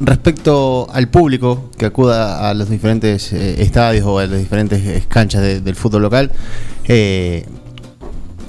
Respecto 0.00 0.86
al 0.92 1.08
público 1.08 1.70
que 1.76 1.86
acuda 1.86 2.48
a 2.48 2.54
los 2.54 2.70
diferentes 2.70 3.32
eh, 3.32 3.62
estadios 3.62 4.06
o 4.06 4.20
a 4.20 4.26
las 4.26 4.38
diferentes 4.38 5.06
canchas 5.08 5.64
del 5.64 5.74
fútbol 5.74 6.02
local, 6.02 6.30
eh, 6.86 7.44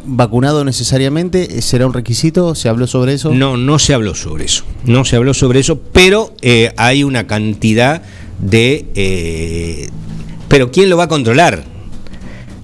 ¿vacunado 0.06 0.64
necesariamente 0.64 1.64
será 1.64 1.88
un 1.88 1.93
requisito? 1.93 2.54
¿Se 2.54 2.70
habló 2.70 2.86
sobre 2.86 3.14
eso? 3.14 3.34
No, 3.34 3.58
no 3.58 3.80
se 3.80 3.95
habló 3.95 4.14
sobre 4.14 4.45
eso. 4.45 4.64
No 4.86 5.06
se 5.06 5.16
habló 5.16 5.34
sobre 5.34 5.62
eso, 5.62 5.80
pero 5.91 6.34
eh, 6.41 6.72
hay 6.78 7.04
una 7.04 7.26
cantidad 7.26 8.04
de... 8.38 9.89
pero 10.47 10.72
¿quién 10.72 10.88
lo 10.89 10.97
va 10.97 11.06
a 11.06 11.10
controlar? 11.10 11.64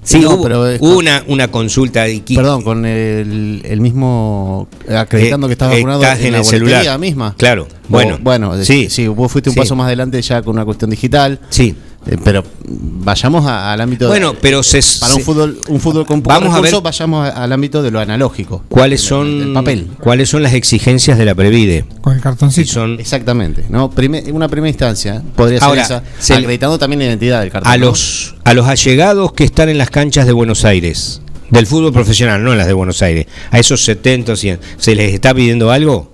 Sí, 0.06 0.24
hubo, 0.24 0.40
pero 0.40 0.64
una, 0.80 1.24
una 1.26 1.48
consulta. 1.48 2.04
Perdón, 2.34 2.62
con 2.62 2.86
el, 2.86 3.60
el 3.64 3.80
mismo. 3.80 4.68
acreditando 4.88 5.48
que 5.48 5.54
estás 5.54 5.70
vacunado 5.70 6.02
en, 6.04 6.32
la 6.32 6.38
el 6.38 6.44
celular 6.44 6.98
misma. 6.98 7.34
Claro, 7.36 7.66
bueno. 7.88 8.18
bueno, 8.22 8.62
sí, 8.62 8.88
sí, 8.88 9.08
vos 9.08 9.30
fuiste 9.32 9.50
un 9.50 9.56
paso 9.56 9.74
más 9.74 9.86
adelante 9.86 10.22
ya 10.22 10.42
con 10.42 10.54
una 10.54 10.64
cuestión 10.64 10.90
digital. 10.90 11.40
Sí. 11.50 11.74
Eh, 12.08 12.16
pero 12.22 12.44
vayamos 12.68 13.46
al 13.46 13.80
ámbito 13.80 14.06
bueno 14.06 14.34
pero 14.40 14.62
se, 14.62 14.80
para 15.00 15.16
un 15.16 15.22
fútbol 15.22 15.60
un 15.66 15.80
fútbol 15.80 16.06
con 16.06 16.22
vamos 16.22 16.54
a 16.54 16.60
ver, 16.60 16.72
vayamos 16.80 17.28
al 17.28 17.52
ámbito 17.52 17.82
de 17.82 17.90
lo 17.90 17.98
analógico. 17.98 18.62
cuáles 18.68 19.00
son 19.00 19.52
papel. 19.52 19.88
cuáles 19.98 20.28
son 20.28 20.44
las 20.44 20.54
exigencias 20.54 21.18
de 21.18 21.24
la 21.24 21.34
Previde. 21.34 21.84
Con 22.00 22.14
el 22.14 22.20
cartoncito. 22.20 22.72
Son 22.72 23.00
exactamente 23.00 23.64
no 23.70 23.90
una 24.32 24.48
primera 24.48 24.68
instancia 24.68 25.20
podría 25.34 25.58
ser 25.58 25.78
esa 25.78 26.02
acreditando 26.36 26.78
también 26.78 27.00
la 27.00 27.06
identidad 27.06 27.40
del 27.40 27.50
cartón 27.50 27.72
a 27.72 27.76
los 27.76 28.36
a 28.44 28.54
los 28.54 28.68
allegados 28.68 29.32
que 29.32 29.42
están 29.42 29.68
en 29.68 29.78
las 29.78 29.90
canchas 29.90 30.26
de 30.26 30.32
Buenos 30.32 30.64
Aires 30.64 31.22
del 31.50 31.66
fútbol 31.66 31.92
profesional 31.92 32.42
no 32.44 32.52
en 32.52 32.58
las 32.58 32.68
de 32.68 32.72
Buenos 32.72 33.02
Aires 33.02 33.26
a 33.50 33.58
esos 33.58 33.84
70 33.84 34.32
o 34.32 34.36
100 34.36 34.60
se 34.76 34.94
les 34.94 35.12
está 35.12 35.34
pidiendo 35.34 35.72
algo 35.72 36.12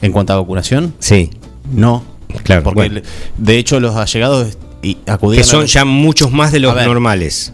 en 0.00 0.10
cuanto 0.10 0.32
a 0.32 0.36
vacunación 0.36 0.94
sí. 1.00 1.28
No 1.70 2.02
claro 2.44 2.62
porque 2.62 3.02
de 3.36 3.58
hecho 3.58 3.78
los 3.78 3.94
allegados 3.94 4.56
que 4.82 5.44
son 5.44 5.66
ya 5.66 5.84
muchos 5.84 6.32
más 6.32 6.52
de 6.52 6.60
los 6.60 6.74
normales. 6.74 7.52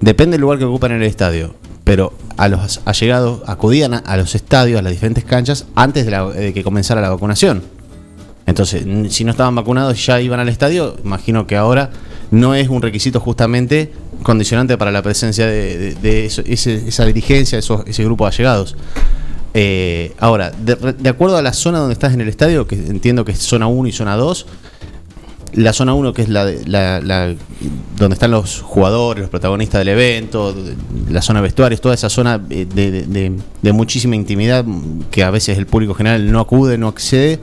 Depende 0.00 0.34
del 0.34 0.42
lugar 0.42 0.58
que 0.58 0.64
ocupan 0.64 0.92
en 0.92 1.02
el 1.02 1.08
estadio, 1.08 1.54
pero 1.84 2.12
a 2.36 2.48
los 2.48 2.80
allegados 2.84 3.42
acudían 3.46 3.94
a, 3.94 4.16
los 4.16 4.34
estadios, 4.34 4.78
a 4.78 4.82
las 4.82 4.92
diferentes 4.92 5.24
canchas, 5.24 5.66
antes 5.74 6.06
de, 6.06 6.52
que 6.52 6.62
comenzara 6.62 7.00
la 7.00 7.10
vacunación. 7.10 7.62
Entonces, 8.46 8.84
si 9.12 9.24
no 9.24 9.30
estaban 9.30 9.54
vacunados 9.54 9.98
y 9.98 10.06
ya 10.06 10.20
iban 10.20 10.38
al 10.38 10.48
estadio, 10.48 10.96
imagino 11.04 11.46
que 11.46 11.56
ahora 11.56 11.90
no 12.30 12.54
es 12.54 12.68
un 12.68 12.82
requisito 12.82 13.20
justamente 13.20 13.92
condicionante 14.22 14.76
para 14.78 14.90
la 14.90 15.02
presencia 15.02 15.46
de, 15.46 16.26
esa 16.26 17.04
dirigencia, 17.04 17.58
ese 17.58 18.04
grupo 18.04 18.24
de 18.24 18.28
allegados. 18.28 18.76
Eh, 19.58 20.12
ahora, 20.18 20.50
de, 20.50 21.08
acuerdo 21.08 21.38
a 21.38 21.42
la 21.42 21.54
zona 21.54 21.78
donde 21.78 21.94
estás 21.94 22.12
en 22.12 22.20
el 22.20 22.28
estadio, 22.28 22.66
que 22.66 22.74
entiendo 22.74 23.24
que 23.24 23.32
es 23.32 23.38
zona 23.38 23.66
1 23.66 23.88
y 23.88 23.92
zona 23.92 24.14
2, 24.14 24.46
la 25.54 25.72
zona 25.72 25.94
1, 25.94 26.12
que 26.12 26.22
es 26.22 26.28
la, 26.28 26.44
la, 26.44 27.34
donde 27.96 28.14
están 28.14 28.30
los 28.30 28.60
jugadores, 28.60 29.22
los 29.22 29.30
protagonistas 29.30 29.80
del 29.80 29.88
evento, 29.88 30.54
la 31.08 31.22
zona 31.22 31.40
vestuarios, 31.40 31.80
toda 31.80 31.94
esa 31.94 32.08
zona 32.08 32.40
eh, 32.50 32.66
de, 32.66 33.72
muchísima 33.72 34.16
intimidad 34.16 34.64
que 35.10 35.22
a 35.22 35.30
veces 35.30 35.58
el 35.58 35.66
público 35.66 35.94
general 35.94 36.30
no 36.30 36.40
acude, 36.40 36.78
no 36.78 36.88
accede, 36.88 37.40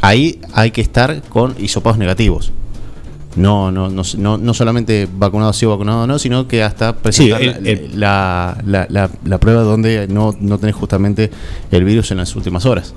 ahí 0.00 0.40
hay 0.52 0.70
que 0.70 0.80
estar 0.80 1.22
con 1.22 1.54
hisopados 1.58 1.98
negativos. 1.98 2.52
No, 3.36 3.70
no, 3.70 3.88
no, 3.88 4.02
no, 4.16 4.38
no 4.38 4.54
solamente 4.54 5.08
vacunado 5.12 5.52
sí 5.52 5.66
o 5.66 5.70
vacunado 5.70 6.06
no, 6.06 6.18
sino 6.18 6.48
que 6.48 6.62
hasta 6.62 6.96
presentar 6.96 7.40
la, 7.94 8.58
la, 8.64 8.86
la, 8.88 9.10
la, 9.24 9.38
prueba 9.38 9.62
donde 9.62 10.08
no, 10.08 10.34
no 10.40 10.58
tenés 10.58 10.74
justamente 10.74 11.30
el 11.70 11.84
virus 11.84 12.10
en 12.10 12.18
las 12.18 12.34
últimas 12.34 12.66
horas. 12.66 12.94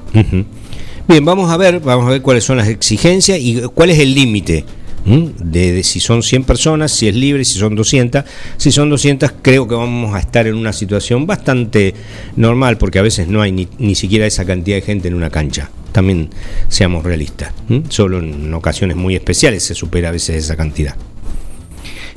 Bien, 1.07 1.25
vamos 1.25 1.51
a 1.51 1.57
ver, 1.57 1.79
vamos 1.79 2.07
a 2.07 2.09
ver 2.09 2.21
cuáles 2.21 2.43
son 2.43 2.57
las 2.57 2.67
exigencias 2.67 3.37
y 3.39 3.61
cuál 3.73 3.89
es 3.89 3.99
el 3.99 4.13
límite. 4.13 4.65
De, 5.03 5.81
si 5.81 5.99
son 5.99 6.21
100 6.21 6.43
personas, 6.43 6.91
si 6.91 7.07
es 7.07 7.15
libre, 7.15 7.43
si 7.43 7.57
son 7.57 7.75
200. 7.75 8.23
Si 8.57 8.71
son 8.71 8.89
200, 8.89 9.31
creo 9.41 9.67
que 9.67 9.73
vamos 9.73 10.15
a 10.15 10.19
estar 10.19 10.45
en 10.45 10.55
una 10.55 10.71
situación 10.73 11.25
bastante 11.25 11.95
normal, 12.35 12.77
porque 12.77 12.99
a 12.99 13.01
veces 13.01 13.27
no 13.27 13.41
hay 13.41 13.51
ni, 13.51 13.67
ni 13.79 13.95
siquiera 13.95 14.27
esa 14.27 14.45
cantidad 14.45 14.77
de 14.77 14.83
gente 14.83 15.07
en 15.07 15.15
una 15.15 15.31
cancha 15.31 15.71
también 15.91 16.29
seamos 16.67 17.03
realistas. 17.03 17.53
Solo 17.89 18.19
en 18.19 18.53
ocasiones 18.53 18.97
muy 18.97 19.15
especiales 19.15 19.63
se 19.63 19.75
supera 19.75 20.09
a 20.09 20.11
veces 20.11 20.43
esa 20.43 20.55
cantidad. 20.55 20.95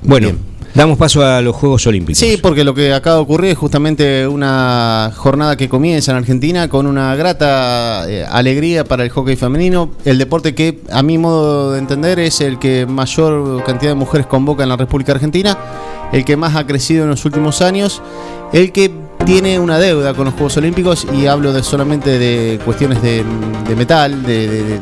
Bueno, 0.02 0.32
damos 0.74 0.98
paso 0.98 1.24
a 1.24 1.40
los 1.40 1.56
Juegos 1.56 1.86
Olímpicos. 1.86 2.18
Sí, 2.18 2.36
porque 2.36 2.64
lo 2.64 2.74
que 2.74 2.92
acaba 2.92 3.16
de 3.16 3.22
ocurrir 3.22 3.52
es 3.52 3.58
justamente 3.58 4.26
una 4.26 5.12
jornada 5.14 5.56
que 5.56 5.68
comienza 5.68 6.12
en 6.12 6.18
Argentina 6.18 6.68
con 6.68 6.86
una 6.86 7.14
grata 7.16 8.04
eh, 8.08 8.24
alegría 8.28 8.84
para 8.84 9.04
el 9.04 9.10
hockey 9.10 9.36
femenino, 9.36 9.92
el 10.04 10.18
deporte 10.18 10.54
que 10.54 10.80
a 10.90 11.02
mi 11.02 11.16
modo 11.16 11.72
de 11.72 11.78
entender 11.78 12.18
es 12.18 12.40
el 12.40 12.58
que 12.58 12.86
mayor 12.86 13.62
cantidad 13.64 13.92
de 13.92 13.96
mujeres 13.96 14.26
convoca 14.26 14.62
en 14.62 14.68
la 14.68 14.76
República 14.76 15.12
Argentina, 15.12 15.56
el 16.12 16.24
que 16.24 16.36
más 16.36 16.56
ha 16.56 16.66
crecido 16.66 17.04
en 17.04 17.10
los 17.10 17.24
últimos 17.24 17.62
años, 17.62 18.02
el 18.52 18.72
que 18.72 19.03
tiene 19.24 19.58
una 19.58 19.78
deuda 19.78 20.14
con 20.14 20.26
los 20.26 20.34
Juegos 20.34 20.56
Olímpicos 20.58 21.06
y 21.12 21.26
hablo 21.26 21.62
solamente 21.62 22.18
de 22.18 22.58
cuestiones 22.64 23.00
de, 23.02 23.24
metal, 23.76 24.22
de, 24.22 24.80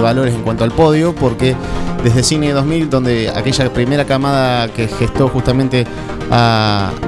valores 0.00 0.34
en 0.34 0.42
cuanto 0.42 0.64
al 0.64 0.72
podio, 0.72 1.14
porque 1.14 1.54
desde 2.02 2.22
Cine 2.22 2.52
2000, 2.52 2.90
donde 2.90 3.30
aquella 3.30 3.72
primera 3.72 4.04
camada 4.04 4.68
que 4.68 4.88
gestó 4.88 5.28
justamente 5.28 5.86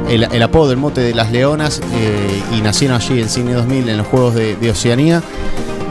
el, 0.09 0.43
apodo, 0.43 0.71
el 0.71 0.77
mote 0.77 1.01
de 1.01 1.15
las 1.15 1.33
leonas, 1.33 1.81
eh, 1.95 2.43
y 2.57 2.61
nacieron 2.61 2.97
allí 2.97 3.21
en 3.21 3.29
Cine 3.29 3.55
2000 3.55 3.89
en 3.89 3.97
los 3.97 4.07
Juegos 4.07 4.35
de, 4.35 4.71
Oceanía, 4.71 5.23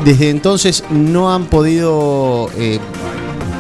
desde 0.03 0.29
entonces 0.29 0.83
no 0.89 1.33
han 1.33 1.45
podido... 1.45 2.49
Eh, 2.57 2.79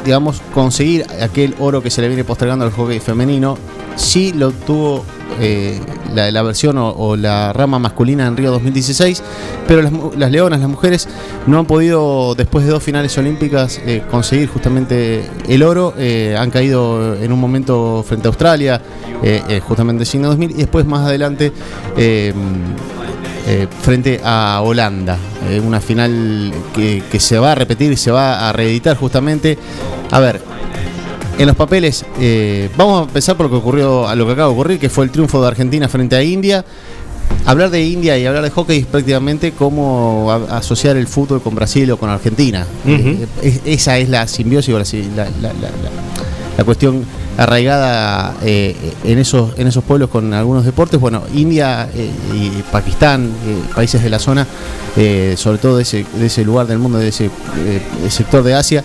digamos, 0.05 0.39
conseguir 0.53 1.03
aquel 1.19 1.55
oro 1.57 1.81
que 1.81 1.89
se 1.89 1.99
le 1.99 2.07
viene 2.07 2.23
postergando 2.23 2.63
al 2.63 2.71
hockey 2.71 2.99
femenino, 2.99 3.57
sí 3.95 4.33
lo 4.33 4.51
tuvo 4.51 5.03
eh, 5.39 5.81
la, 6.13 6.41
versión 6.43 6.77
o, 6.77 7.15
la 7.17 7.51
rama 7.51 7.77
masculina 7.77 8.25
en 8.25 8.37
Río 8.37 8.51
2016, 8.51 9.21
pero 9.67 9.81
las, 9.81 10.31
leonas, 10.31 10.61
las 10.61 10.69
mujeres, 10.69 11.09
no 11.45 11.59
han 11.59 11.65
podido, 11.65 12.35
después 12.35 12.65
de 12.65 12.71
dos 12.71 12.81
finales 12.81 13.17
olímpicas, 13.17 13.81
eh, 13.85 14.01
conseguir 14.09 14.47
justamente 14.47 15.29
el 15.49 15.63
oro. 15.63 15.93
Eh, 15.97 16.35
han 16.39 16.51
caído 16.51 17.15
en 17.15 17.33
un 17.33 17.39
momento 17.39 18.03
frente 18.07 18.27
a 18.27 18.29
Australia, 18.29 18.81
justamente 19.67 20.03
en 20.03 20.05
signo 20.05 20.27
2000, 20.29 20.51
y 20.51 20.53
después 20.53 20.85
más 20.85 21.05
adelante 21.05 21.51
frente 23.81 24.21
a 24.23 24.61
Holanda. 24.63 25.17
una 25.63 25.81
final 25.81 26.53
que, 26.73 27.03
que 27.11 27.19
se 27.19 27.37
va 27.39 27.51
a 27.53 27.55
repetir 27.55 27.97
se 27.97 28.11
va 28.11 28.47
a 28.47 28.53
reeditar 28.53 28.95
justamente. 28.95 29.57
A 30.11 30.19
ver, 30.19 30.41
en 31.37 31.47
los 31.47 31.55
papeles, 31.55 32.05
eh, 32.19 32.69
vamos 32.77 33.01
a 33.01 33.03
empezar 33.03 33.35
por 33.35 33.47
lo 33.47 33.49
que 33.49 33.57
ocurrió, 33.57 34.07
a 34.07 34.15
lo 34.15 34.25
que 34.25 34.33
acaba 34.33 34.47
de 34.47 34.53
ocurrir, 34.53 34.79
que 34.79 34.89
fue 34.89 35.05
el 35.05 35.11
triunfo 35.11 35.41
de 35.41 35.47
Argentina 35.47 35.87
frente 35.87 36.15
a 36.15 36.23
India. 36.23 36.63
Hablar 37.45 37.69
de 37.69 37.83
India 37.83 38.17
y 38.17 38.25
hablar 38.25 38.43
de 38.43 38.49
hockey 38.49 38.79
es 38.79 38.85
prácticamente 38.85 39.51
como 39.51 40.31
asociar 40.49 40.95
el 40.95 41.07
fútbol 41.07 41.41
con 41.41 41.55
Brasil 41.55 41.91
o 41.91 41.97
con 41.97 42.09
Argentina. 42.09 42.65
Eh, 42.87 43.27
esa 43.65 43.97
es 43.97 44.09
la 44.09 44.27
simbiosis 44.27 44.73
o 44.73 44.79
la, 44.79 44.85
la, 45.41 45.51
cuestión 46.63 47.03
arraigada 47.37 48.33
eh, 48.43 48.75
en, 49.03 49.19
esos, 49.19 49.57
en 49.57 49.67
esos 49.67 49.83
pueblos 49.83 50.09
con 50.09 50.33
algunos 50.33 50.65
deportes. 50.65 50.99
Bueno, 50.99 51.23
India 51.33 51.89
y 52.33 52.61
Pakistán, 52.71 53.29
países 53.75 54.01
de 54.01 54.09
la 54.09 54.19
zona, 54.19 54.47
sobre 55.35 55.57
todo 55.57 55.77
de 55.77 55.83
ese, 55.83 56.05
de 56.17 56.27
ese 56.27 56.45
lugar 56.45 56.67
del 56.67 56.79
mundo, 56.79 56.97
de 56.97 57.09
ese 57.09 57.29
sector 58.09 58.43
de 58.43 58.53
Asia, 58.53 58.83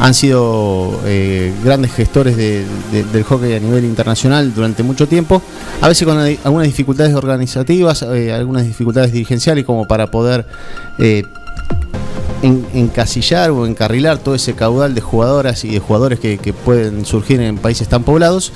han 0.00 0.14
sido 0.14 0.98
eh, 1.04 1.52
grandes 1.62 1.92
gestores 1.92 2.34
del 2.34 3.22
hockey 3.24 3.52
a 3.52 3.60
nivel 3.60 3.84
internacional 3.84 4.52
durante 4.54 4.82
mucho 4.82 5.06
tiempo, 5.06 5.42
a 5.82 5.88
veces 5.88 6.08
con 6.08 6.16
algunas 6.16 6.66
dificultades 6.66 7.14
organizativas, 7.14 8.02
eh, 8.02 8.32
algunas 8.32 8.64
dificultades 8.64 9.12
dirigenciales 9.12 9.66
como 9.66 9.86
para 9.86 10.10
poder 10.10 10.46
eh, 12.42 12.62
encasillar 12.74 13.50
o 13.50 13.66
encarrilar 13.66 14.18
todo 14.18 14.34
ese 14.34 14.54
caudal 14.54 14.94
de 14.94 15.00
jugadoras 15.00 15.64
y 15.64 15.70
de 15.70 15.78
jugadores 15.78 16.20
que, 16.20 16.54
pueden 16.64 17.04
surgir 17.04 17.40
en 17.40 17.58
países 17.58 17.88
tan 17.88 18.02
poblados 18.02 18.52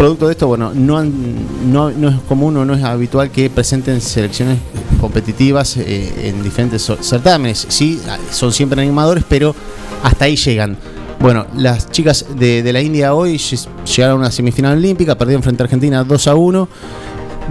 producto 0.00 0.28
de 0.28 0.32
esto, 0.32 0.46
bueno, 0.46 0.72
no, 0.74 1.04
no, 1.04 1.90
es 1.90 2.20
común 2.26 2.56
o 2.56 2.64
no 2.64 2.72
es 2.72 2.82
habitual 2.82 3.30
que 3.30 3.50
presenten 3.50 4.00
selecciones 4.00 4.56
competitivas 4.98 5.76
eh, 5.76 6.30
en 6.30 6.42
diferentes 6.42 6.90
certámenes. 7.02 7.66
Sí, 7.68 8.00
son 8.30 8.50
siempre 8.50 8.80
animadores, 8.80 9.24
pero 9.28 9.54
hasta 10.02 10.24
ahí 10.24 10.36
llegan. 10.36 10.78
Bueno, 11.18 11.44
las 11.54 11.90
chicas 11.90 12.24
de, 12.34 12.72
la 12.72 12.80
India 12.80 13.12
hoy 13.12 13.36
llegaron 13.36 14.16
a 14.16 14.20
una 14.20 14.30
semifinal 14.30 14.78
olímpica, 14.78 15.18
perdieron 15.18 15.42
frente 15.42 15.62
a 15.62 15.64
Argentina 15.64 16.02
2 16.02 16.26
a 16.28 16.34
1 16.34 16.68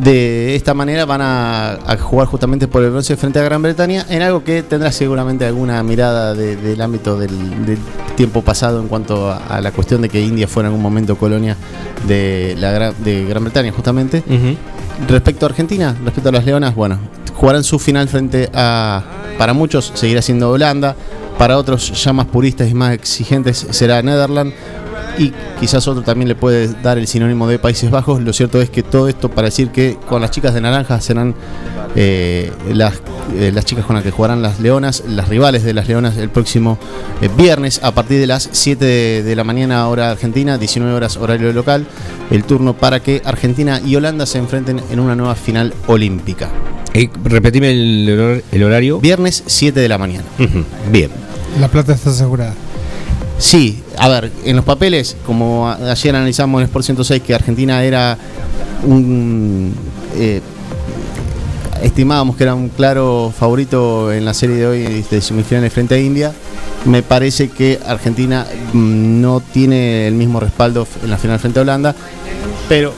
de 0.01 0.55
esta 0.55 0.73
manera 0.73 1.05
van 1.05 1.21
a, 1.21 1.97
jugar 1.99 2.27
justamente 2.27 2.67
por 2.67 2.83
el 2.83 2.91
bronce 2.91 3.17
frente 3.17 3.39
a 3.39 3.43
Gran 3.43 3.61
Bretaña 3.61 4.05
en 4.09 4.21
algo 4.21 4.43
que 4.43 4.63
tendrá 4.63 4.91
seguramente 4.91 5.45
alguna 5.45 5.81
mirada 5.83 6.33
del 6.33 6.81
ámbito 6.81 7.17
del, 7.17 7.29
tiempo 8.15 8.41
pasado 8.41 8.81
en 8.81 8.87
cuanto 8.87 9.31
a, 9.31 9.61
la 9.61 9.71
cuestión 9.71 10.01
de 10.01 10.09
que 10.09 10.21
India 10.21 10.47
fue 10.47 10.63
en 10.63 10.67
algún 10.67 10.81
momento 10.81 11.17
colonia 11.17 11.55
de, 12.07 12.55
la, 12.57 12.91
de 12.91 13.25
Gran 13.25 13.43
Bretaña 13.43 13.71
justamente. 13.71 14.23
Respecto 15.07 15.45
a 15.45 15.49
Argentina, 15.49 15.95
respecto 16.03 16.29
a 16.29 16.31
las 16.33 16.45
Leonas, 16.45 16.75
bueno, 16.75 16.99
jugarán 17.33 17.63
su 17.63 17.79
final 17.79 18.09
frente 18.09 18.49
a, 18.53 19.01
para 19.37 19.53
muchos 19.53 19.91
seguirá 19.95 20.21
siendo 20.21 20.49
Holanda, 20.51 20.95
para 21.37 21.57
otros 21.57 22.03
ya 22.03 22.11
más 22.11 22.25
puristas 22.25 22.69
y 22.69 22.73
más 22.73 22.93
exigentes 22.93 23.65
será 23.69 24.01
Netherlands 24.01 24.53
y 25.17 25.33
quizás 25.59 25.87
otro 25.87 26.03
también 26.03 26.27
le 26.27 26.35
puede 26.35 26.67
dar 26.81 26.97
el 26.97 27.07
sinónimo 27.07 27.47
de 27.47 27.59
Países 27.59 27.91
Bajos. 27.91 28.21
Lo 28.21 28.33
cierto 28.33 28.61
es 28.61 28.69
que 28.69 28.83
todo 28.83 29.07
esto 29.07 29.29
para 29.29 29.47
decir 29.47 29.69
que 29.69 29.97
con 30.07 30.21
las 30.21 30.31
chicas 30.31 30.53
de 30.53 30.61
naranja 30.61 31.01
serán 31.01 31.35
eh, 31.95 32.51
las, 32.71 33.01
eh, 33.35 33.51
las 33.53 33.65
chicas 33.65 33.85
con 33.85 33.95
las 33.95 34.03
que 34.03 34.11
jugarán 34.11 34.41
las 34.41 34.59
Leonas, 34.59 35.03
las 35.07 35.27
rivales 35.27 35.63
de 35.63 35.73
las 35.73 35.87
Leonas 35.87 36.17
el 36.17 36.29
próximo 36.29 36.77
eh, 37.21 37.29
viernes 37.35 37.81
a 37.83 37.91
partir 37.91 38.19
de 38.19 38.27
las 38.27 38.49
7 38.51 39.23
de, 39.23 39.35
la 39.35 39.43
mañana 39.43 39.87
hora 39.87 40.11
argentina, 40.11 40.57
19 40.57 40.93
horas 40.93 41.17
horario 41.17 41.51
local, 41.51 41.85
el 42.31 42.43
turno 42.43 42.73
para 42.75 43.01
que 43.01 43.21
Argentina 43.25 43.81
y 43.83 43.95
Holanda 43.95 44.25
se 44.25 44.37
enfrenten 44.37 44.81
en 44.91 44.99
una 44.99 45.15
nueva 45.15 45.35
final 45.35 45.73
olímpica. 45.87 46.49
repetime 47.23 47.71
el, 47.71 48.63
horario. 48.63 48.99
Viernes 48.99 49.43
7 49.45 49.79
de 49.79 49.89
la 49.89 49.97
mañana. 49.97 50.25
Bien. 50.91 51.09
La 51.59 51.67
plata 51.67 51.93
está 51.93 52.11
asegurada. 52.11 52.53
Sí, 53.39 53.81
a 53.97 54.09
ver, 54.09 54.31
en 54.43 54.57
los 54.57 54.65
papeles, 54.65 55.15
como 55.25 55.69
ayer 55.69 56.13
analizamos 56.13 56.59
en 56.59 56.65
Sport 56.65 56.85
106 56.85 57.23
que 57.23 57.33
Argentina 57.33 57.81
era 57.83 58.17
un. 58.83 59.73
Eh, 60.15 60.41
estimábamos 61.81 62.35
que 62.35 62.43
era 62.43 62.53
un 62.53 62.67
claro 62.67 63.33
favorito 63.37 64.11
en 64.11 64.25
la 64.25 64.33
serie 64.33 64.57
de 64.57 64.67
hoy 64.67 65.05
de 65.09 65.21
semifinales 65.21 65.71
frente 65.71 65.95
a 65.95 65.99
India. 65.99 66.33
Me 66.83 67.01
parece 67.01 67.47
que 67.47 67.79
Argentina 67.87 68.45
mm, 68.73 69.21
no 69.21 69.39
tiene 69.39 70.07
el 70.07 70.15
mismo 70.15 70.41
respaldo 70.41 70.85
en 71.01 71.09
la 71.09 71.17
final 71.17 71.39
frente 71.39 71.59
a 71.59 71.61
Holanda, 71.61 71.95
pero 72.67 72.93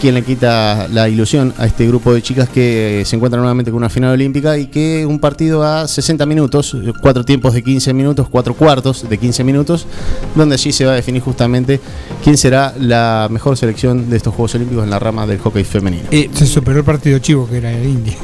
quien 0.00 0.14
le 0.14 0.22
quita 0.22 0.88
la 0.88 1.08
ilusión 1.08 1.52
a 1.58 1.66
este 1.66 1.86
grupo 1.86 2.14
de 2.14 2.22
chicas 2.22 2.48
que 2.48 3.02
se 3.04 3.16
encuentran 3.16 3.42
nuevamente 3.42 3.70
con 3.70 3.78
una 3.78 3.90
final 3.90 4.12
olímpica 4.12 4.56
y 4.56 4.66
que 4.66 5.04
un 5.04 5.18
partido 5.18 5.62
a 5.62 5.86
60 5.86 6.24
minutos, 6.24 6.74
cuatro 7.02 7.24
tiempos 7.24 7.52
de 7.52 7.62
15 7.62 7.92
minutos, 7.92 8.28
cuatro 8.30 8.54
cuartos 8.54 9.08
de 9.08 9.18
15 9.18 9.44
minutos, 9.44 9.86
donde 10.34 10.54
allí 10.54 10.72
se 10.72 10.86
va 10.86 10.92
a 10.92 10.94
definir 10.94 11.20
justamente 11.20 11.80
quién 12.24 12.38
será 12.38 12.74
la 12.78 13.28
mejor 13.30 13.58
selección 13.58 14.08
de 14.08 14.16
estos 14.16 14.34
Juegos 14.34 14.54
Olímpicos 14.54 14.84
en 14.84 14.90
la 14.90 14.98
rama 14.98 15.26
del 15.26 15.38
hockey 15.38 15.64
femenino. 15.64 16.04
se 16.10 16.46
superó 16.46 16.78
el 16.78 16.84
partido 16.84 17.18
chivo 17.18 17.46
que 17.46 17.58
era 17.58 17.70
el 17.70 17.86
India 17.86 18.16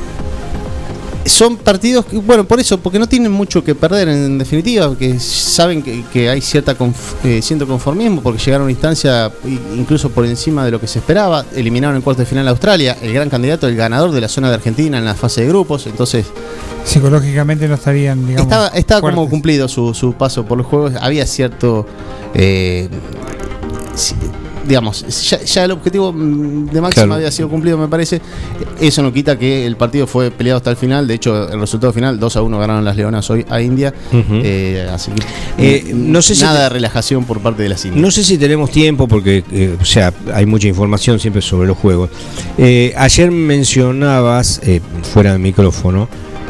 son 1.29 1.57
partidos 1.57 2.05
que, 2.07 2.19
bueno, 2.19 2.45
por 2.45 2.61
eso, 2.61 2.79
porque 2.79 2.99
no 2.99 3.07
tienen 3.07 3.33
mucho 3.33 3.63
que 3.65 3.75
perder 3.75 4.09
en 4.09 4.39
definitiva, 4.39 4.97
que 4.97 5.19
saben 5.19 5.83
que, 5.83 6.29
hay 6.29 6.41
cierta 6.41 6.77
eh, 7.25 7.41
cierto 7.43 7.67
conformismo, 7.67 8.23
porque 8.23 8.39
llegaron 8.39 8.63
a 8.63 8.65
una 8.65 8.73
instancia 8.73 9.31
incluso 9.77 10.11
por 10.11 10.25
encima 10.27 10.65
de 10.65 10.71
lo 10.71 10.81
que 10.81 10.87
se 10.87 10.99
esperaba, 10.99 11.45
eliminaron 11.55 11.97
en 11.97 12.03
cuarto 12.03 12.23
de 12.23 12.27
final 12.27 12.47
a 12.49 12.51
Australia, 12.51 12.97
el 13.03 13.13
gran 13.13 13.29
candidato, 13.29 13.67
el 13.67 13.77
ganador 13.77 14.13
de 14.13 14.21
la 14.21 14.29
zona 14.29 14.49
de 14.49 14.55
Argentina 14.55 14.99
en 14.99 15.05
la 15.05 15.15
fase 15.15 15.43
de 15.43 15.49
grupos, 15.49 15.87
entonces... 15.87 16.27
Psicológicamente 16.85 17.67
no 17.67 17.75
estarían, 17.75 18.27
digamos... 18.27 18.43
Estaba, 18.43 18.69
estaba 18.69 19.01
como 19.01 19.29
cumplido 19.29 19.69
su, 19.69 19.93
su, 19.95 20.13
paso 20.13 20.45
por 20.45 20.59
los 20.59 20.67
juegos, 20.67 20.93
había 21.01 21.27
cierto... 21.27 21.87
Eh, 22.35 22.89
digamos, 24.67 25.05
ya, 25.45 25.65
el 25.65 25.71
objetivo 25.71 26.13
mm, 26.13 26.67
de 26.67 26.81
máxima 26.81 27.15
había 27.17 27.31
sido 27.31 27.49
cumplido, 27.49 27.79
me 27.79 27.89
parece. 27.89 28.21
Eso 28.81 29.03
no 29.03 29.13
quita 29.13 29.39
que 29.39 29.67
el 29.67 29.77
partido 29.77 30.07
fue 30.07 30.31
peleado 30.31 30.59
hasta 30.59 30.71
el 30.71 30.77
final. 30.77 31.07
De 31.07 31.15
hecho, 31.15 31.49
el 31.51 31.61
resultado 31.61 31.93
final, 31.93 32.19
2 32.19 32.37
a 32.37 32.43
1 32.43 32.59
ganaron 32.59 32.85
las 32.85 32.97
Leonas 32.97 33.29
hoy 33.31 33.45
a 33.49 33.61
India. 33.61 33.93
Eh, 34.13 34.89
así 34.93 35.11
que 35.57 35.93
no 35.95 36.23
sé 36.23 36.35
nada 36.45 36.65
de 36.65 36.69
relajación 36.69 37.25
por 37.25 37.41
parte 37.41 37.63
de 37.63 37.69
las 37.69 37.85
Indias. 37.85 38.03
No 38.03 38.11
sé 38.11 38.25
si 38.25 38.39
tenemos 38.39 38.71
tiempo, 38.71 39.09
porque 39.09 39.45
o 39.81 39.85
sea, 39.85 40.13
hay 40.33 40.47
mucha 40.47 40.69
información 40.69 41.19
siempre 41.19 41.43
sobre 41.43 41.69
los 41.69 41.79
juegos. 41.79 42.11
ayer 42.97 43.31
mencionabas, 43.31 44.61
fuera 45.03 45.33
del 45.33 45.41
micrófono, 45.41 46.09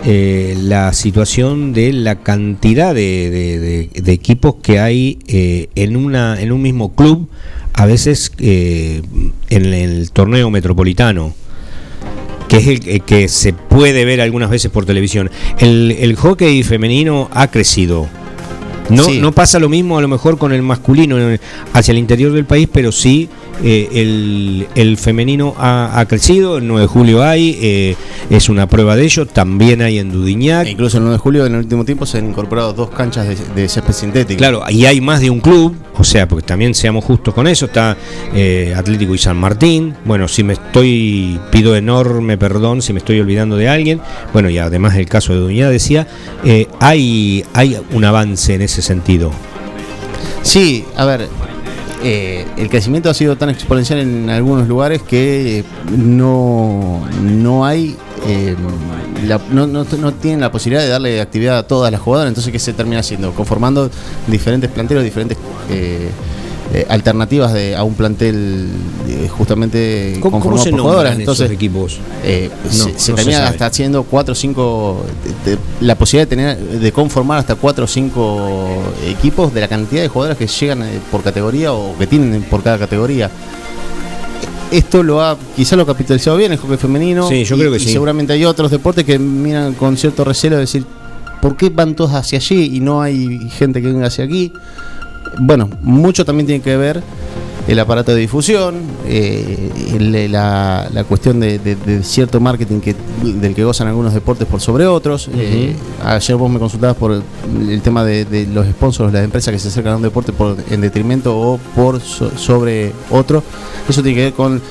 eh, 0.09 0.57
la 0.57 0.93
situación 0.93 1.73
de 1.73 1.93
la 1.93 2.21
cantidad 2.21 2.95
de, 2.95 3.91
equipos 4.07 4.55
que 4.63 4.79
hay 4.79 5.19
eh, 5.27 5.69
en, 5.75 5.97
una, 5.97 6.41
en 6.41 6.53
un 6.53 6.63
mismo 6.63 6.95
club, 6.95 7.29
a 7.77 7.87
veces 7.87 8.33
eh, 8.39 9.03
en 9.51 9.75
el 9.75 10.11
torneo 10.11 10.51
metropolitano 10.51 11.35
que 12.49 12.57
es 12.59 12.67
el 12.87 13.03
que 13.03 13.29
se 13.29 13.53
puede 13.53 14.05
ver 14.05 14.21
algunas 14.21 14.51
veces 14.51 14.71
por 14.71 14.87
televisión. 14.87 15.31
El, 15.59 15.97
el 15.99 16.15
hockey 16.15 16.63
femenino 16.63 17.29
ha 17.33 17.49
crecido. 17.49 18.09
No, 18.89 19.09
no 19.15 19.33
pasa 19.33 19.59
lo 19.59 19.69
mismo 19.69 19.99
a 19.99 20.01
lo 20.01 20.07
mejor 20.07 20.39
con 20.39 20.53
el 20.53 20.63
masculino 20.63 21.17
hacia 21.73 21.93
el 21.93 21.99
interior 21.99 22.33
del 22.33 22.45
país, 22.45 22.69
pero 22.73 22.93
sí 22.93 23.29
eh, 23.63 24.67
el, 24.75 24.97
femenino 24.97 25.55
ha, 25.59 26.05
crecido, 26.09 26.59
el 26.59 26.67
9 26.67 26.83
de 26.83 26.87
julio 26.87 27.23
hay, 27.23 27.59
eh, 27.61 27.97
es 28.31 28.49
una 28.49 28.69
prueba 28.69 28.97
de 28.97 29.05
ello, 29.05 29.27
también 29.27 29.83
hay 29.83 29.99
en 29.99 30.11
Dudiñac. 30.11 30.67
E 30.67 30.71
incluso 30.71 30.99
el 30.99 31.05
9 31.05 31.15
de 31.15 31.19
julio 31.19 31.47
en 31.47 31.55
el 31.55 31.61
último 31.61 31.85
tiempo 31.85 32.07
se 32.07 32.19
han 32.19 32.29
incorporado 32.29 32.73
dos 32.73 32.91
canchas 32.91 33.27
de, 33.29 33.37
de 33.61 33.69
césped 33.69 33.93
sintético. 33.93 34.39
Claro, 34.39 34.63
y 34.69 34.85
hay 34.87 35.01
más 35.01 35.21
de 35.21 35.31
un 35.31 35.41
club, 35.41 35.75
o 35.95 36.05
sea, 36.05 36.29
porque 36.29 36.47
también 36.47 36.75
seamos 36.75 37.05
justos 37.05 37.35
con 37.35 37.47
eso, 37.47 37.67
está 37.67 37.97
eh, 38.35 38.75
Atlético 38.77 39.15
y 39.15 39.19
San 39.19 39.37
Martín, 39.37 39.95
bueno, 40.05 40.29
si 40.29 40.43
me 40.43 40.55
estoy, 40.55 41.39
pido 41.51 41.77
enorme 41.77 42.37
perdón 42.39 42.83
si 42.83 42.93
me 42.93 42.99
estoy 42.99 43.21
olvidando 43.21 43.57
de 43.57 43.69
alguien, 43.69 44.01
bueno, 44.33 44.51
y 44.51 44.59
además 44.59 44.97
el 44.97 45.09
caso 45.09 45.33
de 45.33 45.41
Dudiñac 45.41 45.71
decía, 45.71 46.07
hay, 46.81 47.45
hay 47.53 47.79
un 47.93 48.05
avance 48.05 48.55
en 48.55 48.63
ese 48.63 48.83
sentido. 48.83 49.31
Sí, 50.43 50.85
a 50.97 51.05
ver, 51.05 51.29
eh, 52.09 52.47
el 52.57 52.69
crecimiento 52.69 53.11
ha 53.11 53.15
sido 53.15 53.35
tan 53.35 53.51
exponencial 53.51 53.99
en 53.99 54.31
algunos 54.31 54.69
lugares 54.69 55.03
que 55.03 55.65
no, 55.91 57.05
no 57.21 57.67
hay 57.67 57.97
eh, 58.29 58.55
no, 59.51 59.67
no, 59.67 60.13
tienen 60.15 60.41
la 60.41 60.53
posibilidad 60.53 60.85
de 60.85 60.89
darle 60.89 61.21
actividad 61.21 61.59
a 61.59 61.67
todas 61.67 61.91
las 61.91 62.01
jugadoras, 62.01 62.29
entonces 62.29 62.53
¿qué 62.53 62.61
se 62.61 62.73
termina 62.73 63.01
haciendo? 63.01 63.33
Conformando 63.33 63.91
diferentes 64.29 64.71
planteros, 64.71 65.03
diferentes 65.03 65.37
eh, 65.69 66.09
eh, 66.75 66.85
alternativas 66.89 67.53
de, 67.53 67.77
a 67.77 67.85
un 67.85 67.95
plantel 67.95 68.69
eh, 69.09 69.29
justamente 69.29 70.19
¿Cómo, 70.21 70.41
conformado 70.41 70.71
por 70.71 70.81
jugadoras. 70.81 71.19
Entonces, 71.19 71.51
equipos? 71.51 71.99
Eh, 72.25 72.51
se, 72.69 73.13
termina 73.13 73.49
hasta 73.49 73.67
haciendo 73.67 74.03
4 74.03 74.33
o 74.33 74.35
5, 74.35 75.07
la 75.81 75.95
posibilidad 75.95 76.29
de 76.29 76.37
tener 76.37 76.59
de 76.59 76.93
conformar 76.93 77.39
hasta 77.39 77.55
4 77.55 77.85
o 77.85 77.89
5 77.89 78.83
equipos 79.07 79.55
de 79.55 79.61
la 79.61 79.69
cantidad 79.69 80.03
de 80.03 80.09
jugadoras 80.09 80.39
que 80.39 80.47
llegan 80.47 80.85
por 81.11 81.23
categoría 81.23 81.73
o 81.73 81.97
que 81.97 82.07
tienen 82.07 82.43
por 82.43 82.63
cada 82.63 82.79
categoría 82.79 83.31
esto 84.71 85.03
lo 85.03 85.23
ha 85.23 85.37
quizá 85.55 85.77
lo 85.77 85.83
ha 85.83 85.87
capitalizado 85.87 86.37
bien 86.37 86.53
el 86.53 86.59
hockey 86.59 86.77
femenino. 86.77 87.29
Sí, 87.29 87.45
yo 87.45 87.57
creo 87.57 87.73
que 87.73 87.79
sí. 87.79 87.93
seguramente 87.93 88.33
hay 88.33 88.45
otros 88.45 88.71
deportes 88.71 89.05
que 89.05 89.19
miran 89.19 89.75
con 89.75 89.97
cierto 89.97 90.25
recelo 90.25 90.57
de 90.57 90.63
decir, 90.63 90.85
¿por 91.41 91.57
qué 91.57 91.71
van 91.71 91.95
todos 91.95 92.13
hacia 92.13 92.39
allí 92.39 92.77
y 92.77 92.81
no 92.81 93.01
hay 93.01 93.49
gente 93.51 93.81
que 93.81 93.89
venga 93.89 94.09
hacia 94.09 94.25
aquí? 94.25 94.53
Bueno, 95.39 95.69
mucho 95.83 96.25
también 96.25 96.47
tiene 96.47 96.63
que 96.63 96.77
ver 96.77 97.03
el 97.69 97.79
aparato 97.81 98.15
de 98.15 98.21
difusión, 98.21 98.77
eh, 99.07 100.29
la, 100.31 101.05
cuestión 101.09 101.41
de, 101.41 101.59
cierto 102.03 102.39
marketing 102.41 102.81
que, 102.81 102.95
del 103.23 103.55
que 103.55 103.65
gozan 103.65 103.89
algunos 103.89 104.15
deportes 104.15 104.47
por 104.47 104.61
sobre 104.61 104.87
otros. 104.87 105.29
Eh, 105.35 105.75
ayer 106.05 106.37
vos 106.37 106.51
me 106.51 106.59
consultabas 106.59 106.97
por 106.97 107.13
el, 107.13 107.83
tema 107.83 108.05
de, 108.05 108.47
los 108.53 108.67
sponsors, 108.67 109.13
las 109.13 109.25
empresas 109.25 109.53
que 109.53 109.59
se 109.59 109.69
acercan 109.69 109.95
a 109.95 109.97
un 109.97 110.03
deporte 110.03 110.33
por, 110.33 110.57
en 110.71 110.81
detrimento 110.81 111.37
o 111.37 111.59
por 111.75 112.01
sobre 112.01 112.93
otro. 113.11 113.43
Eso 113.89 114.03
tiene 114.03 114.17
que 114.17 114.25
ver 114.27 114.33
con, 114.33 114.63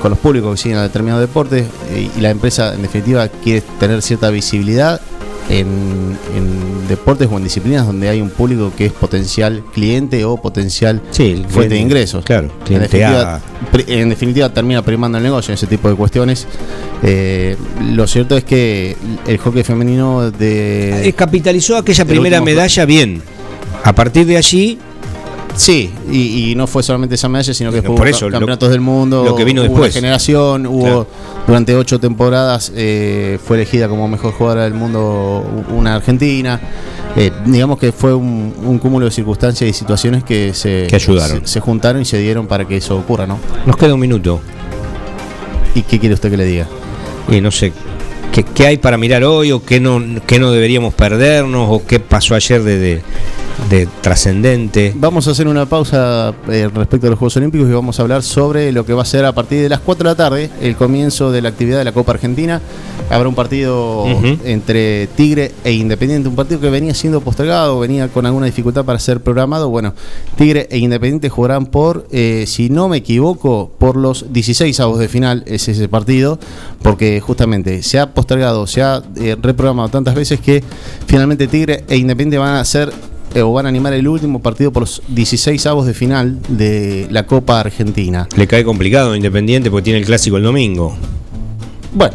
con 0.00 0.10
los 0.10 0.18
públicos 0.18 0.52
que 0.52 0.62
siguen 0.62 0.78
a 0.78 0.82
determinados 0.82 1.22
deportes 1.26 1.66
eh, 1.90 2.10
y 2.16 2.20
la 2.20 2.30
empresa 2.30 2.74
en 2.74 2.82
definitiva 2.82 3.26
quiere 3.28 3.62
tener 3.80 4.00
cierta 4.00 4.30
visibilidad 4.30 5.00
en, 5.48 6.16
deportes 6.88 7.28
o 7.30 7.36
en 7.36 7.44
disciplinas 7.44 7.86
donde 7.86 8.08
hay 8.08 8.20
un 8.20 8.30
público 8.30 8.72
que 8.76 8.86
es 8.86 8.92
potencial 8.92 9.62
cliente 9.72 10.24
o 10.24 10.36
potencial 10.36 11.00
fuente 11.12 11.74
de 11.74 11.80
ingresos. 11.80 12.24
Claro, 12.24 12.50
en 12.68 12.80
definitiva, 12.80 13.40
en 13.86 14.08
definitiva, 14.08 14.48
termina 14.48 14.82
primando 14.82 15.18
el 15.18 15.24
negocio 15.24 15.52
en 15.52 15.54
ese 15.54 15.66
tipo 15.66 15.88
de 15.88 15.94
cuestiones. 15.94 16.46
Eh, 17.02 17.56
lo 17.92 18.06
cierto 18.06 18.36
es 18.36 18.44
que 18.44 18.96
el 19.26 19.38
hockey 19.38 19.62
femenino 19.62 20.30
de... 20.30 21.08
Eh, 21.08 21.12
capitalizó 21.12 21.76
aquella 21.76 22.04
primera 22.04 22.40
medalla 22.40 22.84
bien. 22.84 23.22
A 23.82 23.92
partir 23.94 24.26
de 24.26 24.36
allí 24.36 24.78
Sí, 25.56 25.92
y, 26.10 26.54
no 26.56 26.66
fue 26.66 26.82
solamente 26.82 27.14
esa 27.14 27.28
medalla, 27.28 27.54
sino 27.54 27.70
que 27.70 27.82
fue 27.82 27.94
por 27.94 28.08
eso, 28.08 28.28
campeonatos 28.28 28.70
del 28.70 28.80
mundo. 28.80 29.24
Lo 29.24 29.36
que 29.36 29.44
vino 29.44 29.62
después. 29.62 29.94
generación, 29.94 30.66
hubo 30.66 31.06
durante 31.46 31.74
ocho 31.76 32.00
temporadas 32.00 32.72
eh, 32.74 33.38
fue 33.44 33.58
elegida 33.58 33.88
como 33.88 34.08
mejor 34.08 34.32
jugadora 34.32 34.64
del 34.64 34.74
mundo 34.74 35.44
una 35.70 35.96
argentina. 35.96 36.60
Eh, 37.16 37.30
digamos 37.46 37.78
que 37.78 37.92
fue 37.92 38.14
un, 38.14 38.78
cúmulo 38.82 39.06
de 39.06 39.12
circunstancias 39.12 39.68
y 39.68 39.72
situaciones 39.72 40.24
que 40.24 40.52
se, 40.54 40.88
ayudaron. 40.92 41.46
Se, 41.46 41.60
juntaron 41.60 42.02
y 42.02 42.04
se 42.04 42.18
dieron 42.18 42.46
para 42.46 42.66
que 42.66 42.76
eso 42.76 42.96
ocurra, 42.96 43.26
¿no? 43.26 43.38
Nos 43.66 43.76
queda 43.76 43.94
un 43.94 44.00
minuto. 44.00 44.40
¿Y 45.74 45.82
qué 45.82 45.98
quiere 45.98 46.14
usted 46.14 46.30
que 46.30 46.36
le 46.36 46.44
diga? 46.44 46.66
Y 47.28 47.40
no 47.40 47.50
sé, 47.50 47.72
¿qué, 48.54 48.66
hay 48.66 48.78
para 48.78 48.96
mirar 48.96 49.24
hoy 49.24 49.52
o 49.52 49.64
qué 49.64 49.80
no, 49.80 50.02
qué 50.26 50.38
no 50.38 50.50
deberíamos 50.50 50.94
perdernos 50.94 51.68
o 51.70 51.86
qué 51.86 52.00
pasó 52.00 52.34
ayer 52.34 52.62
de 52.62 52.78
de 52.78 53.02
trascendente. 54.00 54.92
Vamos 54.96 55.26
a 55.26 55.32
hacer 55.32 55.48
una 55.48 55.66
pausa 55.66 56.34
eh, 56.48 56.68
respecto 56.72 57.06
a 57.06 57.10
los 57.10 57.18
Juegos 57.18 57.36
Olímpicos 57.36 57.68
y 57.68 57.72
vamos 57.72 57.98
a 57.98 58.02
hablar 58.02 58.22
sobre 58.22 58.70
lo 58.72 58.84
que 58.84 58.92
va 58.92 59.02
a 59.02 59.06
ser 59.06 59.24
a 59.24 59.32
partir 59.32 59.62
de 59.62 59.68
las 59.68 59.80
4 59.80 60.04
de 60.04 60.10
la 60.10 60.16
tarde 60.16 60.50
el 60.60 60.76
comienzo 60.76 61.32
de 61.32 61.42
la 61.42 61.48
actividad 61.48 61.78
de 61.78 61.84
la 61.84 61.92
Copa 61.92 62.12
Argentina. 62.12 62.60
Habrá 63.10 63.28
un 63.28 63.34
partido 63.34 64.06
entre 64.44 65.08
Tigre 65.08 65.52
e 65.62 65.72
Independiente, 65.72 66.28
un 66.28 66.36
partido 66.36 66.60
que 66.60 66.70
venía 66.70 66.94
siendo 66.94 67.20
postergado, 67.20 67.78
venía 67.80 68.08
con 68.08 68.26
alguna 68.26 68.46
dificultad 68.46 68.84
para 68.84 68.98
ser 68.98 69.20
programado. 69.20 69.68
Bueno, 69.68 69.94
Tigre 70.36 70.68
e 70.70 70.78
Independiente 70.78 71.28
jugarán 71.28 71.66
por, 71.66 72.06
eh, 72.10 72.44
si 72.46 72.70
no 72.70 72.88
me 72.88 72.98
equivoco, 72.98 73.70
por 73.78 73.96
los 73.96 74.32
16 74.32 74.78
avos 74.80 74.98
de 74.98 75.08
final, 75.08 75.44
es 75.46 75.68
ese 75.68 75.88
partido, 75.88 76.38
porque 76.82 77.20
justamente 77.20 77.82
se 77.82 77.98
ha 77.98 78.14
postergado, 78.14 78.66
se 78.66 78.82
ha 78.82 79.02
eh, 79.16 79.36
reprogramado 79.40 79.88
tantas 79.88 80.14
veces 80.14 80.40
que 80.40 80.62
finalmente 81.06 81.46
Tigre 81.46 81.84
e 81.88 81.96
Independiente 81.96 82.38
van 82.38 82.56
a 82.56 82.64
ser 82.64 82.92
eh, 83.34 83.42
o 83.42 83.52
van 83.52 83.66
a 83.66 83.68
animar 83.68 83.92
el 83.92 84.06
último 84.06 84.40
partido 84.40 84.72
por 84.72 84.82
los 84.82 85.02
16 85.08 85.66
avos 85.66 85.86
de 85.86 85.94
final 85.94 86.38
de 86.48 87.06
la 87.10 87.26
Copa 87.26 87.60
Argentina. 87.60 88.28
Le 88.36 88.46
cae 88.46 88.64
complicado 88.64 89.12
a 89.12 89.16
Independiente 89.16 89.70
porque 89.70 89.84
tiene 89.84 89.98
el 89.98 90.06
clásico 90.06 90.36
el 90.36 90.44
domingo. 90.44 90.96
Bueno, 91.92 92.14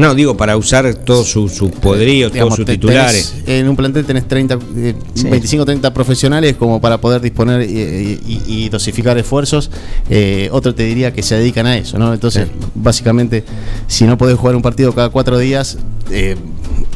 no, 0.00 0.14
digo, 0.14 0.34
para 0.34 0.56
usar 0.56 0.94
todos 0.94 1.28
sus 1.28 1.52
su 1.52 1.70
poderío, 1.70 2.30
todos 2.30 2.56
sus 2.56 2.64
titulares. 2.64 3.34
en 3.46 3.68
un 3.68 3.76
plantel 3.76 4.06
tenés 4.06 4.26
30, 4.26 4.56
25 4.56 5.66
30 5.66 5.92
profesionales 5.92 6.56
como 6.56 6.80
para 6.80 6.98
poder 6.98 7.20
disponer 7.20 7.68
y, 7.68 8.68
dosificar 8.70 9.18
esfuerzos. 9.18 9.70
Eh, 10.08 10.48
otro 10.52 10.74
te 10.74 10.84
diría 10.84 11.12
que 11.12 11.22
se 11.22 11.36
dedican 11.36 11.66
a 11.66 11.76
eso, 11.76 11.98
¿no? 11.98 12.14
Entonces, 12.14 12.48
básicamente, 12.74 13.44
si 13.88 14.04
no 14.04 14.16
podés 14.16 14.38
jugar 14.38 14.56
un 14.56 14.62
partido 14.62 14.94
cada 14.94 15.10
cuatro 15.10 15.38
días, 15.38 15.76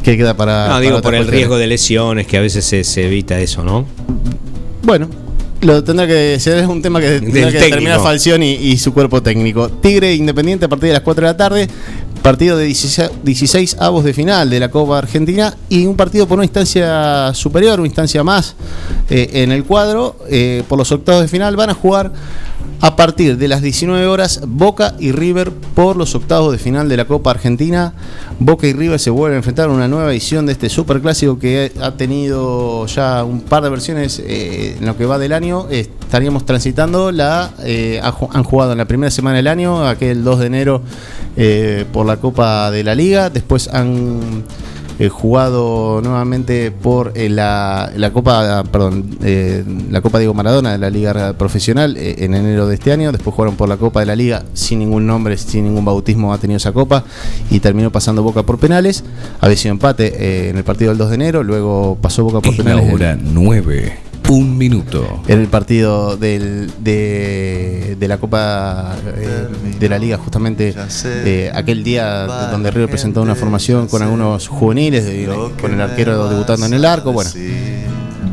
¿qué 0.04 0.16
queda 0.16 0.36
para.? 0.36 0.68
No, 0.68 0.80
digo, 0.80 1.02
por 1.02 1.16
el 1.16 1.26
riesgo 1.26 1.58
de 1.58 1.66
lesiones, 1.66 2.28
que 2.28 2.36
a 2.38 2.40
veces 2.40 2.64
se, 2.64 3.04
evita 3.04 3.40
eso, 3.40 3.64
¿no? 3.64 3.84
Bueno, 4.82 5.08
lo 5.62 5.82
tendrá 5.82 6.06
que 6.06 6.38
ser 6.38 6.58
es 6.58 6.66
un 6.68 6.80
tema 6.80 7.00
que 7.00 7.20
tendrá 7.20 7.50
que 7.50 7.58
determinar 7.58 8.00
Falción 8.00 8.42
y, 8.42 8.52
y, 8.52 8.76
su 8.76 8.94
cuerpo 8.94 9.22
técnico. 9.22 9.68
Tigre 9.68 10.14
Independiente 10.14 10.66
a 10.66 10.68
partir 10.68 10.88
de 10.88 10.92
las 10.92 11.02
4 11.02 11.26
de 11.26 11.32
la 11.32 11.36
tarde 11.36 11.68
partido 12.24 12.56
de 12.56 12.64
16, 12.64 13.76
avos 13.80 14.02
de 14.02 14.14
final 14.14 14.48
de 14.48 14.58
la 14.58 14.70
Copa 14.70 14.96
Argentina 14.96 15.54
y 15.68 15.84
un 15.84 15.94
partido 15.94 16.26
por 16.26 16.38
una 16.38 16.46
instancia 16.46 17.34
superior, 17.34 17.78
una 17.78 17.86
instancia 17.86 18.24
más 18.24 18.56
eh, 19.10 19.28
en 19.34 19.52
el 19.52 19.64
cuadro. 19.64 20.16
Eh, 20.30 20.62
por 20.66 20.78
los 20.78 20.90
octavos 20.90 21.20
de 21.20 21.28
final 21.28 21.54
van 21.54 21.68
a 21.68 21.74
jugar 21.74 22.12
a 22.80 22.96
partir 22.96 23.36
de 23.38 23.48
las 23.48 23.62
19 23.62 24.06
horas 24.06 24.40
Boca 24.46 24.94
y 24.98 25.12
River 25.12 25.52
por 25.52 25.96
los 25.96 26.14
octavos 26.14 26.52
de 26.52 26.58
final 26.58 26.88
de 26.88 26.96
la 26.96 27.06
Copa 27.06 27.30
Argentina. 27.30 27.94
Boca 28.38 28.66
y 28.66 28.72
River 28.72 28.98
se 28.98 29.10
vuelven 29.10 29.34
a 29.34 29.38
enfrentar 29.38 29.68
una 29.70 29.88
nueva 29.88 30.10
edición 30.12 30.46
de 30.46 30.52
este 30.52 30.68
superclásico 30.68 31.38
que 31.38 31.72
ha 31.80 31.92
tenido 31.92 32.86
ya 32.86 33.24
un 33.24 33.40
par 33.40 33.62
de 33.62 33.70
versiones 33.70 34.18
eh, 34.18 34.76
en 34.78 34.86
lo 34.86 34.96
que 34.96 35.06
va 35.06 35.18
del 35.18 35.32
año. 35.32 35.68
estaríamos 35.70 36.44
transitando 36.46 37.12
la 37.12 37.52
han 38.32 38.44
jugado 38.44 38.72
en 38.72 38.78
la 38.78 38.86
primera 38.86 39.10
semana 39.10 39.36
del 39.36 39.46
año, 39.46 39.86
aquel 39.86 40.24
2 40.24 40.40
de 40.40 40.46
enero 40.46 40.82
por 41.92 42.06
la 42.06 42.16
Copa 42.18 42.70
de 42.70 42.84
la 42.84 42.94
Liga. 42.94 43.30
Después 43.30 43.68
han 43.68 44.44
eh, 44.98 45.08
jugado 45.08 46.00
nuevamente 46.02 46.70
por 46.70 47.12
eh, 47.16 47.28
la, 47.28 47.90
la, 47.96 48.12
Copa, 48.12 48.62
perdón, 48.64 49.16
eh, 49.24 49.64
la 49.90 50.00
Copa 50.00 50.18
Diego 50.18 50.34
Maradona 50.34 50.72
de 50.72 50.78
la 50.78 50.88
Liga 50.88 51.32
Profesional 51.32 51.96
en 51.96 52.34
enero 52.34 52.68
de 52.68 52.74
este 52.74 52.92
año. 52.92 53.10
Después 53.10 53.34
jugaron 53.34 53.56
por 53.56 53.68
la 53.68 53.76
Copa 53.76 54.00
de 54.00 54.06
la 54.06 54.14
Liga 54.14 54.44
sin 54.54 54.78
ningún 54.78 55.06
nombre, 55.06 55.36
sin 55.36 55.64
ningún 55.64 55.84
bautismo 55.84 56.32
ha 56.32 56.38
tenido 56.38 56.58
esa 56.58 56.72
copa 56.72 57.04
y 57.50 57.60
terminó 57.60 57.90
pasando 57.90 58.22
Boca 58.22 58.44
por 58.44 58.58
penales. 58.58 59.04
Había 59.40 59.56
sido 59.56 59.72
empate 59.72 60.48
en 60.50 60.56
el 60.56 60.64
partido 60.64 60.90
del 60.90 60.98
2 60.98 61.08
de 61.08 61.14
enero, 61.16 61.42
luego 61.42 61.98
pasó 62.00 62.22
Boca 62.22 62.40
por 62.40 62.56
penales. 62.56 62.86
La 62.86 62.94
hora 62.94 63.18
9 63.20 64.13
un 64.28 64.56
minuto. 64.56 65.22
En 65.26 65.40
el 65.40 65.48
partido 65.48 66.16
del, 66.16 66.70
de, 66.78 67.96
de, 67.98 68.08
la 68.08 68.18
Copa 68.18 68.96
eh, 69.16 69.48
de 69.78 69.88
la 69.88 69.98
Liga, 69.98 70.18
justamente 70.18 70.74
eh, 71.04 71.50
aquel 71.54 71.84
día 71.84 72.26
donde 72.50 72.70
River 72.70 72.88
presentó 72.88 73.22
una 73.22 73.34
formación 73.34 73.88
con 73.88 74.02
algunos 74.02 74.48
juveniles, 74.48 75.04
con 75.60 75.72
el 75.72 75.80
arquero 75.80 76.28
debutando 76.28 76.66
en 76.66 76.74
el 76.74 76.84
arco. 76.84 77.12
Bueno, 77.12 77.30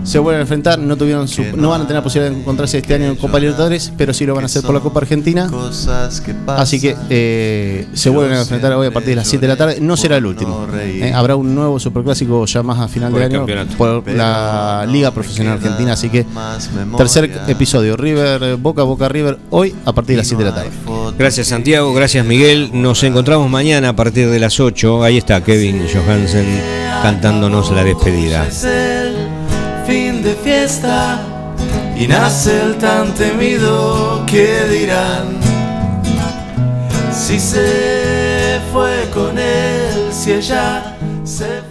se 0.04 0.20
vuelven 0.20 0.39
a 0.39 0.41
enfrentar, 0.41 0.80
no 0.80 0.97
tuvieron 0.97 1.28
no 1.56 1.70
van 1.70 1.82
a 1.82 1.84
tener 1.88 1.99
la 1.99 2.04
posibilidad 2.04 2.34
de 2.34 2.41
encontrarse 2.41 2.80
este 2.80 2.93
año 2.93 3.06
en 3.06 3.16
Copa 3.16 3.39
Libertadores, 3.39 3.91
pero 3.97 4.14
sí 4.14 4.26
lo 4.26 4.34
van 4.34 4.43
a 4.43 4.45
hacer 4.45 4.62
por 4.64 4.74
la 4.74 4.82
Copa 4.82 4.99
Argentina. 4.99 5.49
Así 6.47 6.80
que 6.80 6.95
eh, 7.10 7.88
se 7.93 8.10
vuelven 8.10 8.38
a 8.38 8.41
enfrentar 8.41 8.74
hoy 8.74 8.88
a 8.88 8.91
partir 8.91 9.12
de 9.12 9.16
las 9.18 9.28
7 9.28 9.41
de 9.41 9.47
la 9.47 9.58
tarde. 9.58 9.78
No 9.82 9.95
será 9.97 10.18
el 10.18 10.26
último. 10.26 10.68
Eh, 10.74 11.12
habrá 11.14 11.36
un 11.36 11.54
nuevo 11.54 11.80
superclásico 11.80 12.45
ya 12.45 12.64
más 12.64 12.80
a 12.80 12.88
final 12.88 13.14
de 13.14 13.24
año 13.24 13.45
por 13.78 14.08
la 14.10 14.86
Liga 14.88 15.12
Profesional 15.12 15.54
Argentina. 15.54 15.93
Así 15.93 16.10
que 16.10 16.26
tercer 16.97 17.32
episodio, 17.47 17.95
River, 17.97 18.58
Boca, 18.58 18.84
Boca 18.84 19.08
River, 19.10 19.38
hoy 19.49 19.76
a 19.86 19.93
partir 19.93 20.16
de 20.16 20.18
las 20.18 20.28
7 20.28 20.43
de 20.43 20.49
la 20.49 20.56
tarde. 20.56 20.72
Gracias 21.18 21.47
Santiago, 21.47 21.93
gracias 21.93 22.26
Miguel. 22.26 22.72
Nos 22.74 23.04
encontramos 23.04 23.49
mañana 23.49 23.89
a 23.89 23.95
partir 23.95 24.30
de 24.30 24.39
las 24.39 24.60
8. 24.60 25.04
Ahí 25.04 25.18
está 25.18 25.43
Kevin 25.43 25.86
Johansen 25.91 26.45
cantándonos 27.02 27.72
la 27.72 27.84
despedida 27.84 28.47
y 31.97 32.07
nace 32.07 32.61
el 32.61 32.78
tan 32.78 33.13
temido 33.13 34.26
que 34.26 34.63
dirán 34.69 35.38
si 37.11 37.38
se 37.41 38.61
fue 38.72 39.09
con 39.13 39.38
él, 39.38 40.13
si 40.13 40.32
ella 40.32 40.95
se 41.26 41.61